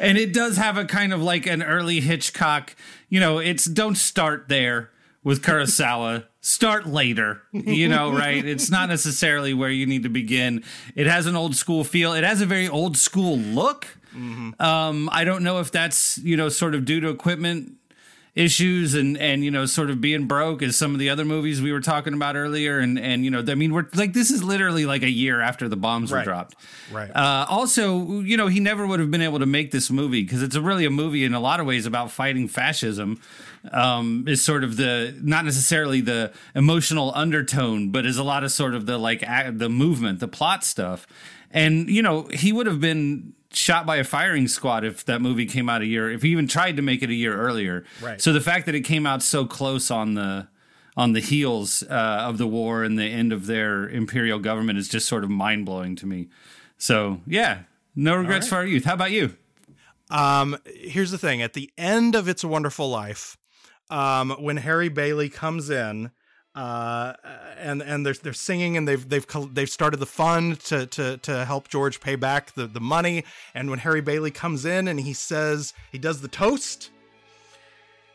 And 0.00 0.18
it 0.18 0.32
does 0.32 0.56
have 0.56 0.76
a 0.76 0.84
kind 0.84 1.12
of 1.12 1.22
like 1.22 1.46
an 1.46 1.62
early 1.62 2.00
Hitchcock, 2.00 2.74
you 3.08 3.20
know, 3.20 3.38
it's 3.38 3.64
don't 3.64 3.96
start 3.96 4.48
there 4.48 4.90
with 5.22 5.42
Kurosawa. 5.42 6.24
Start 6.40 6.86
later, 6.86 7.42
you 7.52 7.88
know, 7.88 8.12
right? 8.12 8.44
It's 8.44 8.70
not 8.70 8.88
necessarily 8.88 9.52
where 9.52 9.70
you 9.70 9.84
need 9.84 10.04
to 10.04 10.08
begin. 10.08 10.62
It 10.94 11.08
has 11.08 11.26
an 11.26 11.34
old 11.34 11.56
school 11.56 11.82
feel. 11.82 12.12
It 12.12 12.22
has 12.22 12.40
a 12.40 12.46
very 12.46 12.68
old 12.68 12.96
school 12.96 13.36
look. 13.36 13.88
Um, 14.60 15.08
I 15.10 15.24
don't 15.24 15.42
know 15.42 15.58
if 15.58 15.72
that's 15.72 16.18
you 16.18 16.36
know 16.36 16.48
sort 16.48 16.76
of 16.76 16.84
due 16.84 17.00
to 17.00 17.08
equipment 17.08 17.72
issues 18.36 18.94
and 18.94 19.16
and 19.16 19.42
you 19.42 19.50
know 19.50 19.64
sort 19.64 19.88
of 19.88 19.98
being 19.98 20.26
broke 20.26 20.62
as 20.62 20.76
some 20.76 20.92
of 20.92 21.00
the 21.00 21.08
other 21.08 21.24
movies 21.24 21.62
we 21.62 21.72
were 21.72 21.80
talking 21.80 22.12
about 22.12 22.36
earlier 22.36 22.78
and 22.78 22.98
and 22.98 23.24
you 23.24 23.30
know 23.30 23.42
I 23.48 23.54
mean 23.54 23.72
we're 23.72 23.86
like 23.94 24.12
this 24.12 24.30
is 24.30 24.44
literally 24.44 24.84
like 24.84 25.02
a 25.02 25.10
year 25.10 25.40
after 25.40 25.68
the 25.68 25.76
bombs 25.76 26.12
were 26.12 26.22
dropped. 26.22 26.54
Right. 26.92 27.10
Uh, 27.10 27.46
also, 27.48 28.20
you 28.20 28.36
know, 28.36 28.46
he 28.46 28.60
never 28.60 28.86
would 28.86 29.00
have 29.00 29.10
been 29.10 29.22
able 29.22 29.38
to 29.38 29.46
make 29.46 29.70
this 29.70 29.90
movie 29.90 30.22
because 30.22 30.42
it's 30.42 30.54
a 30.54 30.60
really 30.60 30.84
a 30.84 30.90
movie 30.90 31.24
in 31.24 31.32
a 31.32 31.40
lot 31.40 31.60
of 31.60 31.66
ways 31.66 31.86
about 31.86 32.10
fighting 32.10 32.46
fascism. 32.46 33.20
Um, 33.72 34.26
is 34.28 34.42
sort 34.42 34.62
of 34.62 34.76
the 34.76 35.18
not 35.20 35.44
necessarily 35.44 36.00
the 36.00 36.32
emotional 36.54 37.10
undertone, 37.16 37.90
but 37.90 38.06
is 38.06 38.16
a 38.16 38.22
lot 38.22 38.44
of 38.44 38.52
sort 38.52 38.74
of 38.74 38.86
the 38.86 38.96
like 38.96 39.24
the 39.58 39.68
movement, 39.68 40.20
the 40.20 40.28
plot 40.28 40.62
stuff. 40.62 41.06
And 41.50 41.88
you 41.88 42.02
know, 42.02 42.28
he 42.32 42.52
would 42.52 42.66
have 42.66 42.80
been 42.80 43.32
shot 43.56 43.86
by 43.86 43.96
a 43.96 44.04
firing 44.04 44.48
squad 44.48 44.84
if 44.84 45.04
that 45.06 45.20
movie 45.20 45.46
came 45.46 45.68
out 45.68 45.82
a 45.82 45.86
year, 45.86 46.10
if 46.10 46.22
he 46.22 46.30
even 46.30 46.46
tried 46.46 46.76
to 46.76 46.82
make 46.82 47.02
it 47.02 47.10
a 47.10 47.14
year 47.14 47.36
earlier. 47.36 47.84
Right. 48.02 48.20
So 48.20 48.32
the 48.32 48.40
fact 48.40 48.66
that 48.66 48.74
it 48.74 48.82
came 48.82 49.06
out 49.06 49.22
so 49.22 49.46
close 49.46 49.90
on 49.90 50.14
the 50.14 50.48
on 50.96 51.12
the 51.12 51.20
heels 51.20 51.82
uh, 51.82 52.24
of 52.26 52.38
the 52.38 52.46
war 52.46 52.82
and 52.82 52.98
the 52.98 53.04
end 53.04 53.32
of 53.32 53.46
their 53.46 53.88
imperial 53.88 54.38
government 54.38 54.78
is 54.78 54.88
just 54.88 55.06
sort 55.06 55.24
of 55.24 55.30
mind 55.30 55.66
blowing 55.66 55.94
to 55.96 56.06
me. 56.06 56.28
So 56.78 57.20
yeah, 57.26 57.60
no 57.94 58.14
regrets 58.14 58.46
right. 58.46 58.50
for 58.50 58.56
our 58.56 58.66
youth. 58.66 58.84
How 58.84 58.94
about 58.94 59.10
you? 59.10 59.36
Um, 60.10 60.56
here's 60.66 61.10
the 61.10 61.18
thing: 61.18 61.42
at 61.42 61.54
the 61.54 61.70
end 61.76 62.14
of 62.14 62.28
"It's 62.28 62.44
a 62.44 62.48
Wonderful 62.48 62.88
Life," 62.88 63.36
um, 63.90 64.30
when 64.38 64.58
Harry 64.58 64.88
Bailey 64.88 65.28
comes 65.28 65.70
in, 65.70 66.10
uh, 66.56 67.12
and 67.58 67.82
and 67.82 68.04
they're 68.04 68.14
they're 68.14 68.32
singing, 68.32 68.76
and 68.78 68.88
they've 68.88 69.06
they've 69.06 69.26
they've 69.52 69.68
started 69.68 69.98
the 69.98 70.06
fund 70.06 70.58
to 70.60 70.86
to 70.86 71.18
to 71.18 71.44
help 71.44 71.68
George 71.68 72.00
pay 72.00 72.16
back 72.16 72.54
the 72.54 72.66
the 72.66 72.80
money. 72.80 73.24
And 73.54 73.68
when 73.68 73.80
Harry 73.80 74.00
Bailey 74.00 74.30
comes 74.30 74.64
in, 74.64 74.88
and 74.88 74.98
he 74.98 75.12
says 75.12 75.74
he 75.92 75.98
does 75.98 76.22
the 76.22 76.28
toast, 76.28 76.90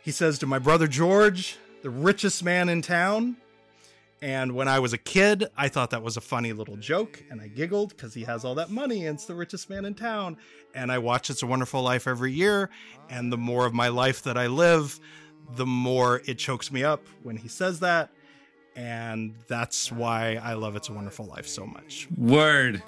he 0.03 0.11
says 0.11 0.39
to 0.39 0.47
my 0.47 0.57
brother 0.57 0.87
George, 0.87 1.59
the 1.83 1.91
richest 1.91 2.43
man 2.43 2.67
in 2.67 2.81
town. 2.81 3.37
And 4.23 4.51
when 4.53 4.67
I 4.67 4.77
was 4.77 4.93
a 4.93 4.99
kid, 4.99 5.47
I 5.57 5.67
thought 5.67 5.89
that 5.91 6.03
was 6.03 6.15
a 6.15 6.21
funny 6.21 6.53
little 6.53 6.77
joke, 6.77 7.23
and 7.31 7.41
I 7.41 7.47
giggled 7.47 7.89
because 7.89 8.13
he 8.13 8.23
has 8.23 8.45
all 8.45 8.53
that 8.55 8.69
money 8.69 9.07
and 9.07 9.15
it's 9.15 9.25
the 9.25 9.33
richest 9.33 9.67
man 9.67 9.83
in 9.83 9.95
town. 9.95 10.37
And 10.75 10.91
I 10.91 10.99
watch 10.99 11.31
It's 11.31 11.41
a 11.41 11.47
Wonderful 11.47 11.81
Life 11.81 12.07
every 12.07 12.31
year, 12.31 12.69
and 13.09 13.31
the 13.31 13.37
more 13.37 13.65
of 13.65 13.73
my 13.73 13.87
life 13.87 14.21
that 14.23 14.37
I 14.37 14.45
live, 14.45 14.99
the 15.55 15.65
more 15.65 16.21
it 16.25 16.35
chokes 16.35 16.71
me 16.71 16.83
up 16.83 17.05
when 17.23 17.37
he 17.37 17.47
says 17.47 17.79
that. 17.79 18.11
And 18.75 19.35
that's 19.47 19.91
why 19.91 20.39
I 20.41 20.53
love 20.53 20.75
It's 20.75 20.89
a 20.89 20.93
Wonderful 20.93 21.25
Life 21.25 21.47
so 21.47 21.65
much. 21.65 22.07
Word. 22.17 22.81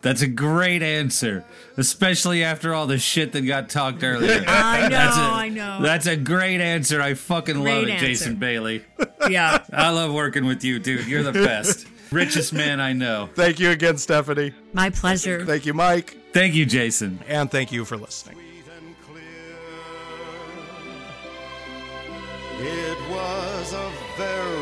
That's 0.00 0.20
a 0.20 0.26
great 0.26 0.82
answer, 0.82 1.44
especially 1.76 2.42
after 2.42 2.74
all 2.74 2.88
the 2.88 2.98
shit 2.98 3.30
that 3.32 3.42
got 3.42 3.68
talked 3.70 4.02
earlier. 4.02 4.42
I 4.48 4.82
know, 4.82 4.88
That's 4.88 5.16
a, 5.16 5.20
I 5.20 5.48
know. 5.48 5.78
That's 5.80 6.06
a 6.06 6.16
great 6.16 6.60
answer. 6.60 7.00
I 7.00 7.14
fucking 7.14 7.54
love 7.56 7.84
Great 7.84 7.94
it, 7.94 7.98
Jason. 8.00 8.34
Bailey. 8.34 8.84
Yeah. 9.30 9.62
I 9.72 9.90
love 9.90 10.12
working 10.12 10.44
with 10.44 10.64
you, 10.64 10.80
dude. 10.80 11.06
You're 11.06 11.22
the 11.22 11.32
best. 11.32 11.86
Richest 12.10 12.52
man 12.52 12.80
I 12.80 12.92
know. 12.92 13.30
Thank 13.34 13.60
you 13.60 13.70
again, 13.70 13.96
Stephanie. 13.96 14.52
My 14.72 14.90
pleasure. 14.90 15.46
Thank 15.46 15.66
you, 15.66 15.72
Mike. 15.72 16.16
Thank 16.32 16.54
you, 16.54 16.66
Jason. 16.66 17.20
And 17.28 17.48
thank 17.50 17.70
you 17.70 17.84
for 17.84 17.96
listening. 17.96 18.38
It 22.58 23.10
was 23.10 23.72
a 23.72 23.90
very 24.16 24.58
good 24.58 24.61